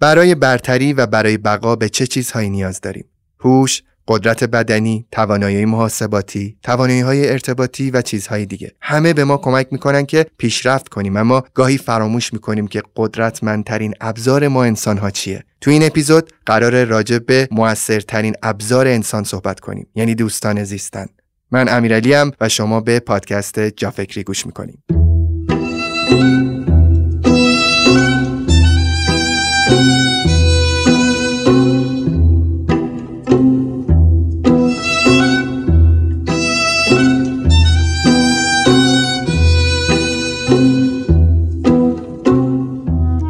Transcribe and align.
برای 0.00 0.34
برتری 0.34 0.92
و 0.92 1.06
برای 1.06 1.36
بقا 1.36 1.76
به 1.76 1.88
چه 1.88 2.06
چیزهایی 2.06 2.50
نیاز 2.50 2.80
داریم؟ 2.80 3.04
هوش 3.40 3.82
قدرت 4.08 4.44
بدنی، 4.44 5.06
توانایی 5.12 5.64
محاسباتی، 5.64 6.56
توانایی 6.62 7.00
های 7.00 7.30
ارتباطی 7.30 7.90
و 7.90 8.02
چیزهای 8.02 8.46
دیگه. 8.46 8.72
همه 8.80 9.12
به 9.12 9.24
ما 9.24 9.36
کمک 9.36 9.68
می‌کنن 9.70 10.06
که 10.06 10.26
پیشرفت 10.38 10.88
کنیم 10.88 11.16
اما 11.16 11.44
گاهی 11.54 11.78
فراموش 11.78 12.32
می‌کنیم 12.32 12.66
که 12.66 12.82
قدرتمندترین 12.96 13.94
ابزار 14.00 14.48
ما 14.48 14.64
انسان 14.64 14.98
ها 14.98 15.10
چیه. 15.10 15.44
تو 15.60 15.70
این 15.70 15.82
اپیزود 15.82 16.30
قرار 16.46 16.84
راجع 16.84 17.18
به 17.18 17.48
موثرترین 17.50 18.34
ابزار 18.42 18.86
انسان 18.86 19.24
صحبت 19.24 19.60
کنیم 19.60 19.86
یعنی 19.94 20.14
دوستان 20.14 20.64
زیستن. 20.64 21.06
من 21.50 21.68
امیرعلی 21.68 22.14
و 22.40 22.48
شما 22.48 22.80
به 22.80 23.00
پادکست 23.00 23.60
جافکری 23.60 24.24
گوش 24.24 24.46
می‌کنیم. 24.46 24.82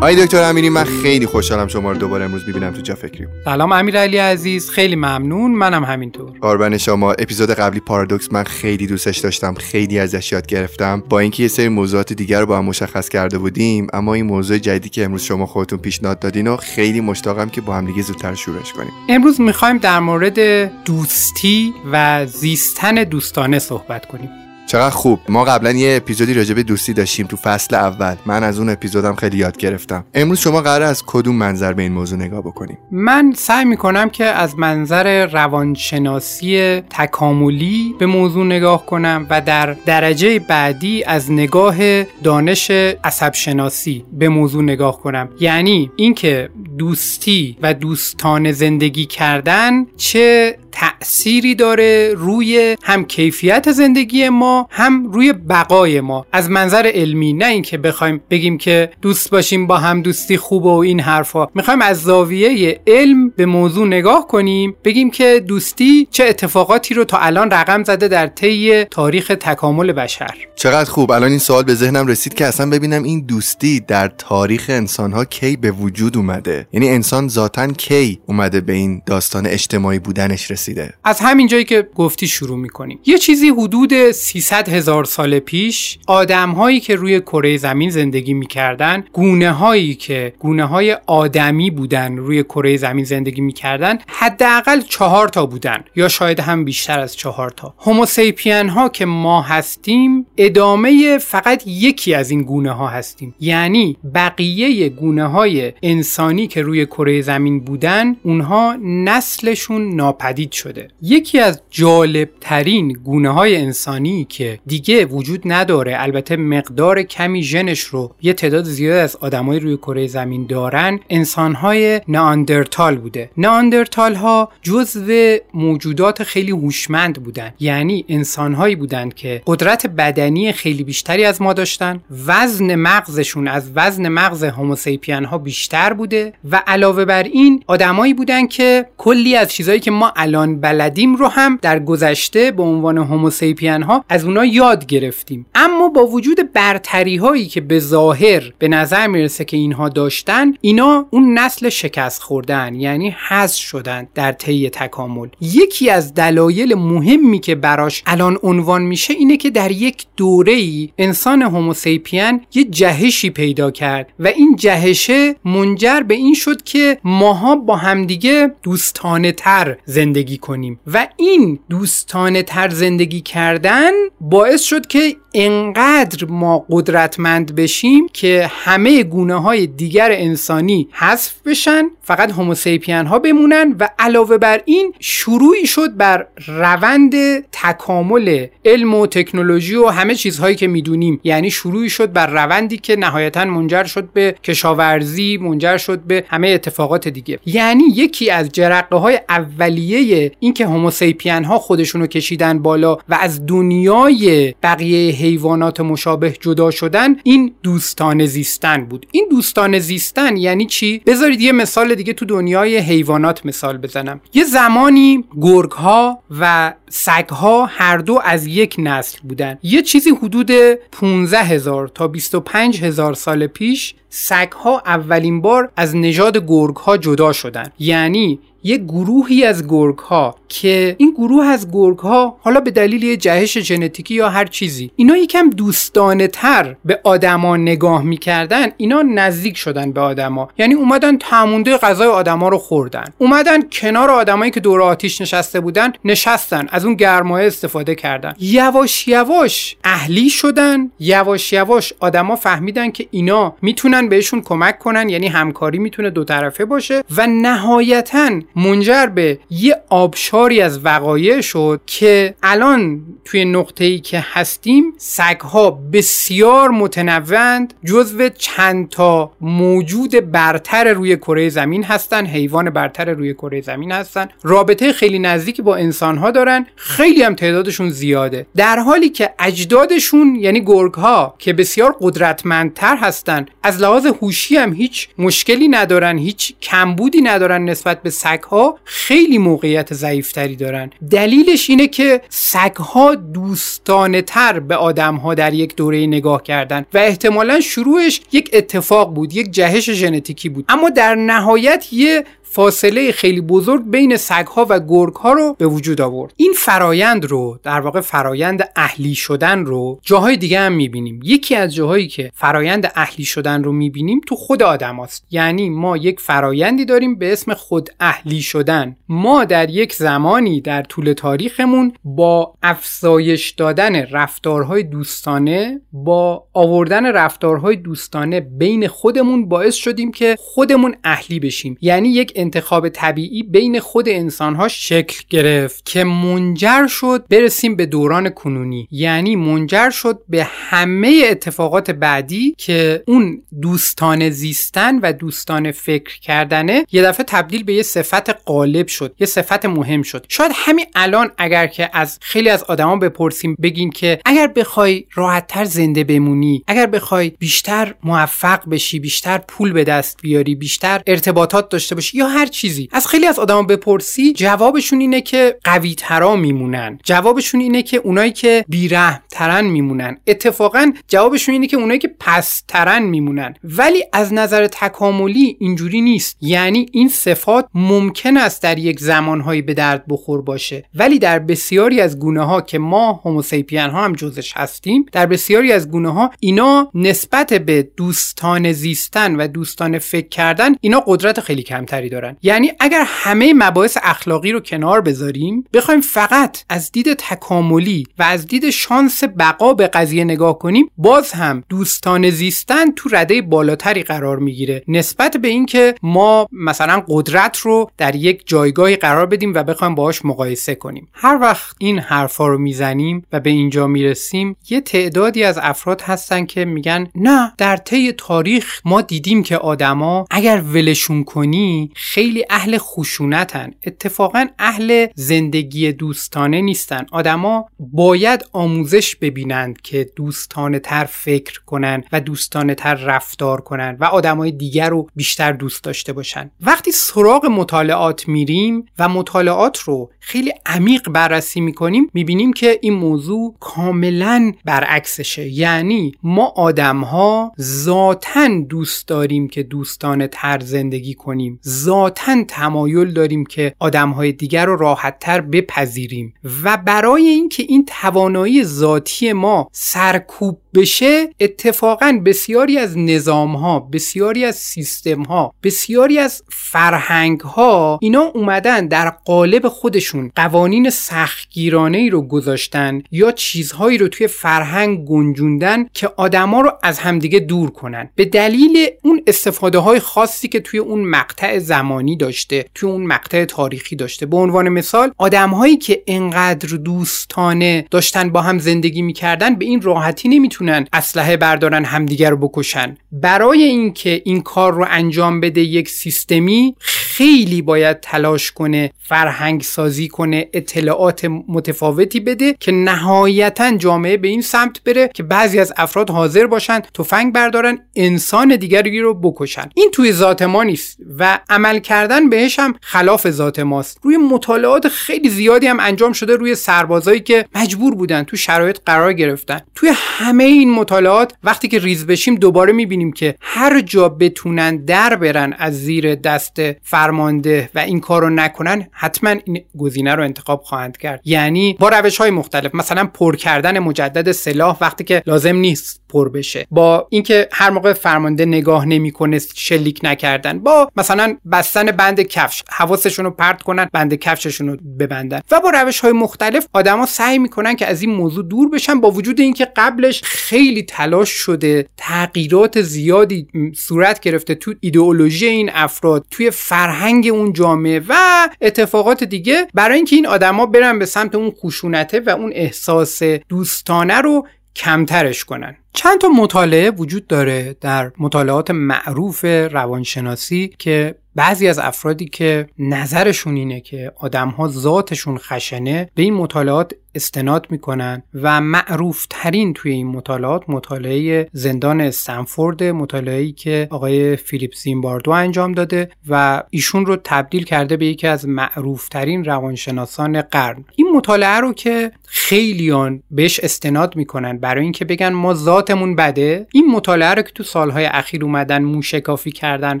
آی 0.06 0.16
دکتر 0.16 0.42
امیری 0.42 0.68
من 0.68 0.84
خیلی 0.84 1.26
خوشحالم 1.26 1.68
شما 1.68 1.92
رو 1.92 1.98
دوباره 1.98 2.24
امروز 2.24 2.42
می‌بینم 2.46 2.72
تو 2.72 2.80
جا 2.80 2.94
فکری 2.94 3.26
سلام 3.44 3.72
امیرعلی 3.72 4.16
عزیز 4.16 4.70
خیلی 4.70 4.96
ممنون. 4.96 5.50
منم 5.52 5.84
همینطور. 5.84 6.30
قربان 6.40 6.78
شما. 6.78 7.12
اپیزود 7.12 7.50
قبلی 7.50 7.80
پارادوکس 7.80 8.32
من 8.32 8.44
خیلی 8.44 8.86
دوستش 8.86 9.18
داشتم 9.18 9.54
خیلی 9.54 9.98
ازش 9.98 10.32
یاد 10.32 10.46
گرفتم. 10.46 11.02
با 11.08 11.18
اینکه 11.18 11.42
یه 11.42 11.48
سری 11.48 11.68
موضوعات 11.68 12.12
دیگر 12.12 12.40
رو 12.40 12.46
با 12.46 12.58
هم 12.58 12.64
مشخص 12.64 13.08
کرده 13.08 13.38
بودیم 13.38 13.86
اما 13.92 14.14
این 14.14 14.26
موضوع 14.26 14.58
جدیدی 14.58 14.88
که 14.88 15.04
امروز 15.04 15.22
شما 15.22 15.46
خودتون 15.46 15.78
پیشنهاد 15.78 16.18
دادین 16.18 16.46
و 16.46 16.56
خیلی 16.56 17.00
مشتاقم 17.00 17.48
که 17.48 17.60
با 17.60 17.74
هم 17.74 17.86
دیگه 17.86 18.02
زودتر 18.02 18.34
شروعش 18.34 18.72
کنیم. 18.72 18.92
امروز 19.08 19.40
می‌خوایم 19.40 19.78
در 19.78 20.00
مورد 20.00 20.38
دوستی 20.84 21.74
و 21.92 22.26
زیستن 22.26 22.94
دوستانه 22.94 23.58
صحبت 23.58 24.06
کنیم. 24.06 24.30
چقدر 24.66 24.90
خوب. 24.90 25.20
ما 25.28 25.44
قبلا 25.44 25.72
یه 25.72 25.96
اپیزودی 25.96 26.34
راجع 26.34 26.54
به 26.54 26.62
دوستی 26.62 26.92
داشتیم 26.92 27.26
تو 27.26 27.36
فصل 27.36 27.74
اول. 27.74 28.14
من 28.26 28.44
از 28.44 28.58
اون 28.58 28.68
اپیزودم 28.68 29.14
خیلی 29.14 29.36
یاد 29.36 29.56
گرفتم. 29.56 30.04
امروز 30.14 30.40
شما 30.40 30.60
قرار 30.60 30.82
از 30.82 31.02
کدوم 31.06 31.36
منظر 31.36 31.72
به 31.72 31.82
این 31.82 31.92
موضوع 31.92 32.18
نگاه 32.18 32.40
بکنیم؟ 32.40 32.78
من 32.90 33.32
سعی 33.36 33.64
می‌کنم 33.64 34.10
که 34.10 34.24
از 34.24 34.58
منظر 34.58 35.26
روانشناسی 35.26 36.80
تکاملی 36.80 37.94
به 37.98 38.06
موضوع 38.06 38.46
نگاه 38.46 38.86
کنم 38.86 39.26
و 39.30 39.40
در 39.40 39.72
درجه 39.72 40.38
بعدی 40.38 41.04
از 41.04 41.32
نگاه 41.32 42.02
دانش 42.04 42.70
عصب 43.04 43.34
شناسی 43.34 44.04
به 44.12 44.28
موضوع 44.28 44.62
نگاه 44.62 45.00
کنم. 45.00 45.28
یعنی 45.40 45.90
اینکه 45.96 46.50
دوستی 46.78 47.56
و 47.62 47.74
دوستان 47.74 48.52
زندگی 48.52 49.06
کردن 49.06 49.86
چه 49.96 50.58
تأثیری 50.72 51.54
داره 51.54 52.14
روی 52.16 52.76
هم 52.82 53.04
کیفیت 53.04 53.72
زندگی 53.72 54.28
ما 54.28 54.55
هم 54.70 55.12
روی 55.12 55.32
بقای 55.32 56.00
ما. 56.00 56.26
از 56.32 56.50
منظر 56.50 56.90
علمی 56.94 57.32
نه 57.32 57.46
اینکه 57.46 57.78
بخوایم 57.78 58.20
بگیم 58.30 58.58
که 58.58 58.90
دوست 59.02 59.30
باشیم 59.30 59.66
با 59.66 59.78
هم 59.78 60.02
دوستی 60.02 60.36
خوبه 60.36 60.68
و 60.68 60.72
این 60.72 61.00
حرفا. 61.00 61.46
می‌خوایم 61.54 61.82
از 61.82 62.02
زاویه 62.02 62.80
علم 62.86 63.28
به 63.28 63.46
موضوع 63.46 63.86
نگاه 63.86 64.26
کنیم 64.26 64.76
بگیم 64.84 65.10
که 65.10 65.44
دوستی 65.48 66.08
چه 66.10 66.24
اتفاقاتی 66.24 66.94
رو 66.94 67.04
تا 67.04 67.18
الان 67.18 67.50
رقم 67.50 67.84
زده 67.84 68.08
در 68.08 68.26
طی 68.26 68.84
تاریخ 68.84 69.32
تکامل 69.40 69.92
بشر. 69.92 70.34
چقدر 70.56 70.90
خوب. 70.90 71.10
الان 71.10 71.30
این 71.30 71.38
سوال 71.38 71.62
به 71.64 71.74
ذهنم 71.74 72.06
رسید 72.06 72.34
که 72.34 72.46
اصلا 72.46 72.70
ببینم 72.70 73.02
این 73.02 73.20
دوستی 73.20 73.80
در 73.80 74.08
تاریخ 74.08 74.66
انسانها 74.68 75.24
کی 75.24 75.56
به 75.56 75.70
وجود 75.70 76.16
اومده؟ 76.16 76.66
یعنی 76.72 76.88
انسان 76.88 77.28
ذاتا 77.28 77.66
کی 77.66 78.20
اومده 78.26 78.60
به 78.60 78.72
این 78.72 79.02
داستان 79.06 79.46
اجتماعی 79.46 79.98
بودنش 79.98 80.50
رسید 80.50 80.94
از 81.04 81.20
همین 81.20 81.46
جایی 81.46 81.64
که 81.64 81.88
گفتی 81.94 82.28
شروع 82.28 82.58
می‌کنیم. 82.58 82.98
یه 83.06 83.18
چیزی 83.18 83.48
حدود 83.48 84.10
300 84.10 84.45
هزار 84.52 85.04
سال 85.04 85.38
پیش 85.38 85.98
آدم 86.06 86.50
هایی 86.50 86.80
که 86.80 86.94
روی 86.94 87.20
کره 87.20 87.56
زمین 87.56 87.90
زندگی 87.90 88.34
می‌کردن 88.34 89.04
گونه 89.12 89.50
هایی 89.50 89.94
که 89.94 90.32
گونه 90.38 90.64
های 90.64 90.96
آدمی 91.06 91.70
بودن 91.70 92.16
روی 92.16 92.42
کره 92.42 92.76
زمین 92.76 93.04
زندگی 93.04 93.40
می‌کردن 93.40 93.98
حداقل 94.06 94.80
چهار 94.80 95.28
تا 95.28 95.46
بودن 95.46 95.84
یا 95.96 96.08
شاید 96.08 96.40
هم 96.40 96.64
بیشتر 96.64 97.00
از 97.00 97.16
چهار 97.16 97.50
تا. 97.50 97.74
هوموسیپین 97.78 98.68
ها 98.68 98.88
که 98.88 99.04
ما 99.06 99.42
هستیم 99.42 100.26
ادامه 100.36 101.18
فقط 101.18 101.62
یکی 101.66 102.14
از 102.14 102.30
این 102.30 102.42
گونه 102.42 102.70
ها 102.70 102.88
هستیم. 102.88 103.34
یعنی 103.40 103.96
بقیه 104.14 104.88
گونه 104.88 105.26
های 105.26 105.72
انسانی 105.82 106.46
که 106.46 106.62
روی 106.62 106.86
کره 106.86 107.20
زمین 107.20 107.60
بودن 107.60 108.16
اونها 108.22 108.76
نسلشون 108.82 109.94
ناپدید 109.94 110.52
شده. 110.52 110.88
یکی 111.02 111.38
از 111.38 111.62
جالب 111.70 112.30
ترین 112.40 112.88
گونه 112.88 113.28
های 113.28 113.56
انسانی 113.56 114.26
که 114.36 114.58
دیگه 114.66 115.04
وجود 115.04 115.42
نداره. 115.44 115.96
البته 115.98 116.36
مقدار 116.36 117.02
کمی 117.02 117.42
ژنش 117.42 117.80
رو 117.80 118.14
یه 118.22 118.32
تعداد 118.32 118.64
زیاد 118.64 118.98
از 118.98 119.16
آدمای 119.16 119.60
روی 119.60 119.76
کره 119.76 120.06
زمین 120.06 120.46
دارن. 120.46 121.00
انسان 121.10 121.54
های 121.54 122.00
ناندرتال 122.08 122.96
بوده. 122.96 123.30
ناندرتال 123.36 124.14
ها 124.14 124.48
جزو 124.62 125.36
موجودات 125.54 126.22
خیلی 126.22 126.50
هوشمند 126.50 127.22
بودن. 127.22 127.52
یعنی 127.60 128.04
انسان 128.08 128.54
هایی 128.54 128.76
بودند 128.76 129.14
که 129.14 129.42
قدرت 129.46 129.86
بدنی 129.86 130.52
خیلی 130.52 130.84
بیشتری 130.84 131.24
از 131.24 131.42
ما 131.42 131.52
داشتن. 131.52 132.00
وزن 132.26 132.74
مغزشون 132.74 133.48
از 133.48 133.70
وزن 133.74 134.08
مغز 134.08 134.44
هوموسیپین 134.44 135.24
ها 135.24 135.38
بیشتر 135.38 135.92
بوده 135.92 136.32
و 136.50 136.62
علاوه 136.66 137.04
بر 137.04 137.22
این 137.22 137.64
آدمایی 137.66 138.14
بودن 138.14 138.46
که 138.46 138.86
کلی 138.98 139.36
از 139.36 139.48
چیزهایی 139.48 139.80
که 139.80 139.90
ما 139.90 140.12
الان 140.16 140.60
بلدیم 140.60 141.16
رو 141.16 141.28
هم 141.28 141.58
در 141.62 141.78
گذشته 141.78 142.50
به 142.50 142.62
عنوان 142.62 142.98
هوموسیپین 142.98 143.82
ها 143.82 144.04
از 144.08 144.25
اونا 144.26 144.44
یاد 144.44 144.86
گرفتیم. 144.86 145.46
اما 145.54 145.88
با 145.88 146.06
وجود 146.06 146.52
برتری 146.52 147.16
هایی 147.16 147.46
که 147.46 147.60
به 147.60 147.78
ظاهر 147.78 148.52
به 148.58 148.68
نظر 148.68 149.06
می‌رسه 149.06 149.44
که 149.44 149.56
اینها 149.56 149.88
داشتن 149.88 150.54
اینا 150.60 151.06
اون 151.10 151.38
نسل 151.38 151.68
شکست 151.68 152.22
خوردن 152.22 152.74
یعنی 152.74 153.16
حذف 153.28 153.60
شدن 153.60 154.08
در 154.14 154.32
طی 154.32 154.70
تکامل. 154.70 155.28
یکی 155.40 155.90
از 155.90 156.14
دلایل 156.14 156.74
مهمی 156.74 157.38
که 157.38 157.54
براش 157.54 158.02
الان 158.06 158.38
عنوان 158.42 158.82
میشه 158.82 159.14
اینه 159.14 159.36
که 159.36 159.50
در 159.50 159.70
یک 159.70 160.06
دوره 160.16 160.52
ای 160.52 160.88
انسان 160.98 161.42
هوموسیپین 161.42 162.40
یه 162.54 162.64
جهشی 162.64 163.30
پیدا 163.30 163.70
کرد 163.70 164.12
و 164.18 164.26
این 164.26 164.56
جهشه 164.56 165.34
منجر 165.44 166.00
به 166.00 166.14
این 166.14 166.34
شد 166.34 166.62
که 166.62 166.98
ماها 167.04 167.56
با 167.56 167.76
همدیگه 167.76 168.50
دوستانه 168.62 169.32
تر 169.32 169.76
زندگی 169.84 170.38
کنیم. 170.38 170.80
و 170.86 171.08
این 171.16 171.58
دوستانه 171.70 172.42
تر 172.42 172.68
زندگی 172.68 173.20
کردن 173.20 173.92
باعث 174.20 174.62
شد 174.62 174.86
که 174.86 175.16
انقدر 175.38 176.26
ما 176.28 176.66
قدرتمند 176.70 177.54
بشیم 177.54 178.08
که 178.12 178.50
همه 178.50 179.02
گونه 179.02 179.34
های 179.34 179.66
دیگر 179.66 180.08
انسانی 180.12 180.88
حذف 180.92 181.34
بشن 181.46 181.82
فقط 182.02 182.32
هوموسیپین 182.32 183.06
ها 183.06 183.18
بمونن 183.18 183.76
و 183.80 183.88
علاوه 183.98 184.38
بر 184.38 184.60
این 184.64 184.92
شروعی 185.00 185.66
شد 185.66 185.96
بر 185.96 186.26
روند 186.46 187.14
تکامل 187.52 188.46
علم 188.64 188.94
و 188.94 189.06
تکنولوژی 189.06 189.74
و 189.74 189.86
همه 189.86 190.14
چیزهایی 190.14 190.56
که 190.56 190.66
می‌دونیم. 190.66 191.20
یعنی 191.24 191.50
شروعی 191.50 191.90
شد 191.90 192.12
بر 192.12 192.26
روندی 192.26 192.76
که 192.76 192.96
نهایتا 192.96 193.44
منجر 193.44 193.84
شد 193.84 194.08
به 194.12 194.34
کشاورزی 194.44 195.38
منجر 195.42 195.76
شد 195.76 196.00
به 196.00 196.24
همه 196.28 196.48
اتفاقات 196.48 197.08
دیگه. 197.08 197.38
یعنی 197.46 197.84
یکی 197.94 198.30
از 198.30 198.52
جرقه 198.52 198.96
های 198.96 199.20
اولیه 199.28 200.32
اینکه 200.40 200.66
هوموسیپین 200.66 201.44
ها 201.44 201.58
خودشونو 201.58 202.06
کشیدن 202.06 202.58
بالا 202.58 202.98
و 203.08 203.18
از 203.20 203.46
دنیای 203.46 204.54
بقیه 204.62 205.25
حیوانات 205.26 205.80
مشابه 205.80 206.30
جدا 206.40 206.70
شدن 206.70 207.16
این 207.22 207.54
دوستان 207.62 208.26
زیستن 208.26 208.84
بود. 208.84 209.06
این 209.10 209.26
دوستان 209.30 209.78
زیستن 209.78 210.36
یعنی 210.36 210.66
چی؟ 210.66 210.98
بذارید 211.06 211.40
یه 211.40 211.52
مثال 211.52 211.94
دیگه 211.94 212.12
تو 212.12 212.24
دنیای 212.24 212.76
حیوانات 212.78 213.46
مثال 213.46 213.78
بزنم. 213.78 214.20
یه 214.34 214.44
زمانی 214.44 215.24
گرگ 215.40 215.70
ها 215.70 216.18
و 216.40 216.74
سگ 216.90 217.28
ها 217.28 217.66
هر 217.66 217.98
دو 217.98 218.20
از 218.24 218.46
یک 218.46 218.76
نسل 218.78 219.18
بودن. 219.22 219.58
یه 219.62 219.82
چیزی 219.82 220.10
حدود 220.10 220.50
15 220.92 221.38
هزار 221.38 221.88
تا 221.88 222.08
25 222.08 222.82
هزار 222.82 223.14
سال 223.14 223.46
پیش 223.46 223.94
سگ 224.10 224.52
ها 224.52 224.82
اولین 224.86 225.40
بار 225.40 225.72
از 225.76 225.96
نژاد 225.96 226.46
گرگ 226.46 226.76
ها 226.76 226.96
جدا 226.96 227.32
شدن. 227.32 227.72
یعنی 227.78 228.38
یه 228.62 228.78
گروهی 228.78 229.44
از 229.44 229.68
گرگ 229.68 229.98
ها 229.98 230.36
که 230.48 230.96
این 230.98 231.10
گروه 231.10 231.46
از 231.46 231.70
گرگ 231.72 231.98
ها 231.98 232.36
حالا 232.40 232.60
به 232.60 232.70
دلیل 232.70 233.02
یه 233.02 233.16
جهش 233.16 233.58
ژنتیکی 233.58 234.14
یا 234.14 234.28
هر 234.28 234.44
چیزی 234.44 234.90
اینا 234.96 235.16
یکم 235.16 235.50
دوستانه 235.50 236.26
تر 236.26 236.76
به 236.84 237.00
آدما 237.04 237.56
نگاه 237.56 238.02
می‌کردن 238.02 238.66
اینا 238.76 239.02
نزدیک 239.02 239.56
شدن 239.56 239.92
به 239.92 240.00
آدما. 240.00 240.48
یعنی 240.58 240.74
اومدن 240.74 241.18
تمونده 241.18 241.76
غذای 241.76 242.08
آدما 242.08 242.48
رو 242.48 242.58
خوردن. 242.58 243.04
اومدن 243.18 243.62
کنار 243.72 244.10
آدمایی 244.10 244.50
که 244.50 244.60
دور 244.60 244.82
آتیش 244.82 245.20
نشسته 245.20 245.60
بودن 245.60 245.92
نشستن 246.04 246.66
از 246.70 246.84
اون 246.84 246.94
گرمایه 246.94 247.46
استفاده 247.46 247.94
کردن. 247.94 248.34
یواش 248.40 249.08
یواش 249.08 249.76
اهلی 249.84 250.30
شدن 250.30 250.90
یواش 251.00 251.52
یواش 251.52 251.92
آدما 252.00 252.36
فهمیدن 252.36 252.90
که 252.90 253.06
اینا 253.10 253.54
می‌تونن 253.62 254.08
بهشون 254.08 254.40
کمک 254.42 254.78
کنن 254.78 255.08
یعنی 255.08 255.26
همکاری 255.26 255.78
می‌تونه 255.78 256.10
دو 256.10 256.24
طرفه 256.24 256.64
باشه 256.64 257.02
و 257.16 257.26
نهایتا 257.26 258.30
منجر 258.56 259.06
به 259.06 259.38
یه 259.50 259.76
آبشاری 259.88 260.60
از 260.60 260.84
وقایع 260.84 261.40
شد 261.40 261.80
که 261.86 262.34
الان 262.42 263.02
توی 263.24 263.44
نقطه 263.44 263.84
ای 263.84 263.98
که 263.98 264.24
هستیم 264.32 264.94
سگها 264.98 265.70
بسیار 265.70 266.70
متنوعند 266.70 267.74
جزو 267.84 268.28
چند 268.28 268.88
تا 268.88 269.32
موجود 269.40 270.30
برتر 270.30 270.92
روی 270.92 271.16
کره 271.16 271.48
زمین 271.48 271.84
هستن 271.84 272.26
حیوان 272.26 272.70
برتر 272.70 273.10
روی 273.10 273.34
کره 273.34 273.60
زمین 273.60 273.92
هستن. 273.92 274.28
رابطه 274.42 274.92
خیلی 274.92 275.18
نزدیکی 275.18 275.62
با 275.62 275.76
انسان 275.76 276.18
ها 276.18 276.30
دارن. 276.30 276.66
خیلی 276.76 277.22
هم 277.22 277.34
تعدادشون 277.34 277.90
زیاده. 277.90 278.46
در 278.56 278.78
حالی 278.78 279.08
که 279.08 279.30
اجدادشون 279.38 280.36
یعنی 280.36 280.60
گرگ 280.60 280.94
ها 280.94 281.34
که 281.38 281.52
بسیار 281.52 281.96
قدرتمندتر 282.00 282.96
هستن 282.96 283.46
از 283.62 283.80
لحاظ 283.80 284.06
هوشی 284.06 284.56
هم 284.56 284.72
هیچ 284.72 285.08
مشکلی 285.18 285.68
ندارن 285.68 286.18
هیچ 286.18 286.54
کمبودی 286.62 287.22
ندارن 287.22 287.64
نسبت 287.64 288.02
به 288.02 288.10
سگ 288.10 288.40
ها 288.46 288.78
خیلی 288.84 289.38
موقعیت 289.38 289.94
ضعیفتری 289.94 290.56
دارن. 290.56 290.90
دلیلش 291.10 291.70
اینه 291.70 291.86
که 291.86 292.20
سگ 292.28 292.76
ها 292.76 293.14
دوستانه 293.14 294.22
تر 294.22 294.60
به 294.60 294.76
آدم 294.76 295.14
ها 295.16 295.34
در 295.34 295.54
یک 295.54 295.76
دوره 295.76 296.06
نگاه 296.06 296.42
کردن 296.42 296.86
و 296.94 296.98
احتمالا 296.98 297.60
شروعش 297.60 298.20
یک 298.32 298.50
اتفاق 298.52 299.14
بود 299.14 299.34
یک 299.34 299.50
جهش 299.50 299.90
ژنتیکی 299.90 300.48
بود. 300.48 300.64
اما 300.68 300.90
در 300.90 301.14
نهایت 301.14 301.92
یه 301.92 302.24
فاصله 302.42 303.12
خیلی 303.12 303.40
بزرگ 303.40 303.82
بین 303.90 304.16
سگها 304.16 304.66
و 304.68 304.80
گرگها 304.80 305.32
رو 305.32 305.56
به 305.58 305.66
وجود 305.66 306.00
آورد. 306.00 306.32
این 306.36 306.52
فرایند 306.56 307.24
رو 307.24 307.58
در 307.62 307.80
واقع 307.80 308.00
فرایند 308.00 308.68
اهلی 308.76 309.14
شدن 309.14 309.64
رو 309.64 310.00
جاهای 310.02 310.36
دیگه 310.36 310.60
هم 310.60 310.72
می‌بینیم. 310.72 311.20
یکی 311.24 311.54
از 311.54 311.74
جاهایی 311.74 312.08
که 312.08 312.30
فرایند 312.34 312.92
اهلی 312.94 313.24
شدن 313.24 313.64
رو 313.64 313.72
می‌بینیم 313.72 314.20
تو 314.26 314.36
خود 314.36 314.62
آدم 314.62 315.00
هست. 315.00 315.26
یعنی 315.30 315.70
ما 315.70 315.96
یک 315.96 316.20
فرایندی 316.20 316.84
داریم 316.84 317.18
به 317.18 317.32
اسم 317.32 317.54
خود 317.54 317.90
اهلی 318.00 318.35
شدن. 318.40 318.96
ما 319.08 319.44
در 319.44 319.70
یک 319.70 319.92
زمانی 319.92 320.60
در 320.60 320.82
طول 320.82 321.12
تاریخمون 321.12 321.92
با 322.04 322.54
افزایش 322.62 323.50
دادن 323.50 323.96
رفتارهای 323.96 324.82
دوستانه 324.82 325.80
با 325.92 326.44
آوردن 326.52 327.06
رفتارهای 327.06 327.76
دوستانه 327.76 328.40
بین 328.40 328.88
خودمون 328.88 329.48
باعث 329.48 329.74
شدیم 329.74 330.12
که 330.12 330.36
خودمون 330.38 330.96
اهلی 331.04 331.40
بشیم. 331.40 331.78
یعنی 331.80 332.08
یک 332.08 332.32
انتخاب 332.36 332.88
طبیعی 332.88 333.42
بین 333.42 333.80
خود 333.80 334.08
انسانها 334.08 334.68
شکل 334.68 335.22
گرفت 335.30 335.86
که 335.86 336.04
منجر 336.04 336.86
شد 336.86 337.24
برسیم 337.30 337.76
به 337.76 337.86
دوران 337.86 338.28
کنونی. 338.28 338.88
یعنی 338.90 339.36
منجر 339.36 339.90
شد 339.90 340.22
به 340.28 340.44
همه 340.44 341.22
اتفاقات 341.30 341.90
بعدی 341.90 342.54
که 342.58 343.02
اون 343.06 343.42
دوستان 343.62 344.30
زیستن 344.30 344.98
و 344.98 345.12
دوستان 345.12 345.72
فکر 345.72 346.20
کردنه 346.20 346.86
یه 346.92 347.02
دفعه 347.02 347.26
تبدیل 347.28 347.64
به 347.64 347.74
یه 347.74 347.82
صفت 347.82 348.15
غالب 348.24 348.86
شد 348.86 349.14
یه 349.20 349.26
صفت 349.26 349.66
مهم 349.66 350.02
شد. 350.02 350.26
شاید 350.28 350.52
همین 350.54 350.86
الان 350.94 351.30
اگر 351.38 351.66
که 351.66 351.90
از 351.92 352.18
خیلی 352.22 352.48
از 352.48 352.62
آدما 352.62 352.96
بپرسیم 352.96 353.56
بگیم 353.62 353.90
که 353.90 354.20
اگر 354.24 354.46
بخوای 354.46 355.04
راحتتر 355.14 355.64
زنده 355.64 356.04
بمونی 356.04 356.64
اگر 356.66 356.86
بخوای 356.86 357.30
بیشتر 357.30 357.94
موفق 358.04 358.68
بشی 358.68 358.98
بیشتر 358.98 359.38
پول 359.38 359.72
به 359.72 359.84
دست 359.84 360.18
بیاری 360.22 360.54
بیشتر 360.54 361.02
ارتباطات 361.06 361.68
داشته 361.68 361.94
باشی 361.94 362.18
یا 362.18 362.26
هر 362.28 362.46
چیزی 362.46 362.88
از 362.92 363.06
خیلی 363.06 363.26
از 363.26 363.38
آدما 363.38 363.62
بپرسی 363.62 364.32
جوابشون 364.32 365.00
اینه 365.00 365.20
که 365.20 365.58
قوی 365.64 365.94
ترا 365.94 366.36
میمونن. 366.36 366.98
جوابشون 367.04 367.60
اینه 367.60 367.82
که 367.82 367.96
اونایی 367.96 368.32
که 368.32 368.64
بیرحم 368.68 369.22
ترن 369.30 369.64
میمونن. 369.64 370.20
اتفاقا 370.26 370.92
جوابشون 371.08 371.52
اینه 371.52 371.66
که 371.66 371.76
اونایی 371.76 371.98
که 371.98 372.14
پس 372.20 372.62
ترن 372.68 373.02
میمونن. 373.02 373.54
ولی 373.64 374.04
از 374.12 374.32
نظر 374.32 374.66
تکاملی 374.66 375.56
اینجوری 375.60 376.00
نیست. 376.00 376.36
یعنی 376.40 376.86
این 376.92 377.08
صفات 377.08 377.68
ممکن 378.06 378.36
است 378.36 378.62
در 378.62 378.78
یک 378.78 379.00
زمانهایی 379.00 379.62
به 379.62 379.74
درد 379.74 380.04
بخور 380.08 380.42
باشه. 380.42 380.84
ولی 380.94 381.18
در 381.18 381.38
بسیاری 381.38 382.00
از 382.00 382.18
گونه 382.18 382.44
ها 382.44 382.60
که 382.60 382.78
ما 382.78 383.12
هوموسیپین 383.24 383.78
ها 383.80 384.04
هم 384.04 384.12
جزش 384.12 384.52
هستیم 384.56 385.06
در 385.12 385.26
بسیاری 385.26 385.72
از 385.72 385.90
گونه 385.90 386.12
ها 386.12 386.30
اینا 386.40 386.90
نسبت 386.94 387.52
به 387.52 387.88
دوستان 387.96 388.72
زیستن 388.72 389.36
و 389.36 389.46
دوستان 389.48 389.98
فکر 389.98 390.28
کردن 390.28 390.74
اینا 390.80 391.00
قدرت 391.06 391.40
خیلی 391.40 391.62
کمتری 391.62 392.08
دارن. 392.08 392.36
یعنی 392.42 392.72
اگر 392.80 393.04
همه 393.06 393.54
مباحث 393.54 393.98
اخلاقی 394.02 394.52
رو 394.52 394.60
کنار 394.60 395.00
بذاریم 395.00 395.64
بخوایم 395.72 396.00
فقط 396.00 396.64
از 396.68 396.92
دید 396.92 397.14
تکاملی 397.14 398.06
و 398.18 398.22
از 398.22 398.46
دید 398.46 398.70
شانس 398.70 399.24
بقا 399.38 399.74
به 399.74 399.86
قضیه 399.86 400.24
نگاه 400.24 400.58
کنیم 400.58 400.90
باز 400.98 401.32
هم 401.32 401.62
دوستان 401.68 402.30
زیستن 402.30 402.90
تو 402.96 403.08
رده 403.12 403.42
بالاتری 403.42 404.02
قرار 404.02 404.38
می‌گیره. 404.38 404.82
نسبت 404.88 405.36
به 405.36 405.48
اینکه 405.48 405.94
ما 406.02 406.48
مثلا 406.52 407.02
قدرت 407.08 407.56
رو 407.58 407.90
در 407.98 408.14
یک 408.14 408.42
جایگاهی 408.46 408.96
قرار 408.96 409.26
بدیم 409.26 409.54
و 409.54 409.62
بخوایم 409.62 409.94
باهاش 409.94 410.24
مقایسه 410.24 410.74
کنیم. 410.74 411.08
هر 411.12 411.38
وقت 411.40 411.76
این 411.78 411.98
حرفا 411.98 412.46
رو 412.46 412.58
می‌زنیم 412.58 413.26
و 413.32 413.40
به 413.40 413.50
اینجا 413.50 413.86
می‌رسیم 413.86 414.56
یه 414.70 414.80
تعدادی 414.80 415.44
از 415.44 415.58
افراد 415.62 416.00
هستن 416.00 416.46
که 416.46 416.64
میگن 416.64 417.08
نه 417.14 417.52
در 417.58 417.76
طی 417.76 418.12
تاریخ 418.12 418.80
ما 418.84 419.00
دیدیم 419.00 419.42
که 419.42 419.58
آدما 419.58 420.24
اگر 420.30 420.60
ولشون 420.60 421.24
کنی 421.24 421.90
خیلی 421.94 422.44
اهل 422.50 422.78
خشونتن. 422.78 423.70
اتفاقا 423.86 424.46
اهل 424.58 425.06
زندگی 425.14 425.92
دوستانه 425.92 426.60
نیستن. 426.60 427.06
آدما 427.12 427.68
باید 427.78 428.44
آموزش 428.52 429.16
ببینند 429.16 429.80
که 429.80 430.10
دوستانه 430.16 430.78
تر 430.78 431.04
فکر 431.04 431.60
کنن 431.66 432.04
و 432.12 432.20
دوستانه 432.20 432.74
تر 432.74 432.94
رفتار 432.94 433.60
کنن 433.60 433.96
و 434.00 434.04
آدمای 434.04 434.50
دیگر 434.50 434.90
رو 434.90 435.06
بیشتر 435.16 435.52
دوست 435.52 435.84
داشته 435.84 436.12
باشن. 436.12 436.50
وقتی 436.60 436.92
سراغ 436.92 437.46
مطالعات 437.86 438.28
میریم 438.28 438.86
و 438.98 439.08
مطالعات 439.08 439.78
رو 439.78 440.10
خیلی 440.20 440.52
عمیق 440.66 441.08
بررسی 441.08 441.60
می‌کنیم 441.60 442.10
می‌بینیم 442.14 442.52
که 442.52 442.78
این 442.82 442.94
موضوع 442.94 443.54
کاملا 443.60 444.52
برعکسشه. 444.64 445.48
یعنی 445.48 446.12
ما 446.22 446.52
آدم 446.56 447.00
ها 447.00 447.52
ذاتا 447.60 448.48
دوست 448.68 449.08
داریم 449.08 449.48
که 449.48 449.62
دوستانه 449.62 450.28
تر 450.28 450.60
زندگی 450.60 451.14
کنیم. 451.14 451.60
ذاتا 451.66 452.44
تمایل 452.48 453.12
داریم 453.12 453.46
که 453.46 453.74
آدمهای 453.78 454.32
دیگر 454.32 454.66
رو 454.66 454.76
راحتتر 454.76 455.40
بپذیریم. 455.40 456.34
و 456.64 456.76
برای 456.76 457.28
اینکه 457.28 457.62
این 457.68 457.84
توانایی 457.84 458.64
ذاتی 458.64 459.32
ما 459.32 459.68
سرکوب 459.72 460.60
بشه 460.76 461.28
اتفاقا 461.40 462.20
بسیاری 462.24 462.78
از 462.78 462.98
نظام 462.98 463.56
ها 463.56 463.80
بسیاری 463.80 464.44
از 464.44 464.56
سیستم 464.56 465.22
ها 465.22 465.54
بسیاری 465.62 466.18
از 466.18 466.42
فرهنگ 466.50 467.40
ها 467.40 467.98
اینا 468.02 468.20
اومدن 468.20 468.86
در 468.86 469.10
قالب 469.10 469.68
خودشون 469.68 470.32
قوانین 470.34 470.90
سختگیرانه 470.90 471.98
ای 471.98 472.10
رو 472.10 472.22
گذاشتن 472.22 473.02
یا 473.10 473.32
چیزهایی 473.32 473.98
رو 473.98 474.08
توی 474.08 474.26
فرهنگ 474.26 475.04
گنجوندن 475.04 475.86
که 475.94 476.08
آدما 476.16 476.60
رو 476.60 476.72
از 476.82 476.98
همدیگه 476.98 477.38
دور 477.38 477.70
کنن. 477.70 478.10
به 478.14 478.24
دلیل 478.24 478.86
اون 479.02 479.22
استفاده 479.26 479.78
های 479.78 480.00
خاصی 480.00 480.48
که 480.48 480.60
توی 480.60 480.78
اون 480.78 481.04
مقطع 481.04 481.58
زمانی 481.58 482.16
داشته 482.16 482.64
توی 482.74 482.90
اون 482.90 483.06
مقطع 483.06 483.44
تاریخی 483.44 483.96
داشته. 483.96 484.26
به 484.26 484.36
عنوان 484.36 484.68
مثال 484.68 485.12
آدمهایی 485.18 485.76
که 485.76 486.02
انقدر 486.06 486.68
دوستانه 486.76 487.86
داشتن 487.90 488.30
با 488.30 488.42
هم 488.42 488.58
زندگی 488.58 489.02
می‌کردن 489.02 489.54
به 489.54 489.64
این 489.64 489.82
راحتی 489.82 490.28
نمی‌تونن 490.28 490.65
اسلحه 490.68 491.36
بردارن 491.36 491.84
همدیگر 491.84 492.30
رو 492.30 492.36
بکشن. 492.36 492.96
برای 493.12 493.62
اینکه 493.62 494.22
این 494.24 494.40
کار 494.40 494.72
رو 494.72 494.86
انجام 494.90 495.40
بده 495.40 495.60
یک 495.60 495.88
سیستمی 495.88 496.76
خیلی 497.16 497.62
باید 497.62 498.00
تلاش 498.00 498.52
کنه 498.52 498.90
فرهنگ 498.98 499.62
سازی 499.62 500.08
کنه 500.08 500.48
اطلاعات 500.52 501.24
متفاوتی 501.48 502.20
بده 502.20 502.54
که 502.60 502.72
نهایتا 502.72 503.76
جامعه 503.76 504.16
به 504.16 504.28
این 504.28 504.42
سمت 504.42 504.84
بره 504.84 505.10
که 505.14 505.22
بعضی 505.22 505.58
از 505.58 505.72
افراد 505.76 506.10
حاضر 506.10 506.46
باشن 506.46 506.80
تفنگ 506.94 507.32
بردارن 507.32 507.78
انسان 507.94 508.56
دیگری 508.56 509.00
رو 509.00 509.14
بکشن. 509.14 509.70
این 509.74 509.90
توی 509.92 510.12
ذات 510.12 510.42
ما 510.42 510.62
نیست 510.62 510.98
و 511.18 511.38
عمل 511.50 511.78
کردن 511.78 512.28
بهش 512.30 512.58
هم 512.58 512.74
خلاف 512.80 513.30
ذات 513.30 513.58
ماست. 513.58 513.98
روی 514.02 514.16
مطالعات 514.16 514.88
خیلی 514.88 515.28
زیادی 515.28 515.66
هم 515.66 515.80
انجام 515.80 516.12
شده 516.12 516.36
روی 516.36 516.54
سربازایی 516.54 517.20
که 517.20 517.44
مجبور 517.54 517.94
بودن 517.94 518.22
تو 518.22 518.36
شرایط 518.36 518.78
قرار 518.86 519.12
گرفتن. 519.12 519.60
توی 519.74 519.90
همه 519.94 520.44
این 520.44 520.70
مطالعات 520.70 521.34
وقتی 521.44 521.68
که 521.68 521.78
ریز 521.78 522.06
بشیم 522.06 522.34
دوباره 522.34 522.72
می‌بینیم 522.72 523.12
که 523.12 523.34
هر 523.40 523.80
جا 523.80 524.08
بتونن 524.08 524.76
در 524.76 525.16
برن 525.16 525.54
از 525.58 525.74
زیر 525.74 526.14
دست 526.14 526.60
فرمانده 527.06 527.70
و 527.74 527.78
این 527.78 528.00
کار 528.00 528.22
رو 528.22 528.30
نکنن 528.30 528.88
حتما 528.92 529.30
این 529.44 529.64
گزینه 529.78 530.14
رو 530.14 530.22
انتخاب 530.22 530.62
خواهند 530.62 530.96
کرد. 530.96 531.20
یعنی 531.24 531.76
با 531.80 531.88
روش 531.88 532.18
های 532.18 532.30
مختلف 532.30 532.74
مثلا 532.74 533.04
پر 533.04 533.36
کردن 533.36 533.78
مجدد 533.78 534.32
سلاح 534.32 534.78
وقتی 534.80 535.04
که 535.04 535.22
لازم 535.26 535.56
نیست 535.56 536.00
پر 536.08 536.28
بشه. 536.28 536.66
با 536.70 537.06
اینکه 537.10 537.48
هر 537.52 537.70
موقع 537.70 537.92
فرمانده 537.92 538.44
نگاه 538.44 538.86
نمی‌کنه 538.86 539.38
شلیک 539.54 540.00
نکردن. 540.02 540.58
با 540.58 540.90
مثلا 540.96 541.36
بستن 541.52 541.84
بند 541.84 542.20
کفش 542.20 542.62
حواسشون 542.70 543.24
رو 543.24 543.30
پرت 543.30 543.62
کنن 543.62 543.88
بند 543.92 544.14
کفششون 544.14 544.68
رو 544.68 544.76
ببندن. 545.00 545.40
و 545.50 545.60
با 545.60 545.70
روش 545.70 546.00
های 546.00 546.12
مختلف 546.12 546.66
آدما 546.72 547.06
سعی 547.06 547.38
می‌کنن 547.38 547.76
که 547.76 547.86
از 547.86 548.02
این 548.02 548.10
موضوع 548.10 548.44
دور 548.44 548.70
بشن 548.70 549.00
با 549.00 549.10
وجود 549.10 549.40
اینکه 549.40 549.64
قبلش 549.76 550.22
خیلی 550.22 550.82
تلاش 550.82 551.30
شده 551.30 551.86
تغییرات 551.96 552.82
زیادی 552.82 553.46
صورت 553.76 554.20
گرفته 554.20 554.54
تو 554.54 554.74
ایدئولوژی 554.80 555.46
این 555.46 555.70
افراد. 555.74 556.26
توی 556.30 556.50
فرهنگ 556.50 556.95
اون 557.30 557.52
جامعه 557.52 558.02
و 558.08 558.14
اتفاقات 558.60 559.24
دیگه 559.24 559.66
برای 559.74 559.96
اینکه 559.96 560.16
این 560.16 560.26
آدما 560.26 560.66
برن 560.66 560.98
به 560.98 561.06
سمت 561.06 561.34
اون 561.34 561.50
خشونته 561.50 562.20
و 562.20 562.30
اون 562.30 562.52
احساس 562.54 563.22
دوستانه 563.22 564.20
رو 564.20 564.46
کمترش 564.76 565.44
کنن. 565.44 565.76
چند 565.92 566.20
تا 566.20 566.28
مطالعه 566.28 566.90
وجود 566.90 567.26
داره 567.26 567.76
در 567.80 568.12
مطالعات 568.18 568.70
معروف 568.70 569.44
روانشناسی 569.44 570.70
که 570.78 571.14
بعضی 571.36 571.68
از 571.68 571.78
افرادی 571.78 572.26
که 572.26 572.66
نظرشون 572.78 573.56
اینه 573.56 573.80
که 573.80 574.12
آدمها 574.16 574.68
ذاتشون 574.68 575.38
خشنه 575.38 576.10
به 576.14 576.22
این 576.22 576.34
مطالعات 576.34 576.92
استناد 577.16 577.66
می‌کنن 577.70 578.22
و 578.34 578.60
معروف 578.60 579.26
ترین 579.30 579.74
توی 579.74 579.92
این 579.92 580.06
مطالعات 580.06 580.62
مطالعه 580.68 581.48
زندان 581.52 582.00
استنفورد 582.00 582.82
مطالعه‌ای 582.82 583.52
که 583.52 583.88
آقای 583.90 584.36
فیلیپ 584.36 584.74
زیمباردو 584.74 585.30
انجام 585.30 585.72
داده 585.72 586.10
و 586.28 586.62
ایشون 586.70 587.06
رو 587.06 587.16
تبدیل 587.24 587.64
کرده 587.64 587.96
به 587.96 588.06
یکی 588.06 588.26
از 588.26 588.48
معروف 588.48 589.08
ترین 589.08 589.44
روانشناسان 589.44 590.40
قرن. 590.40 590.84
این 590.96 591.08
مطالعه 591.16 591.60
رو 591.60 591.72
که 591.72 592.12
خیلیان 592.26 593.22
بهش 593.30 593.60
استناد 593.60 594.16
می‌کنن 594.16 594.58
برای 594.58 594.82
اینکه 594.82 595.04
بگن 595.04 595.28
ما 595.28 595.54
ذاتمون 595.54 596.16
بده 596.16 596.66
این 596.72 596.86
مطالعه 596.86 597.34
رو 597.34 597.42
که 597.42 597.52
تو 597.52 597.62
سالهای 597.62 598.04
اخیر 598.04 598.44
اومدن 598.44 598.82
موشکافی 598.82 599.52
کردن 599.52 600.00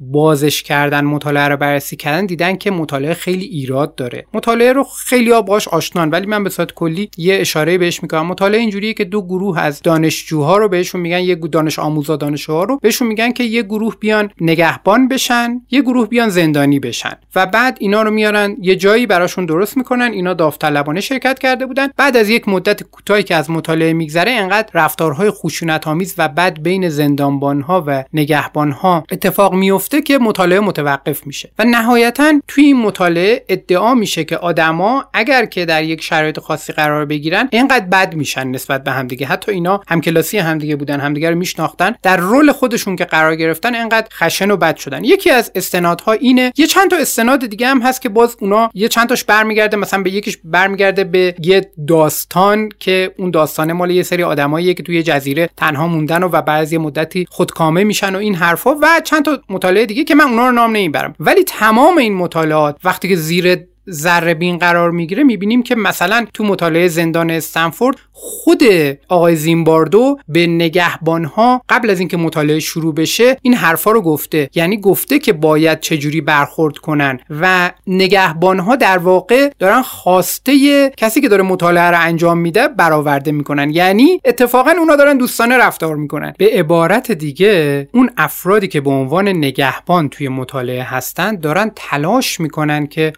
بازش 0.00 0.62
کردن 0.62 1.04
مطالعه 1.14 1.48
رو 1.48 1.56
بررسی 1.56 1.96
کردن 1.96 2.26
دیدن 2.26 2.56
که 2.56 2.70
مطالعه 2.70 3.14
خیلی 3.14 3.44
ایراد 3.44 3.94
داره. 3.94 4.26
مطالعه 4.34 4.72
رو 4.72 4.84
خیلی 4.84 5.42
باش 5.42 5.68
آشنان 5.68 6.10
ولی 6.10 6.26
من 6.26 6.44
به 6.44 6.50
صورت 6.50 6.72
کلی 6.72 7.10
یه 7.16 7.34
اشاره 7.40 7.78
بهش 7.78 8.02
می‌کنم. 8.02 8.26
مطالعه 8.26 8.60
اینجوریه 8.60 8.94
که 8.94 9.04
دو 9.04 9.22
گروه 9.22 9.60
از 9.60 9.82
دانشجوها 9.82 10.56
رو 10.56 10.68
بهشون 10.68 11.00
میگن 11.00 11.20
یه 11.20 11.34
دانش 11.34 11.78
آموزا 11.78 12.16
دانشجوها 12.16 12.64
رو 12.64 12.78
بهشون 12.82 13.08
میگن 13.08 13.32
که 13.32 13.44
یه 13.44 13.62
گروه 13.62 13.96
بیان 14.00 14.30
نگهبان 14.40 15.08
بشن 15.08 15.60
یه 15.70 15.82
گروه 15.82 16.08
بیان 16.08 16.28
زندانی 16.28 16.80
بشن. 16.80 17.16
و 17.34 17.46
بعد 17.46 17.76
اینا 17.80 18.02
رو 18.02 18.10
میارن 18.10 18.56
یه 18.60 18.76
جایی 18.76 19.06
براشون 19.06 19.46
درست 19.46 19.76
می‌کنن 19.76 20.12
اینا 20.12 20.34
داوطلبانه 20.34 21.00
شرکت 21.00 21.38
کرده 21.38 21.66
بودن. 21.66 21.88
بعد 21.96 22.16
از 22.16 22.28
یک 22.28 22.48
مدت 22.48 22.82
کوتاهی 22.82 23.22
که 23.22 23.34
از 23.34 23.50
مطالعه 23.50 23.92
میگذره 23.92 24.30
انقدر 24.30 24.68
رفتارهای 24.74 25.30
خشونت 25.30 25.88
آمیز 25.88 26.14
و 26.18 26.28
بد 26.28 26.62
بین 26.62 26.88
زندانبانها 26.88 27.84
و 27.86 28.04
نگهبانها 28.12 29.04
اتفاق 29.10 29.54
میفته 29.54 30.02
که 30.02 30.18
مطالعه 30.18 30.60
متوقف 30.60 31.03
میشه. 31.26 31.50
و 31.58 31.64
نهایتا 31.64 32.40
توی 32.48 32.64
این 32.64 32.76
مطالعه 32.76 33.44
ادعا 33.48 33.94
میشه 33.94 34.24
که 34.24 34.36
آدما 34.36 35.04
اگر 35.12 35.44
که 35.44 35.64
در 35.64 35.84
یک 35.84 36.02
شرایط 36.02 36.40
خاصی 36.40 36.72
قرار 36.72 37.04
بگیرن 37.04 37.48
اینقدر 37.52 37.86
بد 37.86 38.14
میشن 38.14 38.48
نسبت 38.48 38.84
به 38.84 38.90
همدیگه. 38.90 39.26
حتی 39.26 39.52
اینا 39.52 39.80
همکلاسی 39.88 40.38
همدیگه 40.38 40.76
بودن 40.76 41.00
همدیگه 41.00 41.30
رو 41.30 41.36
میشناختن 41.36 41.94
در 42.02 42.16
رول 42.16 42.52
خودشون 42.52 42.96
که 42.96 43.04
قرار 43.04 43.36
گرفتن 43.36 43.74
اینقدر 43.74 44.06
خشن 44.12 44.50
و 44.50 44.56
بد 44.56 44.76
شدن. 44.76 45.04
یکی 45.04 45.30
از 45.30 45.52
استنادها 45.54 46.12
اینه 46.12 46.52
یه 46.56 46.66
چند 46.66 46.90
تا 46.90 46.96
استناد 46.96 47.46
دیگه 47.46 47.66
هم 47.66 47.82
هست 47.82 48.02
که 48.02 48.08
باز 48.08 48.36
اونا 48.40 48.70
یه 48.74 48.88
چند 48.88 49.08
تاش 49.08 49.24
برمیگرده 49.24 49.76
مثلا 49.76 50.02
به 50.02 50.10
یکیش 50.10 50.38
برمیگرده 50.44 51.04
به 51.04 51.34
یه 51.42 51.70
داستان 51.88 52.68
که 52.78 53.14
اون 53.18 53.30
داستانه 53.30 53.72
مال 53.72 53.90
یه 53.90 54.02
سری 54.02 54.22
آدمایی 54.22 54.74
که 54.74 54.82
توی 54.82 55.02
جزیره 55.02 55.50
تنها 55.56 55.86
موندن 55.86 56.22
و, 56.22 56.42
بعضی 56.42 56.78
مدتی 56.78 57.26
خودکامه 57.30 57.84
میشن 57.84 58.14
و 58.14 58.18
این 58.18 58.34
حرفا. 58.34 58.74
و 58.74 59.00
چند 59.04 59.24
تا 59.24 59.38
مطالعه 59.48 59.86
دیگه 59.86 60.04
که 60.04 60.14
من 60.14 60.24
اونا 60.24 60.46
رو 60.46 60.52
نام 60.52 60.72
نمی‌برم. 60.84 61.14
ولی 61.20 61.44
تمام 61.44 61.98
این 61.98 62.14
مطالعات 62.14 62.76
وقتی 62.84 63.08
که 63.08 63.16
زیر 63.16 63.66
ذره 63.90 64.34
بین 64.34 64.58
قرار 64.58 64.90
می‌گیره 64.90 65.22
می‌بینیم 65.22 65.62
که 65.62 65.74
مثلا 65.74 66.26
تو 66.34 66.44
مطالعه 66.44 66.88
زندان 66.88 67.30
استنفورد 67.30 67.96
خود 68.12 68.62
آقای 69.08 69.36
زیمباردو 69.36 70.18
به 70.28 70.46
نگهبانها 70.46 71.62
قبل 71.68 71.90
از 71.90 71.98
اینکه 72.00 72.16
مطالعه 72.16 72.60
شروع 72.60 72.94
بشه 72.94 73.36
این 73.42 73.54
حرفا 73.54 73.90
رو 73.90 74.00
گفته. 74.02 74.50
یعنی 74.54 74.80
گفته 74.80 75.18
که 75.18 75.32
باید 75.32 75.80
چجوری 75.80 76.20
برخورد 76.20 76.78
کنن. 76.78 77.18
و 77.30 77.70
نگهبانها 77.86 78.76
در 78.76 78.98
واقع 78.98 79.50
دارن 79.58 79.82
خواسته 79.82 80.90
کسی 80.96 81.20
که 81.20 81.28
داره 81.28 81.42
مطالعه 81.42 81.90
رو 81.90 82.00
انجام 82.00 82.38
میده 82.38 82.68
برآورده 82.68 83.32
می‌کنن. 83.32 83.70
یعنی 83.70 84.20
اتفاقا 84.24 84.70
اونا 84.78 84.96
دارن 84.96 85.18
دوستانه 85.18 85.58
رفتار 85.58 85.96
می‌کنن. 85.96 86.34
به 86.38 86.50
عبارت 86.52 87.12
دیگه 87.12 87.88
اون 87.92 88.10
افرادی 88.16 88.68
که 88.68 88.80
به 88.80 88.90
عنوان 88.90 89.28
نگهبان 89.28 90.08
توی 90.08 90.28
مطالعه 90.28 90.82
هستن 90.82 91.36
دارن 91.36 91.70
تلاش 91.76 92.40
می‌کنن 92.40 92.86
که 92.86 93.12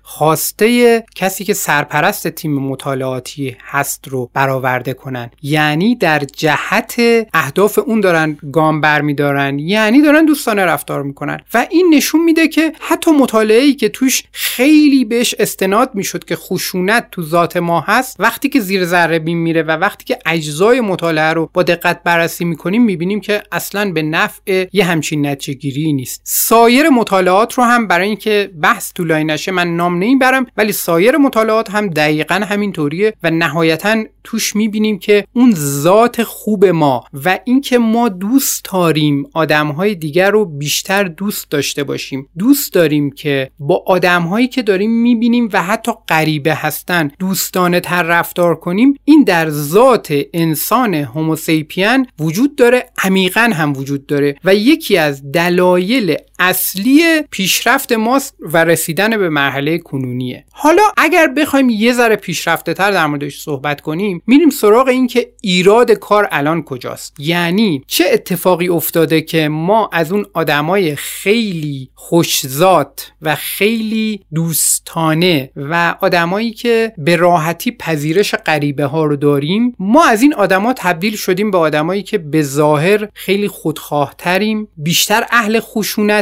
خواسته 0.59 1.05
کسی 1.15 1.45
که 1.45 1.55
سرپرست 1.55 2.29
تیم 2.29 2.59
مطالعاتی 2.59 3.57
هست 3.65 4.09
رو 4.09 4.31
برآورده 4.35 4.95
کنن. 4.95 5.31
یعنی 5.43 5.95
در 5.95 6.19
جهت 6.19 6.97
اهداف 7.35 7.79
اون 7.79 8.01
دارن 8.01 8.39
گام 8.53 8.81
برمیدارن 8.81 9.59
یعنی 9.59 10.03
دارن 10.03 10.25
دوستانه 10.25 10.65
رفتار 10.65 11.03
می‌کنن. 11.03 11.41
و 11.55 11.67
این 11.71 11.95
نشون 11.95 12.25
میده 12.25 12.49
که 12.49 12.73
حتی 12.81 13.11
مطالعه 13.11 13.61
ای 13.63 13.75
که 13.75 13.89
توش 13.89 14.23
خیلی 14.33 15.05
بهش 15.05 15.35
استناد 15.39 15.91
می‌شد 15.95 16.25
که 16.25 16.37
خشونت 16.37 17.09
تو 17.11 17.23
ذات 17.23 17.57
ما 17.57 17.81
هست 17.81 18.17
وقتی 18.19 18.49
که 18.49 18.61
زیر 18.61 18.85
ذره 18.85 19.19
بین 19.19 19.39
میره 19.39 19.63
و 19.63 19.71
وقتی 19.71 20.05
که 20.05 20.19
اجزای 20.27 20.81
مطالعه 20.81 21.33
رو 21.33 21.51
با 21.53 21.63
دقت 21.63 22.03
بررسی 22.03 22.45
می‌کنیم 22.45 22.83
می‌بینیم 22.85 23.21
که 23.21 23.43
اصلا 23.53 23.93
به 23.93 24.03
نفع 24.03 24.67
یه 24.73 24.85
همچین 24.85 25.27
نتیجه 25.27 25.59
گیری 25.59 25.93
نیست. 25.93 26.21
سایر 26.25 26.89
مطالعات 26.89 27.55
رو 27.55 27.65
هم 27.65 27.87
برای 27.87 28.07
اینکه 28.07 28.51
بحث 28.63 28.93
طولانی 28.93 29.25
نشه 29.25 29.53
من 29.53 29.77
نام 29.77 29.95
نمی‌برم. 29.95 30.46
ولی 30.57 30.73
سایر 30.73 31.17
مطالعات 31.17 31.71
هم 31.71 31.89
دقیقا 31.89 32.35
همینطوریه 32.35 33.15
و 33.23 33.31
نهایتا 33.31 34.05
توش 34.25 34.57
می‌بینیم 34.57 34.99
که 34.99 35.25
اون 35.33 35.55
ذات 35.57 36.23
خوب 36.23 36.65
ما 36.65 37.05
و 37.25 37.39
اینکه 37.45 37.79
ما 37.79 38.09
دوست 38.09 38.65
داریم 38.73 39.27
آدمهای 39.35 39.95
دیگر 39.95 40.31
رو 40.31 40.45
بیشتر 40.45 41.05
دوست 41.05 41.51
داشته 41.51 41.85
باشیم. 41.85 42.29
دوست 42.39 42.73
داریم 42.73 43.11
که 43.11 43.51
با 43.59 43.85
آدمهایی 43.87 44.49
که 44.49 44.63
داریم 44.63 44.91
می‌بینیم 44.91 45.49
و 45.53 45.63
حتی 45.63 45.93
غریبه 46.09 46.55
هستن 46.55 47.11
دوستانه 47.19 47.81
تر 47.81 48.03
رفتار 48.03 48.55
کنیم 48.55 48.95
این 49.05 49.25
در 49.25 49.51
ذات 49.51 50.15
انسان 50.35 50.95
هوموسیپین 50.95 52.07
وجود 52.19 52.57
داره 52.57 52.91
عمیقا 53.05 53.51
هم 53.55 53.77
وجود 53.77 54.07
داره 54.07 54.37
و 54.45 54.55
یکی 54.55 54.97
از 54.97 55.33
دلایل 55.33 56.17
اصلی 56.39 57.23
پیشرفت 57.31 57.93
ماست 57.93 58.35
و 58.41 58.65
رسیدن 58.65 59.17
به 59.17 59.29
مرحله 59.29 59.79
کنونیه. 59.79 60.45
حالا 60.53 60.83
اگر 60.97 61.27
بخوایم 61.27 61.71
یه 61.71 61.93
ذره 61.93 62.17
پیشرفته 62.17 62.75
تر 62.75 62.91
در 62.91 63.07
موردش 63.07 63.41
صحبت 63.41 63.81
کنیم 63.81 64.23
میریم 64.27 64.51
سراغ 64.51 64.89
این 64.89 65.07
که 65.07 65.33
ایراد 65.41 65.91
کار 65.91 66.29
الان 66.31 66.63
کجاست. 66.63 67.15
یعنی 67.19 67.83
چه 67.87 68.05
اتفاقی 68.13 68.69
افتاده 68.69 69.21
که 69.21 69.49
ما 69.49 69.91
از 69.93 70.13
اون 70.13 70.27
آدمای 70.35 70.97
خیلی 70.97 71.91
خوشزاد 71.95 73.01
و 73.23 73.35
خیلی 73.35 74.21
دوستانه 74.35 75.51
و 75.57 75.95
آدمایی 76.01 76.51
که 76.51 76.93
به 76.99 77.17
راحتی 77.17 77.71
پذیرش 77.71 78.35
غریبه 78.35 78.85
ها 78.85 79.05
رو 79.05 79.17
داریم 79.17 79.75
ما 79.79 80.05
از 80.05 80.23
این 80.23 80.35
آدما 80.35 80.73
تبدیل 80.73 81.17
شدیم 81.17 81.51
به 81.51 81.59
آدمایی 81.59 82.03
که 82.03 82.19
به 82.19 82.43
ظاهر 82.43 83.09
خیلی 83.15 83.49
خودخواهتریم 83.49 84.69
بیشتر 84.77 85.27
اهل 85.31 85.61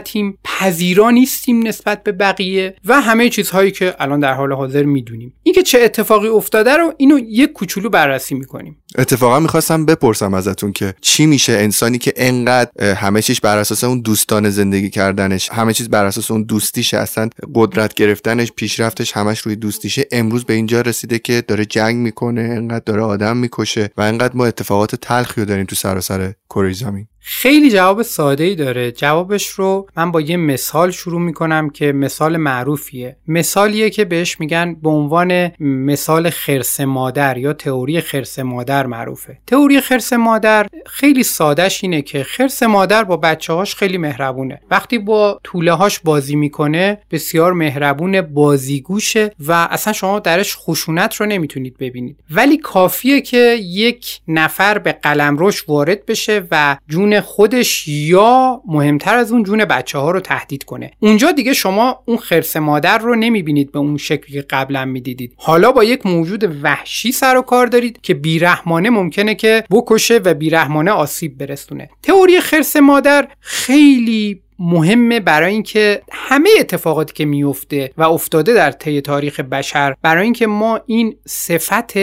خشونتیم 0.05 0.39
پذیرا 0.45 1.11
نیستیم 1.11 1.67
نسبت 1.67 2.03
به 2.03 2.13
بقیه 2.13 2.75
و 2.85 3.01
همه 3.01 3.29
چیزهایی 3.29 3.71
که 3.71 3.95
الان 3.99 4.21
در 4.21 4.33
حال 4.33 4.53
حاضر 4.53 4.83
می‌دونیم. 4.83 5.35
اینکه 5.43 5.63
چه 5.63 5.81
اتفاقی 5.81 6.29
افتاده 6.29 6.77
رو 6.77 6.95
اینو 6.97 7.19
یک 7.19 7.53
کوچولو 7.53 7.89
بررسی 7.89 8.35
می‌کنیم. 8.35 8.77
اتفاقا 8.99 9.41
می‌خواستم 9.41 9.87
بپرسم 9.87 10.35
ازتون 10.35 10.73
که 10.73 10.95
چی 11.01 11.27
میشه 11.27 11.53
انسانی 11.53 11.99
که 11.99 12.13
انقدر 12.17 12.95
همه 12.95 13.23
چیز 13.23 13.41
بر 13.41 13.59
اساس 13.59 13.85
اون 13.85 14.01
دوستان 14.01 14.51
زندگی 14.51 14.91
کردنش 14.91 15.51
همه 15.53 15.73
چیز 15.73 15.89
بر 15.89 16.05
اساس 16.05 16.31
اون 16.31 16.43
دوستیشه 16.43 16.99
اصلا 16.99 17.29
قدرت 17.55 17.95
گرفتنش 17.95 18.53
پیشرفتش 18.53 19.13
همش 19.13 19.41
روی 19.41 19.57
دوستیشه 19.57 20.07
امروز 20.13 20.45
به 20.45 20.55
اینجا 20.55 20.81
رسیده 20.81 21.19
که 21.19 21.45
داره 21.49 21.65
جنگ 21.65 21.97
می‌کنه 21.97 22.41
انقدر 22.41 22.85
داره 22.87 23.03
آدم 23.03 23.37
می‌کشه 23.37 23.91
و 23.97 24.01
انقدر 24.01 24.37
ما 24.37 24.47
اتفاقات 24.47 24.95
تلخی 24.95 25.41
رو 25.41 25.47
داریم 25.47 25.65
تو 25.65 25.77
سراسر 25.77 26.33
کره 26.51 26.73
زمین. 26.73 27.07
خیلی 27.27 27.71
جواب 27.71 28.03
ساده 28.03 28.45
ای 28.45 28.55
داره. 28.55 28.93
جوابش 28.93 29.49
رو 29.49 29.87
من 29.97 30.13
با 30.13 30.21
یه 30.21 30.37
مثال 30.37 30.91
شروع 30.91 31.21
می‌کنم 31.21 31.71
که 31.71 31.93
مثال 31.93 32.37
معروفیه. 32.37 33.17
مثالیه 33.29 33.91
که 33.91 34.05
بهش 34.05 34.41
میگن 34.41 34.77
به 34.83 34.89
عنوان 34.89 35.53
مثال 35.61 36.31
خرس 36.31 36.81
مادر 36.81 37.39
یا 37.39 37.53
تئوری 37.53 38.01
خرس 38.01 38.39
مادر 38.39 38.87
معروفه. 38.87 39.39
تئوری 39.47 39.81
خرس 39.81 40.13
مادر 40.13 40.67
خیلی 40.87 41.23
سادهش 41.23 41.85
اینه 41.85 42.03
که 42.03 42.23
خرس 42.23 42.63
مادر 42.63 43.05
با 43.05 43.17
بچه 43.17 43.53
هاش 43.53 43.75
خیلی 43.75 43.99
مهربونه. 43.99 44.61
وقتی 44.71 44.99
با 44.99 45.41
طوله 45.45 45.73
هاش 45.73 45.99
بازی 45.99 46.37
می‌کنه 46.37 46.99
بسیار 47.11 47.53
مهربون 47.53 48.21
بازیگوشه 48.21 49.31
و 49.47 49.53
اصلا 49.71 49.93
شما 49.93 50.19
درش 50.19 50.57
خشونت 50.57 51.15
رو 51.15 51.27
نمی‌تونید 51.27 51.79
ببینید. 51.79 52.17
ولی 52.31 52.57
کافیه 52.57 53.21
که 53.21 53.57
یک 53.61 54.21
نفر 54.29 54.79
به 54.79 54.93
قلمروش 54.93 55.69
وارد 55.69 56.07
بشه 56.07 56.47
و 56.51 56.77
جون 56.89 57.14
خودش 57.21 57.89
یا 57.89 58.63
مهمتر 58.67 59.17
از 59.17 59.33
اون 59.33 59.43
جون 59.43 59.65
بچه 59.65 59.99
ها 59.99 60.11
رو 60.11 60.21
تهدید 60.21 60.65
کنه. 60.65 60.91
اونجا 61.01 61.33
دیگه 61.33 61.53
شما 61.53 62.03
اون 62.05 62.17
خرس 62.17 62.57
مادر 62.57 62.99
رو 62.99 63.15
نمی‌بینید 63.15 63.73
به 63.73 63.79
اون 63.79 63.97
شکلی 63.97 64.33
که 64.33 64.47
قبلا 64.51 64.85
می‌دیدید. 64.85 65.33
حالا 65.37 65.73
با 65.73 65.85
یک 65.85 66.07
موجود 66.07 66.57
وحشی 66.63 67.13
سر 67.13 67.37
و 67.37 67.43
کار 67.43 67.67
دارید 67.67 67.99
که 68.03 68.15
بیرحمانه 68.15 68.91
ممکنه 68.91 69.35
که 69.35 69.65
بکشه 69.71 70.21
و 70.25 70.35
بیرحمانه 70.35 70.91
آسیب 70.91 71.39
برسونه. 71.39 71.91
تئوری 72.03 72.41
خرس 72.41 72.77
مادر 72.77 73.29
خیلی 73.41 74.41
مهمه 74.59 75.21
برای 75.21 75.53
اینکه 75.53 76.03
همه 76.13 76.51
اتفاقاتی 76.61 77.13
که 77.13 77.25
میفته 77.25 77.91
و 77.97 78.03
افتاده 78.03 78.55
در 78.55 78.71
طی 78.71 79.01
تاریخ 79.01 79.41
بشر 79.41 79.95
برای 80.03 80.25
اینکه 80.25 80.47
ما 80.47 80.81
این 80.87 81.17
صفت 81.27 81.95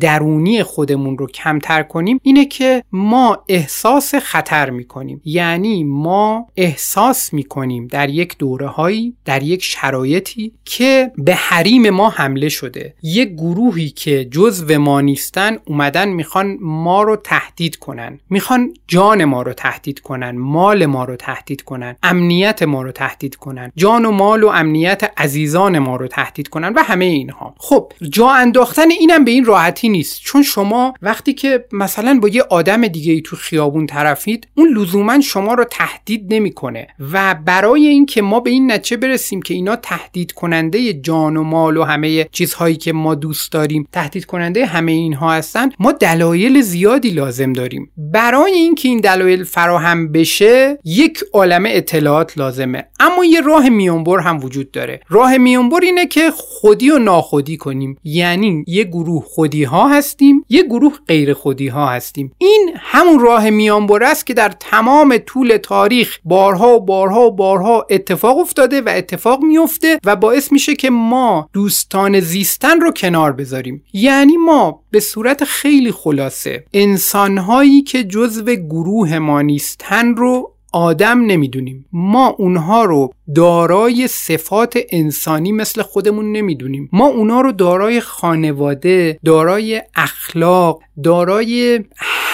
درونی 0.00 0.62
خودمون 0.62 1.18
رو 1.18 1.26
کمتر 1.26 1.82
کنیم 1.82 2.20
اینه 2.22 2.44
که 2.44 2.84
ما 2.92 3.44
احساس 3.48 4.14
خطر 4.14 4.70
می‌کنیم. 4.70 5.20
یعنی 5.24 5.84
ما 5.84 6.46
احساس 6.56 7.32
می‌کنیم 7.32 7.86
در 7.86 8.10
یک 8.10 8.38
دوره 8.38 8.66
هایی 8.66 9.16
در 9.24 9.42
یک 9.42 9.62
شرایطی 9.62 10.52
که 10.64 11.12
به 11.18 11.34
حریم 11.34 11.90
ما 11.90 12.10
حمله 12.10 12.48
شده. 12.48 12.94
یک 13.02 13.28
گروهی 13.28 13.90
که 13.90 14.24
جزو 14.24 14.78
ما 14.78 15.00
نیستن 15.00 15.58
اومدن 15.64 16.08
می‌خوان 16.08 16.58
ما 16.60 17.02
رو 17.02 17.16
تهدید 17.16 17.76
کنن. 17.76 18.20
می‌خوان 18.30 18.74
جان 18.88 19.24
ما 19.24 19.42
رو 19.42 19.52
تهدید 19.52 20.00
کنن 20.00 20.38
مال 20.38 20.86
ما 20.86 21.04
رو 21.04 21.16
تهدید 21.16 21.62
کنن. 21.62 21.96
امنیت 22.02 22.62
ما 22.62 22.82
رو 22.82 22.92
تهدید 22.92 23.36
کنن. 23.36 23.72
جان 23.76 24.04
و 24.04 24.10
مال 24.10 24.42
و 24.42 24.48
امنیت 24.48 25.12
عزیزان 25.16 25.78
ما 25.78 25.96
رو 25.96 26.08
تهدید 26.08 26.48
کنن 26.48 26.72
و 26.76 26.82
همه 26.82 27.04
اینها. 27.04 27.54
خب 27.58 27.92
جا 28.08 28.30
انداختن 28.30 28.90
اینم 28.90 29.24
به 29.24 29.30
این 29.30 29.44
راحتی 29.44 29.88
نیست. 29.88 30.20
چون 30.22 30.42
شما 30.42 30.94
وقتی 31.02 31.34
که 31.34 31.64
مثلا 31.72 32.18
با 32.22 32.28
یه 32.28 32.42
آدم 32.42 32.86
دیگه 32.86 33.12
ای 33.12 33.20
تو 33.20 33.36
خیابون 33.36 33.86
طرفید 33.86 34.48
اون 34.54 34.68
لزوما 34.68 35.20
شما 35.20 35.54
رو 35.54 35.64
تهدید 35.64 36.34
نمی‌کنه. 36.34 36.86
و 37.12 37.34
برای 37.34 37.86
اینکه 37.86 38.22
ما 38.22 38.40
به 38.40 38.50
این 38.50 38.72
نتیجه 38.72 38.96
برسیم 38.96 39.42
که 39.42 39.54
اینا 39.54 39.76
تهدید 39.76 40.32
کننده 40.32 40.92
جان 40.92 41.36
و 41.36 41.42
مال 41.42 41.76
و 41.76 41.84
همه 41.84 42.24
چیزهایی 42.24 42.76
که 42.76 42.92
ما 42.92 43.14
دوست 43.14 43.52
داریم 43.52 43.88
تهدید 43.92 44.24
کننده 44.24 44.66
همه 44.66 44.92
اینها 44.92 45.32
هستن 45.32 45.70
ما 45.78 45.92
دلایل 45.92 46.60
زیادی 46.60 47.10
لازم 47.10 47.52
داریم. 47.52 47.90
برای 47.96 48.52
اینکه 48.52 48.88
این 48.88 48.98
دلایل 48.98 49.44
فراهم 49.44 50.12
بشه 50.12 50.78
یک 50.84 51.20
عالمه 51.32 51.79
اطلاعات 51.80 52.38
لازمه. 52.38 52.84
اما 53.00 53.24
یه 53.24 53.40
راه 53.40 53.68
میانبر 53.68 54.18
هم 54.18 54.44
وجود 54.44 54.70
داره. 54.70 55.00
راه 55.08 55.36
میانبر 55.36 55.80
اینه 55.82 56.06
که 56.06 56.30
خودی 56.30 56.90
و 56.90 56.98
ناخودی 56.98 57.56
کنیم. 57.56 57.96
یعنی 58.04 58.64
یه 58.66 58.84
گروه 58.84 59.24
خودی 59.24 59.64
ها 59.64 59.88
هستیم 59.88 60.44
یه 60.48 60.62
گروه 60.62 60.92
غیر 61.08 61.34
خودی 61.34 61.68
ها 61.68 61.86
هستیم. 61.86 62.32
این 62.38 62.70
همون 62.76 63.20
راه 63.20 63.50
میانبر 63.50 64.02
است 64.02 64.26
که 64.26 64.34
در 64.34 64.48
تمام 64.48 65.18
طول 65.18 65.56
تاریخ 65.56 66.18
بارها 66.24 66.74
و 66.76 66.80
بارها 66.80 67.26
و 67.26 67.30
بارها 67.30 67.86
اتفاق 67.90 68.38
افتاده 68.38 68.80
و 68.80 68.88
اتفاق 68.96 69.42
میفته 69.42 69.98
و 70.04 70.16
باعث 70.16 70.52
میشه 70.52 70.74
که 70.74 70.90
ما 70.90 71.48
دوستان 71.52 72.20
زیستن 72.20 72.80
رو 72.80 72.92
کنار 72.92 73.32
بذاریم. 73.32 73.84
یعنی 73.92 74.36
ما 74.36 74.82
به 74.90 75.00
صورت 75.00 75.44
خیلی 75.44 75.92
خلاصه 75.92 76.64
انسانهایی 76.72 77.82
که 77.82 78.04
جزو 78.04 78.44
گروه 78.44 79.18
ما 79.18 79.42
نیستن 79.42 80.16
رو 80.16 80.54
آدم 80.72 81.20
نمی‌دونیم. 81.26 81.86
ما 81.92 82.26
اونها 82.38 82.84
رو 82.84 83.14
دارای 83.34 84.08
صفات 84.08 84.78
انسانی 84.90 85.52
مثل 85.52 85.82
خودمون 85.82 86.32
نمی‌دونیم. 86.32 86.88
ما 86.92 87.06
اونها 87.06 87.40
رو 87.40 87.52
دارای 87.52 88.00
خانواده 88.00 89.18
دارای 89.24 89.82
اخلاق 89.94 90.82
دارای 91.04 91.80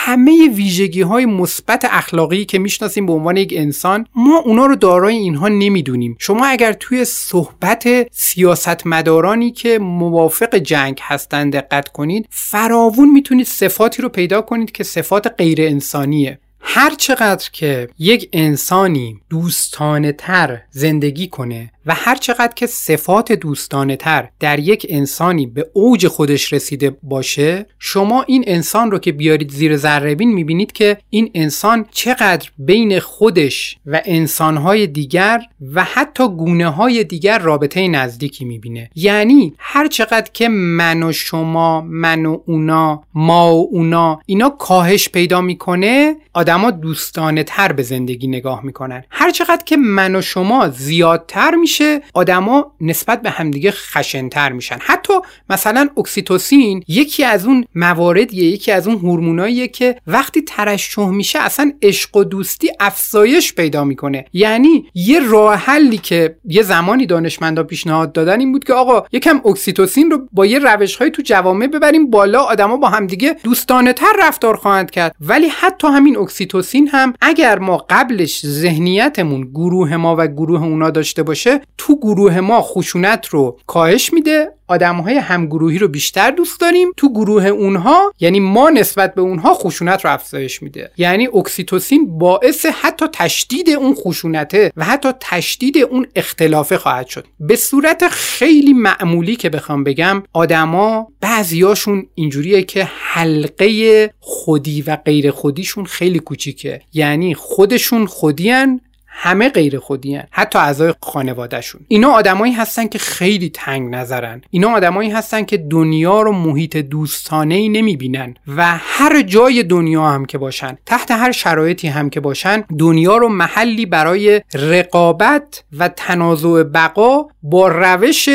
همه 0.07 0.49
ویژگی 0.55 1.02
های 1.02 1.26
مثبت 1.26 1.87
اخلاقی 1.90 2.45
که 2.45 2.59
می‌شناسیم 2.59 3.07
به 3.07 3.12
عنوان 3.12 3.37
یک 3.37 3.55
انسان 3.57 4.07
ما 4.14 4.38
اونا 4.38 4.66
رو 4.66 4.76
دارای 4.76 5.16
اینها 5.16 5.49
نمی‌دونیم. 5.49 6.16
شما 6.19 6.47
اگر 6.47 6.73
توی 6.73 7.05
صحبت 7.05 7.88
سیاستمدارانی 8.12 9.50
که 9.50 9.78
موافق 9.78 10.55
جنگ 10.55 10.99
هستند 11.02 11.52
دقت 11.52 11.88
کنید 11.88 12.28
فراوون 12.31 13.11
می‌تونید 13.11 13.47
صفاتی 13.47 14.02
رو 14.02 14.09
پیدا 14.09 14.40
کنید 14.40 14.73
که 14.73 14.85
صفات 14.85 15.35
غیر 15.38 15.61
انسانیه. 15.61 16.38
هر 16.68 16.94
چقدر 16.94 17.49
که 17.52 17.88
یک 17.99 18.28
انسانی 18.32 19.20
دوستانه 19.30 20.12
تر 20.12 20.62
زندگی 20.70 21.26
کنه 21.28 21.73
و 21.87 21.94
هر 21.94 22.16
چقدر 22.16 22.52
که 22.56 22.66
صفات 22.66 23.32
دوستانه 23.32 23.96
تر 23.96 24.28
در 24.40 24.58
یک 24.58 24.87
انسانی 24.88 25.46
به 25.46 25.70
اوج 25.72 26.07
خودش 26.07 26.52
رسیده 26.52 26.96
باشه 27.02 27.66
شما 27.79 28.22
این 28.22 28.44
انسان 28.46 28.90
رو 28.90 28.98
که 28.98 29.12
بیارید 29.12 29.50
زیر 29.50 29.76
ذرهبین 29.76 30.33
می‌بینید 30.35 30.72
که 30.72 30.98
این 31.11 31.31
انسان 31.35 31.87
چقدر 31.90 32.50
بین 32.59 33.00
خودش 33.00 33.76
و 33.87 34.02
انسانهای 34.05 34.87
دیگر 34.87 35.40
و 35.74 35.85
حتی 35.85 36.29
گونه 36.29 36.68
های 36.68 37.05
دیگر 37.05 37.38
رابطه 37.38 37.88
نزدیکی 37.88 38.44
می‌بینه. 38.44 38.90
یعنی 38.94 39.55
هر 39.59 39.88
چقدر 39.88 40.31
که 40.33 40.48
من 40.48 41.02
و 41.02 41.12
شما 41.12 41.81
من 41.81 42.26
و 42.26 42.38
اونا 42.46 43.02
ما 43.14 43.57
و 43.57 43.68
اونا 43.72 44.20
اینا 44.26 44.50
کاهش 44.50 45.09
پیدا 45.09 45.40
می‌کنه 45.40 46.16
آدما 46.57 46.71
دوستانه 46.71 47.42
تر 47.42 47.73
به 47.73 47.83
زندگی 47.83 48.27
نگاه 48.27 48.64
می‌کنن. 48.64 49.05
هر 49.11 49.31
چقدر 49.31 49.64
که 49.64 49.77
من 49.77 50.16
و 50.16 50.23
شما 50.23 50.69
زیادتر 50.69 51.55
میشه 51.55 52.03
آدما 52.14 52.73
نسبت 52.81 53.23
به 53.23 53.31
همدیگه 53.31 53.71
خشنتر 53.71 54.53
میشن. 54.53 54.79
حتی 54.81 55.12
مثلا 55.51 55.88
اکسیتوسین 55.97 56.83
یکی 56.88 57.25
از 57.25 57.47
اون 57.47 57.64
مواردیه 57.75 58.45
یکی 58.45 58.73
از 58.73 58.88
اون 58.88 58.97
هورموناییه 58.97 59.69
که 59.69 59.97
وقتی 60.07 60.42
ترشح 60.42 61.09
میشه 61.09 61.38
اصلا 61.38 61.73
عشق 61.83 62.16
و 62.16 62.25
دوستی 62.25 62.71
افزایش 62.81 63.55
پیدا 63.55 63.85
می‌کنه. 63.85 64.25
یعنی 64.33 64.87
یه 64.95 65.21
راه 65.29 65.55
حلی 65.55 65.99
که 65.99 66.37
یه 66.45 66.62
زمانی 66.62 67.07
دانشمندا 67.07 67.62
پیشنهاد 67.62 68.12
دادن 68.12 68.40
این 68.40 68.53
بود 68.53 68.64
که 68.64 68.73
آقا 68.73 69.07
یکم 69.12 69.40
اکسیتوسین 69.45 70.11
رو 70.11 70.29
با 70.33 70.47
یه 70.47 70.59
روش 70.59 70.97
تو 70.97 71.23
جوامع 71.25 71.66
ببریم 71.66 72.11
بالا 72.11 72.42
آدما 72.42 72.77
با 72.77 72.88
همدیگه 72.88 73.37
دوستانه 73.42 73.92
تر 73.92 74.12
رفتار 74.19 74.57
خواهند 74.57 74.90
کرد. 74.90 75.16
ولی 75.21 75.49
حتی 75.49 75.88
همین 75.88 76.19
اکسیتوسین 76.19 76.45
هم 76.88 77.14
اگر 77.20 77.59
ما 77.59 77.87
قبلش 77.90 78.46
ذهنیتمون 78.46 79.40
گروه 79.40 79.96
ما 79.96 80.16
و 80.18 80.26
گروه 80.26 80.62
اونا 80.62 80.90
داشته 80.90 81.22
باشه 81.22 81.61
تو 81.78 81.96
گروه 81.96 82.40
ما 82.40 82.62
خشونت 82.62 83.26
رو 83.26 83.59
کاهش 83.66 84.12
میده 84.12 84.56
آدم 84.68 84.96
های 84.96 85.14
همگروهی 85.14 85.79
رو 85.79 85.88
بیشتر 85.88 86.31
دوست 86.31 86.61
داریم. 86.61 86.88
تو 86.96 87.12
گروه 87.12 87.46
اونها 87.46 88.12
یعنی 88.20 88.40
ما 88.40 88.70
نسبت 88.70 89.14
به 89.14 89.20
اونها 89.20 89.55
خشونت 89.55 90.05
رو 90.05 90.12
افزایش 90.12 90.62
میده. 90.62 90.90
یعنی 90.96 91.29
اکسیتوسین 91.35 92.18
باعث 92.18 92.66
حتی 92.66 93.07
تشدید 93.12 93.70
اون 93.70 93.94
خشونته 93.94 94.72
و 94.76 94.85
حتی 94.85 95.09
تشدید 95.20 95.79
اون 95.79 96.07
اختلافه 96.14 96.79
خواهد 96.79 97.07
شد. 97.07 97.26
به 97.40 97.57
صورت 97.57 98.09
خیلی 98.09 98.72
معمولی 98.72 99.37
که 99.37 99.50
بخوام 99.50 99.85
بگم 99.85 100.22
آدما 100.33 101.09
بعضیاشون 101.20 102.07
اینجوریه 102.14 102.62
که 102.62 102.88
حلقه 102.90 104.11
خودی 104.20 104.83
و 104.83 104.96
غیر 104.96 105.31
خودیشون 105.31 105.85
خیلی 105.85 106.18
کوچیکه. 106.18 106.81
یعنی 106.92 107.35
خودشون 107.35 108.07
خودیان 108.07 108.81
همه 109.18 109.48
غیر 109.48 109.79
خودی 109.79 110.14
هن. 110.14 110.24
حتی 110.31 110.59
اعضای 110.59 110.94
خانوادهشون 111.02 111.81
اینا 111.88 112.11
آدمایی 112.11 112.52
هستن 112.52 112.87
که 112.87 112.98
خیلی 112.98 113.48
تنگ 113.48 113.94
نظرن 113.94 114.42
اینا 114.50 114.70
آدمایی 114.70 115.11
هستن 115.11 115.44
که 115.44 115.57
دنیا 115.57 116.22
رو 116.22 116.33
محیط 116.33 116.76
دوستانه 116.76 117.55
ای 117.55 117.68
نمی‌بینن 117.68 118.35
و 118.57 118.79
هر 118.79 119.22
جای 119.22 119.62
دنیا 119.62 120.09
هم 120.09 120.24
که 120.24 120.38
باشن 120.38 120.79
تحت 120.87 121.11
هر 121.11 121.33
شرایطی 121.33 121.88
هم 121.88 122.11
که 122.11 122.20
باشن 122.20 122.64
دنیا 122.79 123.16
رو 123.16 123.29
محلی 123.29 123.87
برای 123.87 124.42
رقابت 124.55 125.64
و 125.79 125.88
تنازع 125.88 126.62
بقا 126.62 127.26
با 127.42 127.68
روش 127.68 128.29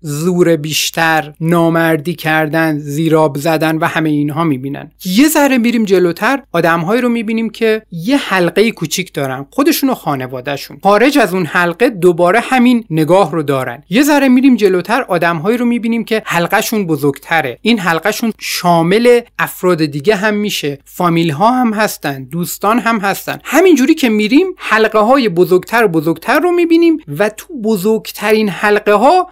زور 0.00 0.56
بیشتر 0.56 1.32
نامردی 1.40 2.14
کردن 2.14 2.78
زیراب 2.78 3.38
زدن 3.38 3.78
و 3.78 3.84
همه 3.84 4.10
اینها 4.10 4.44
می‌بینن. 4.44 4.90
یه 5.04 5.28
ذره 5.28 5.58
میریم 5.58 5.84
جلوتر 5.84 6.42
آدمهایی 6.52 7.00
رو 7.00 7.08
می‌بینیم 7.08 7.50
که 7.50 7.82
یه 7.92 8.16
حلقه 8.16 8.70
کوچیک 8.70 9.12
دارن 9.12 9.46
خودشون 9.50 9.90
و 9.90 9.94
خانوادهشون. 9.94 10.78
خارج 10.82 11.18
از 11.18 11.34
اون 11.34 11.46
حلقه 11.46 11.90
دوباره 11.90 12.40
همین 12.40 12.84
نگاه 12.90 13.32
رو 13.32 13.42
دارن. 13.42 13.82
یه 13.90 14.02
ذره 14.02 14.28
میریم 14.28 14.56
جلوتر 14.56 15.04
آدمهایی 15.08 15.56
رو 15.56 15.64
می‌بینیم 15.64 16.04
که 16.04 16.22
حلقهشون 16.26 16.86
بزرگتره. 16.86 17.58
این 17.62 17.78
حلقهشون 17.78 18.32
شامل 18.38 19.20
افراد 19.38 19.84
دیگه 19.84 20.16
هم 20.16 20.34
میشه. 20.34 20.78
فامیل 20.84 21.30
ها 21.30 21.50
هم 21.50 21.72
هستن 21.72 22.24
دوستان 22.24 22.78
هم 22.78 22.98
هستن. 22.98 23.38
همینجوری 23.44 23.94
که 23.94 24.08
میریم 24.08 24.46
حلقه 24.56 24.98
های 24.98 25.28
بزرگتر 25.28 25.84
و 25.84 25.88
بزرگتر 25.88 26.40
رو 26.40 26.50
می‌بینیم 26.50 26.96
و 27.18 27.28
تو 27.28 27.60
بزرگترین 27.64 28.48
حلقه 28.48 28.92
ها 28.92 29.28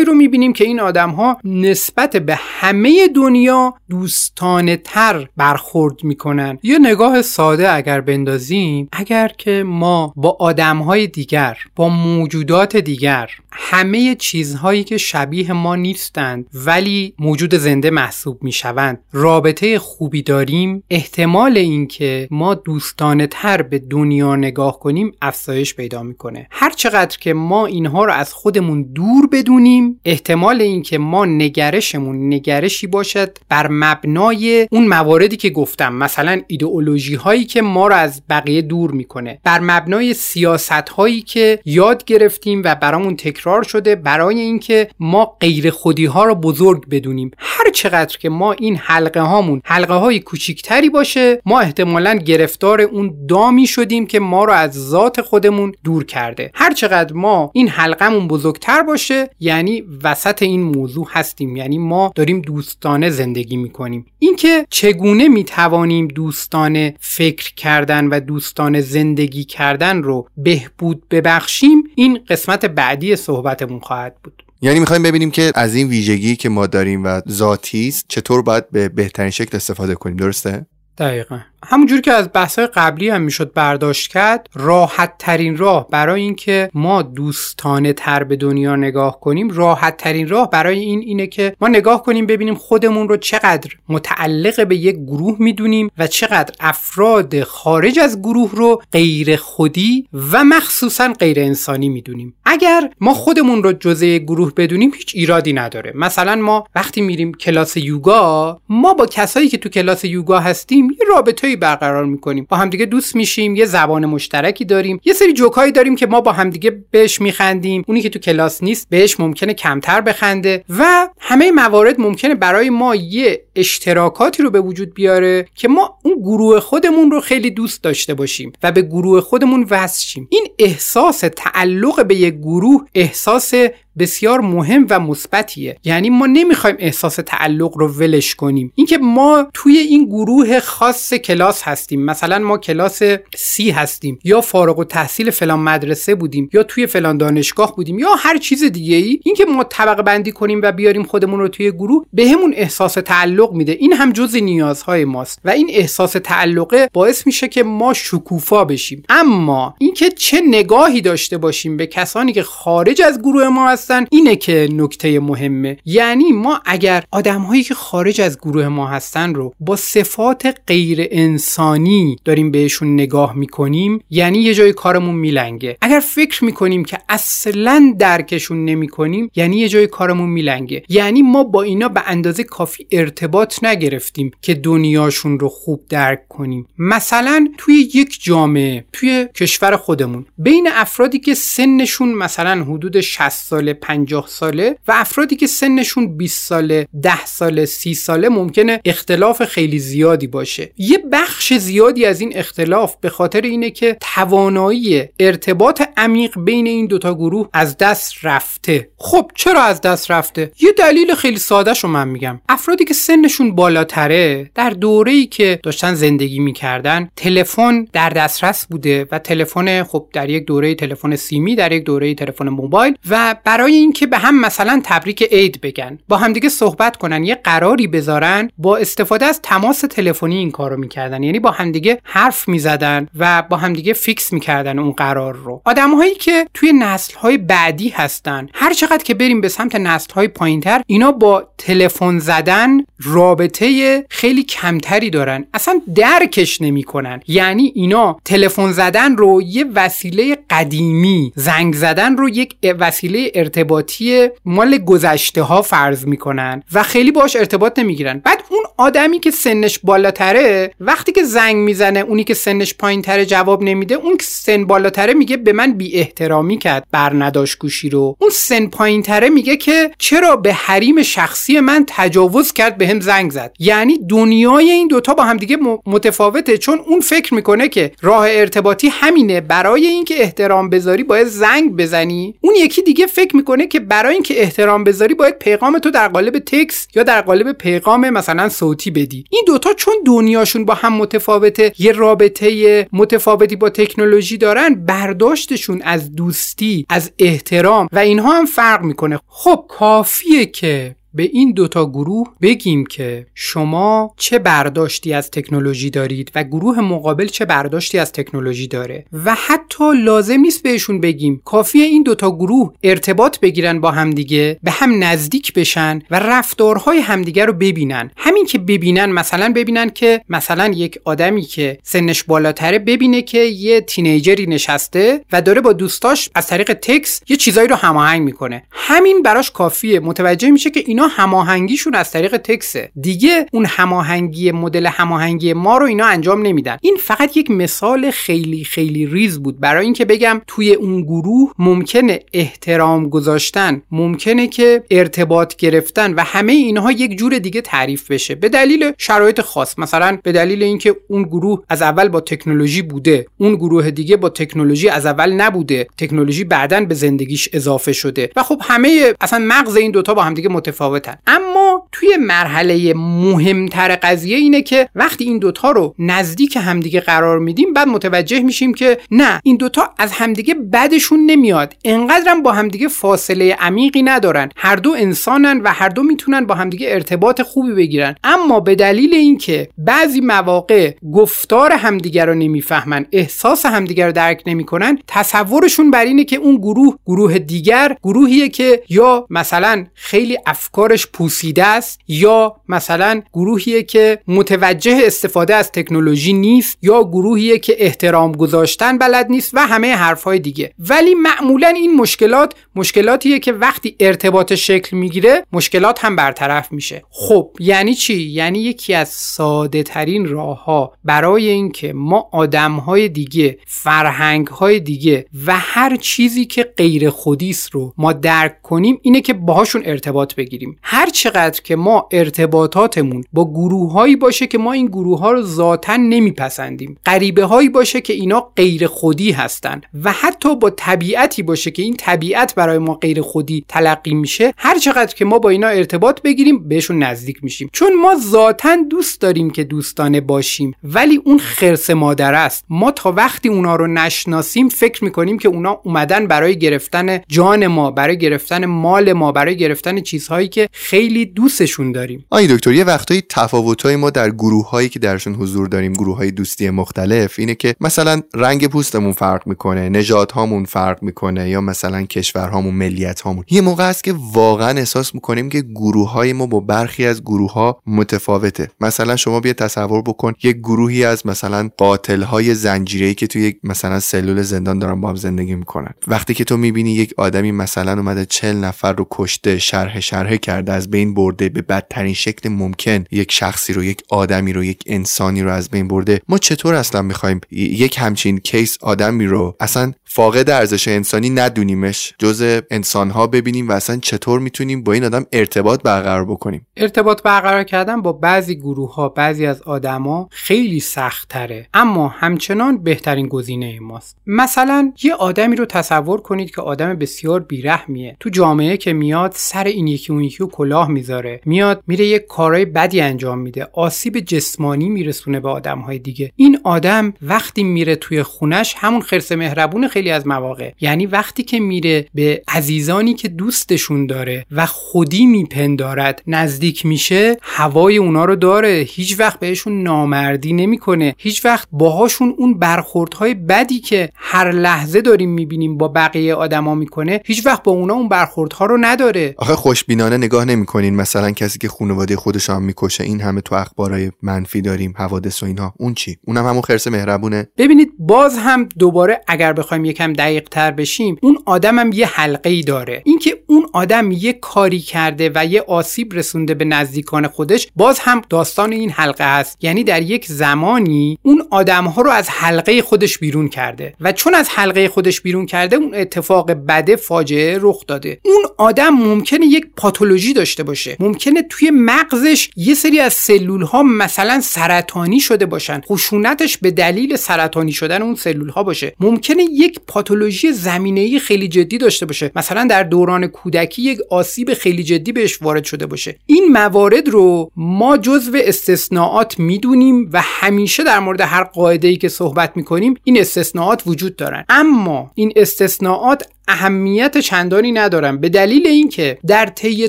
آدمهایی 0.00 0.04
رو 0.04 0.14
می‌بینیم 0.14 0.52
که 0.52 0.64
این 0.64 0.80
آدم 0.80 1.10
ها 1.10 1.38
نسبت 1.44 2.16
به 2.16 2.34
همه 2.38 3.08
دنیا 3.08 3.74
دوستانه 3.90 4.76
تر 4.76 5.28
برخورد 5.36 6.04
می‌کنن. 6.04 6.58
یه 6.62 6.78
نگاه 6.78 7.22
ساده 7.22 7.72
اگر 7.72 8.00
بندازیم 8.00 8.88
اگر 8.92 9.28
که 9.38 9.62
ما 9.66 10.12
با 10.16 10.36
آدم 10.40 10.76
های 10.76 11.06
دیگر 11.06 11.58
با 11.76 11.88
موجودات 11.88 12.76
دیگر 12.76 13.30
همه 13.52 14.14
چیزهایی 14.14 14.84
که 14.84 14.98
شبیه 14.98 15.52
ما 15.52 15.76
نیستند 15.76 16.46
ولی 16.54 17.14
موجود 17.18 17.54
زنده 17.54 17.90
محسوب 17.90 18.42
می‌شوند. 18.42 18.98
رابطه 19.12 19.78
خوبی 19.78 20.22
داریم. 20.22 20.82
احتمال 20.90 21.56
اینکه 21.56 22.28
ما 22.30 22.54
دوستانه 22.54 23.26
تر 23.26 23.62
به 23.62 23.78
دنیا 23.78 24.36
نگاه 24.36 24.78
کنیم 24.78 25.12
افزایش 25.22 25.74
پیدا 25.74 26.02
می‌کنه. 26.02 26.46
هر 26.50 26.70
چقدر 26.70 27.18
که 27.18 27.34
ما 27.34 27.66
اینها 27.66 28.04
رو 28.04 28.12
از 28.12 28.32
خودمون 28.32 28.82
دور 28.82 29.26
بدونیم 29.32 30.00
احتمال 30.04 30.60
اینکه 30.60 30.98
ما 30.98 31.24
نگرشمون 31.24 32.34
نگرشی 32.34 32.86
باشد 32.86 33.38
بر 33.48 33.68
مبنای 33.70 34.68
اون 34.70 34.88
مواردی 34.88 35.36
که 35.36 35.50
گفتم 35.50 35.94
مثلا 35.94 36.42
ایدئولوژی 36.46 37.14
هایی 37.14 37.44
که 37.44 37.62
ما 37.62 37.88
رو 37.88 37.94
از 37.94 38.22
بقیه 38.30 38.62
دور 38.62 38.90
می‌کنه. 38.90 39.40
بر 39.44 39.60
مبنای 39.60 40.14
سیاست 40.14 40.70
هایی 40.70 41.22
که 41.22 41.58
یاد 41.64 42.04
گرفتیم 42.04 42.62
و 42.64 42.74
برامون 42.74 43.16
تکرار 43.16 43.39
شده 43.62 43.96
برای 43.96 44.40
اینکه 44.40 44.88
ما 45.00 45.36
غیر 45.40 45.70
خودی 45.70 46.04
ها 46.04 46.24
رو 46.24 46.34
بزرگ 46.34 46.88
بدونیم. 46.88 47.30
هر 47.38 47.70
چقدر 47.70 48.18
که 48.18 48.28
ما 48.28 48.52
این 48.52 48.76
حلقه 48.76 49.20
هامون 49.20 49.60
حلقه 49.64 49.94
های 49.94 50.20
کوچیکتری 50.20 50.90
باشه 50.90 51.40
ما 51.46 51.60
احتمالا 51.60 52.14
گرفتار 52.14 52.80
اون 52.80 53.26
دامی 53.28 53.66
شدیم 53.66 54.06
که 54.06 54.20
ما 54.20 54.44
رو 54.44 54.52
از 54.52 54.88
ذات 54.88 55.20
خودمون 55.20 55.72
دور 55.84 56.04
کرده. 56.04 56.50
هر 56.54 56.72
چقدر 56.72 57.12
ما 57.12 57.50
این 57.54 57.68
حلقمون 57.68 58.28
بزرگتر 58.28 58.82
باشه 58.82 59.30
یعنی 59.40 59.82
وسط 60.04 60.42
این 60.42 60.62
موضوع 60.62 61.06
هستیم. 61.10 61.56
یعنی 61.56 61.78
ما 61.78 62.12
داریم 62.14 62.40
دوستانه 62.40 63.10
زندگی 63.10 63.56
می‌کنیم. 63.56 64.06
اینکه 64.18 64.66
چگونه 64.70 65.28
می‌توانیم 65.28 66.08
دوستانه 66.08 66.94
فکر 67.00 67.54
کردن 67.54 68.06
و 68.06 68.20
دوستانه 68.20 68.80
زندگی 68.80 69.44
کردن 69.44 70.02
رو 70.02 70.28
بهبود 70.36 71.02
ببخشیم 71.10 71.89
این 72.00 72.20
قسمت 72.28 72.64
بعدی 72.64 73.16
صحبتمون 73.16 73.80
خواهد 73.80 74.16
بود. 74.24 74.42
یعنی 74.62 74.80
می‌خوایم 74.80 75.02
ببینیم 75.02 75.30
که 75.30 75.52
از 75.54 75.74
این 75.74 75.88
ویژگی 75.88 76.36
که 76.36 76.48
ما 76.48 76.66
داریم 76.66 77.04
و 77.04 77.20
ذاتی 77.28 77.88
است 77.88 78.04
چطور 78.08 78.42
باید 78.42 78.70
به 78.70 78.88
بهترین 78.88 79.30
شکل 79.30 79.56
استفاده 79.56 79.94
کنیم 79.94 80.16
درسته؟ 80.16 80.66
دقیقا. 81.00 81.40
همونجور 81.66 82.00
که 82.00 82.12
از 82.12 82.28
بحث‌های 82.34 82.66
قبلی 82.66 83.08
هم 83.08 83.22
می‌شد 83.22 83.52
برداشت 83.52 84.12
کرد 84.12 84.48
راحت 84.54 85.14
ترین 85.18 85.56
راه 85.56 85.88
برای 85.90 86.22
اینکه 86.22 86.70
ما 86.74 87.02
دوستانه 87.02 87.92
تر 87.92 88.24
به 88.24 88.36
دنیا 88.36 88.76
نگاه 88.76 89.20
کنیم 89.20 89.50
راحت 89.50 89.96
ترین 89.96 90.28
راه 90.28 90.50
برای 90.50 90.78
این 90.78 91.00
اینه 91.00 91.26
که 91.26 91.56
ما 91.60 91.68
نگاه 91.68 92.02
کنیم 92.02 92.26
ببینیم 92.26 92.54
خودمون 92.54 93.08
رو 93.08 93.16
چقدر 93.16 93.70
متعلق 93.88 94.66
به 94.66 94.76
یک 94.76 94.96
گروه 94.96 95.36
می‌دونیم 95.38 95.90
و 95.98 96.06
چقدر 96.06 96.54
افراد 96.60 97.42
خارج 97.42 97.98
از 97.98 98.18
گروه 98.18 98.50
رو 98.54 98.82
غیر 98.92 99.36
خودی 99.36 100.08
و 100.32 100.44
مخصوصا 100.44 101.12
غیر 101.12 101.40
انسانی 101.40 101.88
می‌دونیم. 101.88 102.34
اگر 102.44 102.90
ما 103.00 103.14
خودمون 103.14 103.62
رو 103.62 103.72
جزء 103.72 104.18
گروه 104.18 104.54
بدونیم 104.54 104.92
هیچ 104.94 105.12
ایرادی 105.14 105.52
نداره. 105.52 105.92
مثلا 105.94 106.36
ما 106.36 106.66
وقتی 106.74 107.00
میریم 107.00 107.34
کلاس 107.34 107.76
یوگا 107.76 108.60
ما 108.68 108.94
با 108.94 109.06
کسایی 109.06 109.48
که 109.48 109.58
تو 109.58 109.68
کلاس 109.68 110.04
یوگا 110.04 110.40
هستیم 110.40 110.89
یه 110.92 111.06
رابطه 111.08 111.56
برقرار 111.56 112.04
می‌کنیم. 112.04 112.46
با 112.48 112.56
همدیگه 112.56 112.86
دوست 112.86 113.16
میشیم 113.16 113.56
یه 113.56 113.66
زبان 113.66 114.06
مشترکی 114.06 114.64
داریم 114.64 115.00
یه 115.04 115.12
سری 115.12 115.32
جوکایی 115.32 115.72
داریم 115.72 115.96
که 115.96 116.06
ما 116.06 116.20
با 116.20 116.32
همدیگه 116.32 116.84
بهش 116.90 117.20
میخندیم. 117.20 117.84
اونی 117.88 118.02
که 118.02 118.08
تو 118.08 118.18
کلاس 118.18 118.62
نیست 118.62 118.86
بهش 118.90 119.20
ممکنه 119.20 119.54
کمتر 119.54 120.00
بخنده 120.00 120.64
و 120.78 121.08
همه 121.20 121.50
موارد 121.50 122.00
ممکنه 122.00 122.34
برای 122.34 122.70
ما 122.70 122.94
یه 122.94 123.44
اشتراکاتی 123.56 124.42
رو 124.42 124.50
به 124.50 124.60
وجود 124.60 124.94
بیاره 124.94 125.46
که 125.54 125.68
ما 125.68 125.98
اون 126.04 126.14
گروه 126.14 126.60
خودمون 126.60 127.10
رو 127.10 127.20
خیلی 127.20 127.50
دوست 127.50 127.82
داشته 127.82 128.14
باشیم 128.14 128.52
و 128.62 128.72
به 128.72 128.82
گروه 128.82 129.20
خودمون 129.20 129.66
وصل 129.70 130.04
شیم. 130.04 130.28
این 130.30 130.46
احساس 130.58 131.24
تعلق 131.36 132.06
به 132.06 132.14
یک 132.14 132.34
گروه 132.34 132.86
احساس 132.94 133.54
بسیار 133.98 134.40
مهم 134.40 134.86
و 134.90 135.00
مثبتیه. 135.00 135.76
یعنی 135.84 136.10
ما 136.10 136.26
نمی‌خوایم 136.26 136.76
احساس 136.78 137.16
تعلق 137.26 137.78
رو 137.78 137.88
ولش 137.88 138.34
کنیم. 138.34 138.72
اینکه 138.74 138.98
ما 138.98 139.46
توی 139.54 139.78
این 139.78 140.04
گروه 140.04 140.60
خاص 140.60 141.14
کلاس 141.14 141.62
هستیم. 141.62 142.04
مثلا 142.04 142.38
ما 142.38 142.58
کلاس 142.58 143.02
سی 143.36 143.70
هستیم 143.70 144.18
یا 144.24 144.40
فارغ 144.40 144.78
و 144.78 144.84
تحصیل 144.84 145.30
فلان 145.30 145.58
مدرسه 145.58 146.14
بودیم 146.14 146.50
یا 146.52 146.62
توی 146.62 146.86
فلان 146.86 147.18
دانشگاه 147.18 147.76
بودیم 147.76 147.98
یا 147.98 148.08
هر 148.18 148.38
چیز 148.38 148.64
دیگه 148.64 148.96
ای 148.96 149.20
اینکه 149.24 149.44
ما 149.44 149.64
طبقه 149.64 150.02
بندی 150.02 150.32
کنیم 150.32 150.60
و 150.62 150.72
بیاریم 150.72 151.02
خودمون 151.02 151.40
رو 151.40 151.48
توی 151.48 151.70
گروه 151.70 152.06
بهمون 152.12 152.54
احساس 152.56 152.94
تعلق 152.94 153.52
میده. 153.52 153.72
این 153.72 153.92
هم 153.92 154.12
جز 154.12 154.36
نیازهای 154.36 155.04
ماست 155.04 155.38
و 155.44 155.50
این 155.50 155.70
احساس 155.72 156.12
تعلقه 156.12 156.88
باعث 156.92 157.26
میشه 157.26 157.48
که 157.48 157.62
ما 157.62 157.94
شکوفا 157.94 158.64
بشیم. 158.64 159.02
اما 159.08 159.74
اینکه 159.78 160.10
چه 160.10 160.40
نگاهی 160.46 161.00
داشته 161.00 161.38
باشیم 161.38 161.76
به 161.76 161.86
کسانی 161.86 162.32
که 162.32 162.42
خارج 162.42 163.02
از 163.02 163.18
گروه 163.18 163.48
ما 163.48 163.68
هستن 163.80 164.06
اینه 164.10 164.36
که 164.36 164.68
نکته 164.72 165.20
مهمه. 165.20 165.78
یعنی 165.84 166.32
ما 166.32 166.60
اگر 166.64 167.04
آدمهایی 167.10 167.62
که 167.62 167.74
خارج 167.74 168.20
از 168.20 168.38
گروه 168.38 168.68
ما 168.68 168.86
هستن 168.86 169.34
رو 169.34 169.54
با 169.60 169.76
صفات 169.76 170.54
غیر 170.66 171.06
انسانی 171.10 172.16
داریم 172.24 172.50
بهشون 172.50 172.94
نگاه 172.94 173.36
می‌کنیم 173.36 174.00
یعنی 174.10 174.38
یه 174.38 174.54
جای 174.54 174.72
کارمون 174.72 175.14
میلنگه. 175.14 175.76
اگر 175.80 176.00
فکر 176.00 176.44
می‌کنیم 176.44 176.84
که 176.84 176.98
اصلا 177.08 177.94
درکشون 177.98 178.64
نمی‌کنیم 178.64 179.30
یعنی 179.36 179.56
یه 179.56 179.68
جای 179.68 179.86
کارمون 179.86 180.28
میلنگه. 180.28 180.82
یعنی 180.88 181.22
ما 181.22 181.44
با 181.44 181.62
اینا 181.62 181.88
به 181.88 182.02
اندازه 182.06 182.44
کافی 182.44 182.86
ارتباط 182.92 183.64
نگرفتیم 183.64 184.30
که 184.42 184.54
دنیاشون 184.54 185.40
رو 185.40 185.48
خوب 185.48 185.80
درک 185.88 186.28
کنیم. 186.28 186.66
مثلا 186.78 187.48
توی 187.58 187.74
یک 187.94 188.18
جامعه 188.22 188.84
توی 188.92 189.28
کشور 189.34 189.76
خودمون 189.76 190.26
بین 190.38 190.68
افرادی 190.72 191.18
که 191.18 191.34
سنشون 191.34 192.12
مثلا 192.12 192.64
حدود 192.64 193.00
60 193.00 193.30
ساله 193.70 193.74
50 193.74 194.26
ساله 194.28 194.76
و 194.88 194.92
افرادی 194.96 195.36
که 195.36 195.46
سنشون 195.46 196.16
20 196.16 196.46
ساله 196.46 196.88
10 197.02 197.26
ساله 197.26 197.64
30 197.64 197.94
ساله 197.94 198.28
ممکنه 198.28 198.80
اختلاف 198.84 199.44
خیلی 199.44 199.78
زیادی 199.78 200.26
باشه. 200.26 200.72
یه 200.78 200.98
بخش 201.12 201.52
زیادی 201.52 202.04
از 202.04 202.20
این 202.20 202.32
اختلاف 202.36 202.96
به 203.00 203.08
خاطر 203.08 203.40
اینه 203.40 203.70
که 203.70 203.96
توانایی 204.14 205.04
ارتباط 205.20 205.82
عمیق 205.96 206.38
بین 206.38 206.66
این 206.66 206.86
دوتا 206.86 207.14
گروه 207.14 207.48
از 207.52 207.76
دست 207.78 208.14
رفته. 208.22 208.88
خب 208.96 209.30
چرا 209.34 209.62
از 209.62 209.80
دست 209.80 210.10
رفته؟ 210.10 210.52
یه 210.60 210.72
دلیل 210.72 211.14
خیلی 211.14 211.38
ساده 211.38 211.74
شو 211.74 211.88
من 211.88 212.08
میگم. 212.08 212.40
افرادی 212.48 212.84
که 212.84 212.94
سنشون 212.94 213.54
بالاتره 213.54 214.50
در 214.54 214.70
دوره 214.70 215.12
ای 215.12 215.26
که 215.26 215.60
داشتن 215.62 215.94
زندگی 215.94 216.38
می‌کردن 216.38 217.08
تلفن 217.16 217.86
در 217.92 218.10
دسترس 218.10 218.66
بوده 218.66 219.06
و 219.12 219.18
تلفن 219.18 219.82
خب 219.82 220.06
در 220.12 220.30
یک 220.30 220.46
دوره 220.46 220.74
تلفن 220.74 221.16
سیمی 221.16 221.56
در 221.56 221.72
یک 221.72 221.84
دوره 221.84 222.14
تلفن 222.14 222.48
موبایل 222.48 222.94
و 223.10 223.36
برای 223.60 223.74
اینکه 223.74 224.06
به 224.06 224.18
هم 224.18 224.40
مثلا 224.40 224.80
تبریک 224.84 225.22
عید 225.22 225.60
بگن 225.60 225.98
با 226.08 226.16
همدیگه 226.16 226.48
صحبت 226.48 226.96
کنن 226.96 227.24
یه 227.24 227.34
قراری 227.34 227.86
بذارن 227.86 228.50
با 228.58 228.76
استفاده 228.76 229.26
از 229.26 229.42
تماس 229.42 229.80
تلفنی 229.80 230.36
این 230.36 230.50
کارو 230.50 230.76
می‌کردن. 230.76 231.22
یعنی 231.22 231.38
با 231.38 231.50
همدیگه 231.50 232.00
حرف 232.04 232.48
می‌زدن 232.48 233.08
و 233.18 233.42
با 233.42 233.56
همدیگه 233.56 233.92
فیکس 233.92 234.32
می‌کردن 234.32 234.78
اون 234.78 234.92
قرار 234.92 235.34
رو. 235.34 235.62
آدمهایی 235.64 236.14
که 236.14 236.46
توی 236.54 236.72
نسل 236.72 237.14
های 237.14 237.38
بعدی 237.38 237.88
هستن 237.88 238.48
هر 238.54 238.72
چقدر 238.72 239.04
که 239.04 239.14
بریم 239.14 239.40
به 239.40 239.48
سمت 239.48 239.76
نسل 239.76 240.12
های 240.14 240.28
پایینتر 240.28 240.82
اینا 240.86 241.12
با 241.12 241.48
تلفن 241.58 242.18
زدن 242.18 242.80
رابطه 243.04 244.04
خیلی 244.10 244.42
کمتری 244.42 245.10
دارن. 245.10 245.46
اصلا 245.54 245.80
درکش 245.94 246.62
نمی‌کنن. 246.62 247.20
یعنی 247.28 247.72
اینا 247.74 248.16
تلفن 248.24 248.72
زدن 248.72 249.16
رو 249.16 249.42
یه 249.42 249.64
وسیله 249.74 250.38
قدیمی 250.50 251.32
زنگ 251.34 251.74
زدن 251.74 252.16
رو 252.16 252.28
یک 252.28 252.56
وسیله 252.78 253.30
ارتباطی 253.50 254.28
مال 254.44 254.78
گذشته 254.78 255.42
ها 255.42 255.62
فرض 255.62 256.06
می‌کنن 256.06 256.62
و 256.72 256.82
خیلی 256.82 257.10
باش 257.10 257.36
ارتباط 257.36 257.78
نمی‌گیرن. 257.78 258.18
بعد 258.24 258.42
اون 258.50 258.62
آدمی 258.76 259.20
که 259.20 259.30
سنش 259.30 259.78
بالاتره 259.78 260.74
وقتی 260.80 261.12
که 261.12 261.22
زنگ 261.22 261.56
می‌زنه 261.56 262.00
اونی 262.00 262.24
که 262.24 262.34
سنش 262.34 262.74
پایینتره 262.74 263.26
جواب 263.26 263.62
نمیده 263.62 263.94
اون 263.94 264.16
که 264.16 264.24
سن 264.28 264.64
بالاتره 264.64 265.14
میگه 265.14 265.36
به 265.36 265.52
من 265.52 265.72
بی 265.72 265.96
احترامی 265.96 266.58
کرد 266.58 266.86
بر 266.92 267.12
نداشت 267.24 267.58
گوشی 267.58 267.90
رو. 267.90 268.16
اون 268.20 268.30
سن 268.30 268.66
پایینتره 268.66 269.28
میگه 269.28 269.56
که 269.56 269.90
چرا 269.98 270.36
به 270.36 270.52
حریم 270.52 271.02
شخصی 271.02 271.60
من 271.60 271.84
تجاوز 271.88 272.52
کرد 272.52 272.78
به 272.78 272.88
هم 272.88 273.00
زنگ 273.00 273.30
زد. 273.30 273.54
یعنی 273.58 273.98
دنیای 274.08 274.70
این 274.70 274.88
دوتا 274.88 275.14
با 275.14 275.22
همدیگه 275.22 275.58
متفاوته 275.86 276.58
چون 276.58 276.78
اون 276.86 277.00
فکر 277.00 277.34
می‌کنه 277.34 277.68
که 277.68 277.92
راه 278.02 278.26
ارتباطی 278.30 278.88
همینه. 278.88 279.40
برای 279.40 279.86
اینکه 279.86 280.22
احترام 280.22 280.70
بذاری 280.70 281.02
باید 281.02 281.26
زنگ 281.26 281.76
بزنی. 281.76 282.34
اون 282.40 282.54
یکی 282.54 282.82
دیگه 282.82 283.06
فکر 283.06 283.36
می‌کنه 283.40 283.66
که 283.66 283.80
برای 283.80 284.14
اینکه 284.14 284.42
احترام 284.42 284.84
بذاری 284.84 285.14
باید 285.14 285.38
پیغام 285.38 285.78
تو 285.78 285.90
در 285.90 286.08
قالب 286.08 286.38
تکس 286.38 286.86
یا 286.94 287.02
در 287.02 287.20
قالب 287.20 287.52
پیغام 287.52 288.10
مثلا 288.10 288.48
صوتی 288.48 288.90
بدی. 288.90 289.24
این 289.30 289.44
دوتا 289.46 289.72
چون 289.72 289.94
دنیاشون 290.06 290.64
با 290.64 290.74
هم 290.74 290.92
متفاوته 290.92 291.72
یه 291.78 291.92
رابطه 291.92 292.88
متفاوتی 292.92 293.56
با 293.56 293.70
تکنولوژی 293.70 294.38
دارن 294.38 294.74
برداشتشون 294.74 295.82
از 295.82 296.14
دوستی 296.14 296.86
از 296.88 297.12
احترام 297.18 297.88
و 297.92 297.98
اینها 297.98 298.38
هم 298.38 298.46
فرق 298.46 298.82
می‌کنه. 298.82 299.20
خب 299.26 299.64
کافیه 299.68 300.46
که 300.46 300.96
به 301.14 301.22
این 301.22 301.52
دوتا 301.52 301.86
گروه 301.86 302.26
بگیم 302.42 302.86
که 302.86 303.26
شما 303.34 304.14
چه 304.16 304.38
برداشتی 304.38 305.12
از 305.12 305.30
تکنولوژی 305.30 305.90
دارید 305.90 306.32
و 306.34 306.44
گروه 306.44 306.80
مقابل 306.80 307.26
چه 307.26 307.44
برداشتی 307.44 307.98
از 307.98 308.12
تکنولوژی 308.12 308.68
داره 308.68 309.04
و 309.24 309.36
حتی 309.46 309.84
لازم 310.04 310.40
نیست 310.40 310.62
بهشون 310.62 311.00
بگیم. 311.00 311.42
کافیه 311.44 311.84
این 311.84 312.02
دوتا 312.02 312.30
گروه 312.30 312.72
ارتباط 312.82 313.38
بگیرن 313.40 313.80
با 313.80 313.90
همدیگه 313.90 314.58
به 314.62 314.70
هم 314.70 315.04
نزدیک 315.04 315.52
بشن 315.52 316.02
و 316.10 316.18
رفتارهای 316.18 316.98
همدیگه 316.98 317.44
رو 317.44 317.52
ببینن. 317.52 318.10
همین 318.16 318.46
که 318.46 318.58
ببینن 318.58 319.06
مثلا 319.06 319.52
ببینن 319.52 319.90
که 319.90 320.20
مثلا 320.28 320.66
یک 320.66 320.98
آدمی 321.04 321.42
که 321.42 321.78
سنش 321.82 322.24
بالاتره 322.24 322.78
ببینه 322.78 323.22
که 323.22 323.38
یه 323.38 323.80
تینیجری 323.80 324.46
نشسته 324.46 325.24
و 325.32 325.42
داره 325.42 325.60
با 325.60 325.72
دوستاش 325.72 326.30
از 326.34 326.46
طریق 326.46 326.72
تکس 326.72 327.20
یه 327.28 327.36
چیزایی 327.36 327.68
رو 327.68 327.76
هماهنگ 327.76 328.22
می‌کنه. 328.22 328.62
همین 328.70 329.22
براش 329.22 329.50
کافیه. 329.50 330.00
متوجه 330.00 330.50
میشه 330.50 330.70
که 330.70 330.80
هماهنگیشون 331.06 331.94
از 331.94 332.10
طریق 332.10 332.36
تکسه. 332.36 332.90
دیگه 333.00 333.46
اون 333.52 333.66
هماهنگی 333.66 334.52
مدل 334.52 334.86
هماهنگی 334.86 335.52
ما 335.52 335.78
رو 335.78 335.86
اینا 335.86 336.06
انجام 336.06 336.42
نمیدن. 336.42 336.76
این 336.82 336.96
فقط 337.00 337.36
یک 337.36 337.50
مثال 337.50 338.10
خیلی 338.10 338.64
خیلی 338.64 339.06
ریز 339.06 339.42
بود. 339.42 339.60
برای 339.60 339.84
اینکه 339.84 340.04
بگم 340.04 340.40
توی 340.46 340.74
اون 340.74 341.02
گروه 341.02 341.52
ممکنه 341.58 342.20
احترام 342.32 343.08
گذاشتن 343.08 343.82
ممکنه 343.90 344.46
که 344.46 344.82
ارتباط 344.90 345.56
گرفتن 345.56 346.14
و 346.14 346.20
همه 346.20 346.52
اینها 346.52 346.92
یک 346.92 347.18
جور 347.18 347.38
دیگه 347.38 347.60
تعریف 347.60 348.10
بشه. 348.10 348.34
به 348.34 348.48
دلیل 348.48 348.92
شرایط 348.98 349.40
خاص. 349.40 349.78
مثلا 349.78 350.18
به 350.22 350.32
دلیل 350.32 350.62
اینکه 350.62 350.96
اون 351.08 351.22
گروه 351.22 351.62
از 351.68 351.82
اول 351.82 352.08
با 352.08 352.20
تکنولوژی 352.20 352.82
بوده 352.82 353.26
اون 353.38 353.54
گروه 353.54 353.90
دیگه 353.90 354.16
با 354.16 354.28
تکنولوژی 354.28 354.88
از 354.88 355.06
اول 355.06 355.32
نبوده. 355.32 355.86
تکنولوژی 355.98 356.44
بعدا 356.44 356.80
به 356.80 356.94
زندگیش 356.94 357.48
اضافه 357.52 357.92
شده. 357.92 358.30
و 358.36 358.42
خب 358.42 358.60
همه 358.64 359.14
اصلا 359.20 359.38
مغز 359.38 359.76
این 359.76 359.90
دوتا 359.90 360.14
با 360.14 360.22
همدیگه 360.22 360.48
متفاوت 360.48 360.89
اما 361.26 361.88
توی 361.92 362.16
مرحله 362.16 362.94
مهمتر 362.94 363.96
قضیه 363.96 364.36
اینه 364.36 364.62
که 364.62 364.88
وقتی 364.94 365.24
این 365.24 365.38
دوتا 365.38 365.70
رو 365.70 365.94
نزدیک 365.98 366.56
همدیگه 366.56 367.00
قرار 367.00 367.38
میدیم 367.38 367.72
بعد 367.72 367.88
متوجه 367.88 368.40
میشیم 368.40 368.74
که 368.74 368.98
نه 369.10 369.40
این 369.44 369.56
دوتا 369.56 369.94
از 369.98 370.12
همدیگه 370.12 370.54
بدشون 370.54 371.26
نمیاد. 371.26 371.74
انقدرم 371.84 372.42
با 372.42 372.52
همدیگه 372.52 372.88
فاصله 372.88 373.56
عمیقی 373.60 374.02
ندارن. 374.02 374.48
هر 374.56 374.76
دو 374.76 374.94
انسانن 374.98 375.60
و 375.60 375.72
هر 375.72 375.88
دو 375.88 376.02
می‌تونن 376.02 376.46
با 376.46 376.54
همدیگه 376.54 376.86
ارتباط 376.90 377.42
خوبی 377.42 377.72
بگیرن. 377.72 378.14
اما 378.24 378.60
به 378.60 378.74
دلیل 378.74 379.14
اینکه 379.14 379.68
بعضی 379.78 380.20
مواقع 380.20 380.94
گفتار 381.12 381.72
همدیگه 381.72 382.24
رو 382.24 382.34
نمی‌فهمن 382.34 383.06
احساس 383.12 383.66
همدیگه 383.66 384.06
رو 384.06 384.12
درک 384.12 384.42
نمی‌کنن 384.46 384.98
تصورشون 385.06 385.90
بر 385.90 386.04
اینه 386.04 386.24
که 386.24 386.36
اون 386.36 386.56
گروه 386.56 386.96
گروه 387.06 387.38
دیگر 387.38 387.96
گروهیه 388.02 388.48
که 388.48 388.82
یا 388.88 389.26
مثلا 389.30 389.86
خیلی 389.94 390.38
افکار 390.46 390.79
افکارش 390.80 391.06
پوسیده 391.06 391.66
است 391.66 392.00
یا 392.08 392.56
مثلا 392.68 393.22
گروهیه 393.32 393.82
که 393.82 394.18
متوجه 394.28 395.00
استفاده 395.04 395.54
از 395.54 395.72
تکنولوژی 395.72 396.32
نیست 396.32 396.78
یا 396.82 397.04
گروهیه 397.04 397.58
که 397.58 397.76
احترام 397.78 398.32
گذاشتن 398.32 398.98
بلد 398.98 399.26
نیست 399.30 399.54
و 399.54 399.66
همه 399.66 399.94
حرفهای 399.94 400.38
دیگه. 400.38 400.72
ولی 400.78 401.14
معمولا 401.14 401.68
این 401.68 401.96
مشکلات 401.96 402.54
مشکلاتیه 402.76 403.38
که 403.38 403.52
وقتی 403.52 403.96
ارتباط 404.00 404.54
شکل 404.54 404.96
می‌گیره 404.96 405.46
مشکلات 405.52 406.04
هم 406.04 406.16
برطرف 406.16 406.72
میشه. 406.72 407.02
خب 407.10 407.50
یعنی 407.60 407.94
چی؟ 407.94 408.22
یعنی 408.22 408.58
یکی 408.58 408.94
از 408.94 409.08
ساده 409.08 409.82
ترین 409.82 410.28
راه 410.28 410.64
ها 410.64 410.92
برای 411.04 411.48
اینکه 411.48 411.92
ما 411.92 412.28
آدم 412.32 412.72
های 412.72 413.08
دیگه 413.08 413.58
فرهنگ 413.66 414.46
های 414.46 414.80
دیگه 414.80 415.26
و 415.46 415.58
هر 415.58 415.96
چیزی 415.96 416.44
که 416.44 416.62
غیر 416.76 417.10
خودیست 417.10 417.70
رو 417.70 417.94
ما 417.96 418.12
درک 418.12 418.62
کنیم 418.62 418.98
اینه 419.02 419.20
که 419.20 419.32
باهاشون 419.32 419.82
ارتباط 419.84 420.34
بگیریم. 420.34 420.69
هر 420.82 421.10
چقدر 421.10 421.60
که 421.60 421.76
ما 421.76 422.08
ارتباطاتمون 422.12 423.24
با 423.32 423.50
گروه 423.50 423.92
هایی 423.92 424.16
باشه 424.16 424.46
که 424.46 424.58
ما 424.58 424.72
این 424.72 424.86
گروه 424.86 425.18
ها 425.18 425.32
رو 425.32 425.42
ذاتا 425.42 425.96
نمیپسندیم. 425.96 426.96
غریبه 427.06 427.44
هایی 427.44 427.68
باشه 427.68 428.00
که 428.00 428.12
اینا 428.12 428.40
غیر 428.56 428.86
خودی 428.86 429.32
هستن 429.32 429.80
و 430.04 430.12
حتی 430.12 430.56
با 430.56 430.70
طبیعتی 430.70 431.42
باشه 431.42 431.70
که 431.70 431.82
این 431.82 431.96
طبیعت 431.96 432.54
برای 432.54 432.78
ما 432.78 432.94
غیر 432.94 433.22
خودی 433.22 433.64
تلقی 433.68 434.14
میشه 434.14 434.54
هر 434.56 434.78
چقدر 434.78 435.14
که 435.14 435.24
ما 435.24 435.38
با 435.38 435.48
اینا 435.48 435.68
ارتباط 435.68 436.22
بگیریم 436.22 436.68
بهشون 436.68 437.02
نزدیک 437.02 437.44
میشیم. 437.44 437.70
چون 437.72 438.00
ما 438.00 438.14
ذاتا 438.14 438.76
دوست 438.90 439.20
داریم 439.20 439.50
که 439.50 439.64
دوستانه 439.64 440.20
باشیم 440.20 440.74
ولی 440.84 441.20
اون 441.24 441.38
خرس 441.38 441.90
مادر 441.90 442.34
است. 442.34 442.64
ما 442.68 442.90
تا 442.90 443.12
وقتی 443.12 443.48
اونا 443.48 443.76
رو 443.76 443.86
نشناسیم 443.86 444.68
فکر 444.68 445.04
می‌کنیم 445.04 445.38
که 445.38 445.48
اونا 445.48 445.80
اومدن 445.84 446.26
برای 446.26 446.58
گرفتن 446.58 447.20
جان 447.28 447.66
ما 447.66 447.90
برای 447.90 448.18
گرفتن 448.18 448.66
مال 448.66 449.12
ما 449.12 449.32
برای 449.32 449.56
گرفتن 449.56 450.00
چیزهایی 450.00 450.48
که 450.48 450.59
خیلی 450.72 451.26
دوستشون 451.26 451.92
داریم. 451.92 452.24
آی 452.30 452.46
دکتر 452.46 452.72
یه 452.72 452.84
وقتایی 452.84 453.22
تفاوتای 453.28 453.96
ما 453.96 454.10
در 454.10 454.30
گروه 454.30 454.70
هایی 454.70 454.88
که 454.88 454.98
درشون 454.98 455.34
حضور 455.34 455.68
داریم 455.68 455.92
گروه 455.92 456.16
های 456.16 456.30
دوستی 456.30 456.70
مختلف 456.70 457.38
اینه 457.38 457.54
که 457.54 457.74
مثلا 457.80 458.22
رنگ 458.34 458.66
پوستمون 458.66 459.12
فرق 459.12 459.46
می‌کنه 459.46 459.88
نژاد 459.88 460.32
هامون 460.32 460.64
فرق 460.64 461.02
می‌کنه 461.02 461.50
یا 461.50 461.60
مثلا 461.60 462.02
کشورهامون 462.02 462.74
ملیت 462.74 463.20
هامون 463.20 463.44
یه 463.50 463.60
موقع 463.60 463.88
است 463.88 464.04
که 464.04 464.14
واقعا 464.32 464.78
احساس 464.78 465.14
می‌کنیم 465.14 465.48
که 465.48 465.60
گروه 465.60 466.10
های 466.10 466.32
ما 466.32 466.46
با 466.46 466.60
برخی 466.60 467.06
از 467.06 467.22
گروه 467.22 467.52
ها 467.52 467.82
متفاوته. 467.86 468.70
مثلا 468.80 469.16
شما 469.16 469.40
بیا 469.40 469.52
تصور 469.52 470.02
بکن 470.02 470.32
یک 470.42 470.56
گروهی 470.56 471.04
از 471.04 471.26
مثلا 471.26 471.70
قاتل 471.76 472.22
های 472.22 472.54
زنجیره 472.54 473.14
که 473.14 473.26
توی 473.26 473.54
مثلا 473.64 474.00
سلول 474.00 474.42
زندان 474.42 474.78
دارن 474.78 475.00
با 475.00 475.08
هم 475.08 475.16
زندگی 475.16 475.54
می‌کنن. 475.54 475.94
وقتی 476.06 476.34
که 476.34 476.44
تو 476.44 476.56
می‌بینی 476.56 476.92
یک 476.92 477.14
آدمی 477.16 477.52
مثلا 477.52 477.92
اومده 477.92 478.26
چل 478.26 478.56
نفر 478.56 478.92
رو 478.92 479.06
کشته 479.10 479.58
شرح 479.58 480.00
شرح 480.00 480.36
کرده 480.50 480.72
از 480.72 480.90
بین 480.90 481.14
برده 481.14 481.48
به 481.48 481.62
بدترین 481.62 482.14
شکل 482.14 482.48
ممکن 482.48 483.04
یک 483.10 483.32
شخصی 483.32 483.72
رو 483.72 483.84
یک 483.84 484.02
آدمی 484.08 484.52
رو 484.52 484.64
یک 484.64 484.82
انسانی 484.86 485.42
رو 485.42 485.50
از 485.52 485.70
بین 485.70 485.88
برده. 485.88 486.20
ما 486.28 486.38
چطور 486.38 486.74
اصلا 486.74 487.02
می‌خوایم 487.02 487.40
یک 487.50 487.96
همچین 487.98 488.38
کیس 488.38 488.78
آدمی 488.80 489.26
رو 489.26 489.56
اصلا 489.60 489.92
فاقد 490.12 490.50
ارزش 490.50 490.88
انسانی 490.88 491.30
ندونیمش. 491.30 492.14
جز 492.18 492.60
انسانها 492.70 493.26
ببینیم 493.26 493.68
و 493.68 493.72
اصلا 493.72 493.96
چطور 493.96 494.40
می‌تونیم 494.40 494.82
با 494.82 494.92
این 494.92 495.04
آدم 495.04 495.26
ارتباط 495.32 495.82
برقرار 495.82 496.24
بکنیم. 496.24 496.66
ارتباط 496.76 497.22
برقرار 497.22 497.64
کردن 497.64 498.02
با 498.02 498.12
بعضی 498.12 498.56
گروه 498.56 498.94
ها 498.94 499.08
بعضی 499.08 499.46
از 499.46 499.62
آدما 499.62 500.28
خیلی 500.30 500.80
سخت 500.80 501.28
تره 501.28 501.68
اما 501.74 502.08
همچنان 502.08 502.82
بهترین 502.82 503.28
گزینه 503.28 503.80
ماست. 503.80 504.16
مثلا 504.26 504.92
یه 505.02 505.14
آدمی 505.14 505.56
رو 505.56 505.64
تصور 505.64 506.20
کنید 506.20 506.54
که 506.54 506.62
آدم 506.62 506.94
بسیار 506.94 507.40
بیرحمیه. 507.40 508.16
تو 508.20 508.30
جامعه 508.30 508.76
که 508.76 508.92
میاد 508.92 509.32
سر 509.34 509.64
این 509.64 509.86
یکی 509.86 510.12
اون 510.12 510.24
یکی 510.24 510.44
کلاه 510.52 510.90
می‌ذاره. 510.90 511.40
میاد 511.44 511.82
میره 511.86 512.06
یه 512.06 512.18
کارهای 512.18 512.64
بدی 512.64 513.00
انجام 513.00 513.38
میده. 513.38 513.68
آسیب 513.72 514.20
جسمانی 514.20 514.88
میرسونه 514.88 515.40
به 515.40 515.48
آدم 515.48 515.78
های 515.78 515.98
دیگه. 515.98 516.32
این 516.36 516.58
آدم 516.64 517.14
وقتی 517.22 517.64
میره 517.64 517.96
توی 517.96 518.22
خونش 518.22 518.74
همون 518.78 519.00
خرس 519.00 519.32
مهربون 519.32 519.88
خیلی 519.88 519.99
از 520.08 520.26
مواقع. 520.26 520.70
یعنی 520.80 521.06
وقتی 521.06 521.42
که 521.42 521.60
میره 521.60 522.06
به 522.14 522.42
عزیزانی 522.48 523.14
که 523.14 523.28
دوستشون 523.28 524.06
داره 524.06 524.46
و 524.50 524.66
خودی 524.66 525.26
میپندارد 525.26 526.22
نزدیک 526.26 526.86
میشه 526.86 527.36
هوای 527.42 527.96
اونا 527.96 528.24
رو 528.24 528.36
داره. 528.36 528.84
هیچ 528.88 529.20
وقت 529.20 529.40
بهشون 529.40 529.82
نامردی 529.82 530.52
نمی‌کنه. 530.52 531.14
هیچ 531.18 531.44
وقت 531.44 531.68
باهاشون 531.72 532.34
اون 532.38 532.58
برخوردهای 532.58 533.34
بدی 533.34 533.78
که 533.78 534.08
هر 534.14 534.52
لحظه 534.52 535.00
داریم 535.00 535.30
می‌بینیم 535.30 535.78
با 535.78 535.88
بقیه 535.88 536.34
آدما 536.34 536.74
می‌کنه 536.74 537.20
هیچ 537.24 537.46
وقت 537.46 537.62
با 537.62 537.72
اونا 537.72 537.94
اون 537.94 538.08
برخوردها 538.08 538.66
رو 538.66 538.76
نداره. 538.80 539.34
آخه 539.36 539.54
خوشبینانه 539.54 540.16
نگاه 540.16 540.44
نمی‌کنین. 540.44 540.96
مثلا 540.96 541.30
کسی 541.30 541.58
که 541.58 541.68
خانواده 541.68 542.16
خودش 542.16 542.50
هم 542.50 542.62
می‌کشه 542.62 543.04
این 543.04 543.20
همه 543.20 543.40
تو 543.40 543.54
اخبارای 543.54 544.10
منفی 544.22 544.60
داریم 544.62 544.94
حوادث 544.96 545.42
و 545.42 545.46
اینها. 545.46 545.74
اون 545.78 545.94
چی؟ 545.94 546.16
اونم 546.26 546.46
همون 546.46 546.62
خرس 546.62 546.86
مهربونه؟ 546.86 547.48
ببینید 547.58 547.92
باز 547.98 548.38
هم 548.38 548.68
دوباره 548.78 549.20
اگر 549.28 549.52
بخوایم 549.52 549.84
یکم 549.90 550.12
دقیق 550.12 550.48
تر 550.48 550.70
بشیم 550.70 551.18
اون 551.22 551.38
آدم 551.46 551.78
هم 551.78 551.92
یه 551.92 552.06
حلقه 552.06 552.50
ای 552.50 552.62
داره. 552.62 553.02
اینکه 553.04 553.42
اون 553.46 553.66
آدم 553.72 554.12
یه 554.12 554.32
کاری 554.32 554.80
کرده 554.80 555.30
و 555.34 555.46
یه 555.46 555.64
آسیب 555.68 556.14
رسونده 556.14 556.54
به 556.54 556.64
نزدیکان 556.64 557.26
خودش 557.28 557.68
باز 557.76 557.98
هم 557.98 558.22
داستان 558.30 558.72
این 558.72 558.90
حلقه 558.90 559.38
هست 559.38 559.58
یعنی 559.60 559.84
در 559.84 560.02
یک 560.02 560.26
زمانی 560.26 561.18
اون 561.22 561.46
آدم 561.50 561.84
ها 561.84 562.02
رو 562.02 562.10
از 562.10 562.28
حلقه 562.28 562.82
خودش 562.82 563.18
بیرون 563.18 563.48
کرده 563.48 563.94
و 564.00 564.12
چون 564.12 564.34
از 564.34 564.48
حلقه 564.48 564.88
خودش 564.88 565.20
بیرون 565.20 565.46
کرده 565.46 565.76
اون 565.76 565.94
اتفاق 565.94 566.50
بده 566.50 566.96
فاجعه 566.96 567.58
رخ 567.62 567.86
داده. 567.86 568.20
اون 568.24 568.44
آدم 568.58 568.90
ممکنه 568.90 569.46
یک 569.46 569.66
پاتولوژی 569.76 570.32
داشته 570.32 570.62
باشه. 570.62 570.96
ممکنه 571.00 571.42
توی 571.42 571.70
مغزش 571.70 572.50
یه 572.56 572.74
سری 572.74 573.00
از 573.00 573.12
سلول 573.12 573.62
ها 573.62 573.82
مثلا 573.82 574.40
سرطانی 574.40 575.20
شده 575.20 575.46
باشن. 575.46 575.80
خشونتش 575.80 576.58
به 576.58 576.70
دلیل 576.70 577.16
سرطانی 577.16 577.72
شدن 577.72 578.02
اون 578.02 578.14
سلول 578.14 578.48
ها 578.48 578.62
باشه. 578.62 578.94
ممکنه 579.00 579.42
یک 579.42 579.79
پاتولوژی 579.86 580.52
زمینه 580.52 581.18
خیلی 581.18 581.48
جدی 581.48 581.78
داشته 581.78 582.06
باشه. 582.06 582.30
مثلا 582.36 582.66
در 582.70 582.82
دوران 582.82 583.26
کودکی 583.26 583.82
یک 583.82 583.98
آسیب 584.10 584.54
خیلی 584.54 584.82
جدی 584.82 585.12
بهش 585.12 585.42
وارد 585.42 585.64
شده 585.64 585.86
باشه. 585.86 586.18
این 586.26 586.52
موارد 586.52 587.08
رو 587.08 587.50
ما 587.56 587.96
جزو 587.96 588.32
استثناءات 588.44 589.38
می‌دونیم 589.38 590.10
و 590.12 590.20
همیشه 590.24 590.84
در 590.84 590.98
مورد 590.98 591.20
هر 591.20 591.44
قاعده 591.44 591.88
ای 591.88 591.96
که 591.96 592.08
صحبت 592.08 592.56
می‌کنیم 592.56 592.94
این 593.04 593.20
استثناءات 593.20 593.82
وجود 593.86 594.16
دارن. 594.16 594.44
اما 594.48 595.10
این 595.14 595.32
استثناءات 595.36 596.28
اهمیت 596.50 597.18
چندانی 597.18 597.72
ندارن 597.72 598.16
به 598.16 598.28
دلیل 598.28 598.66
اینکه 598.66 599.18
در 599.26 599.46
طی 599.46 599.88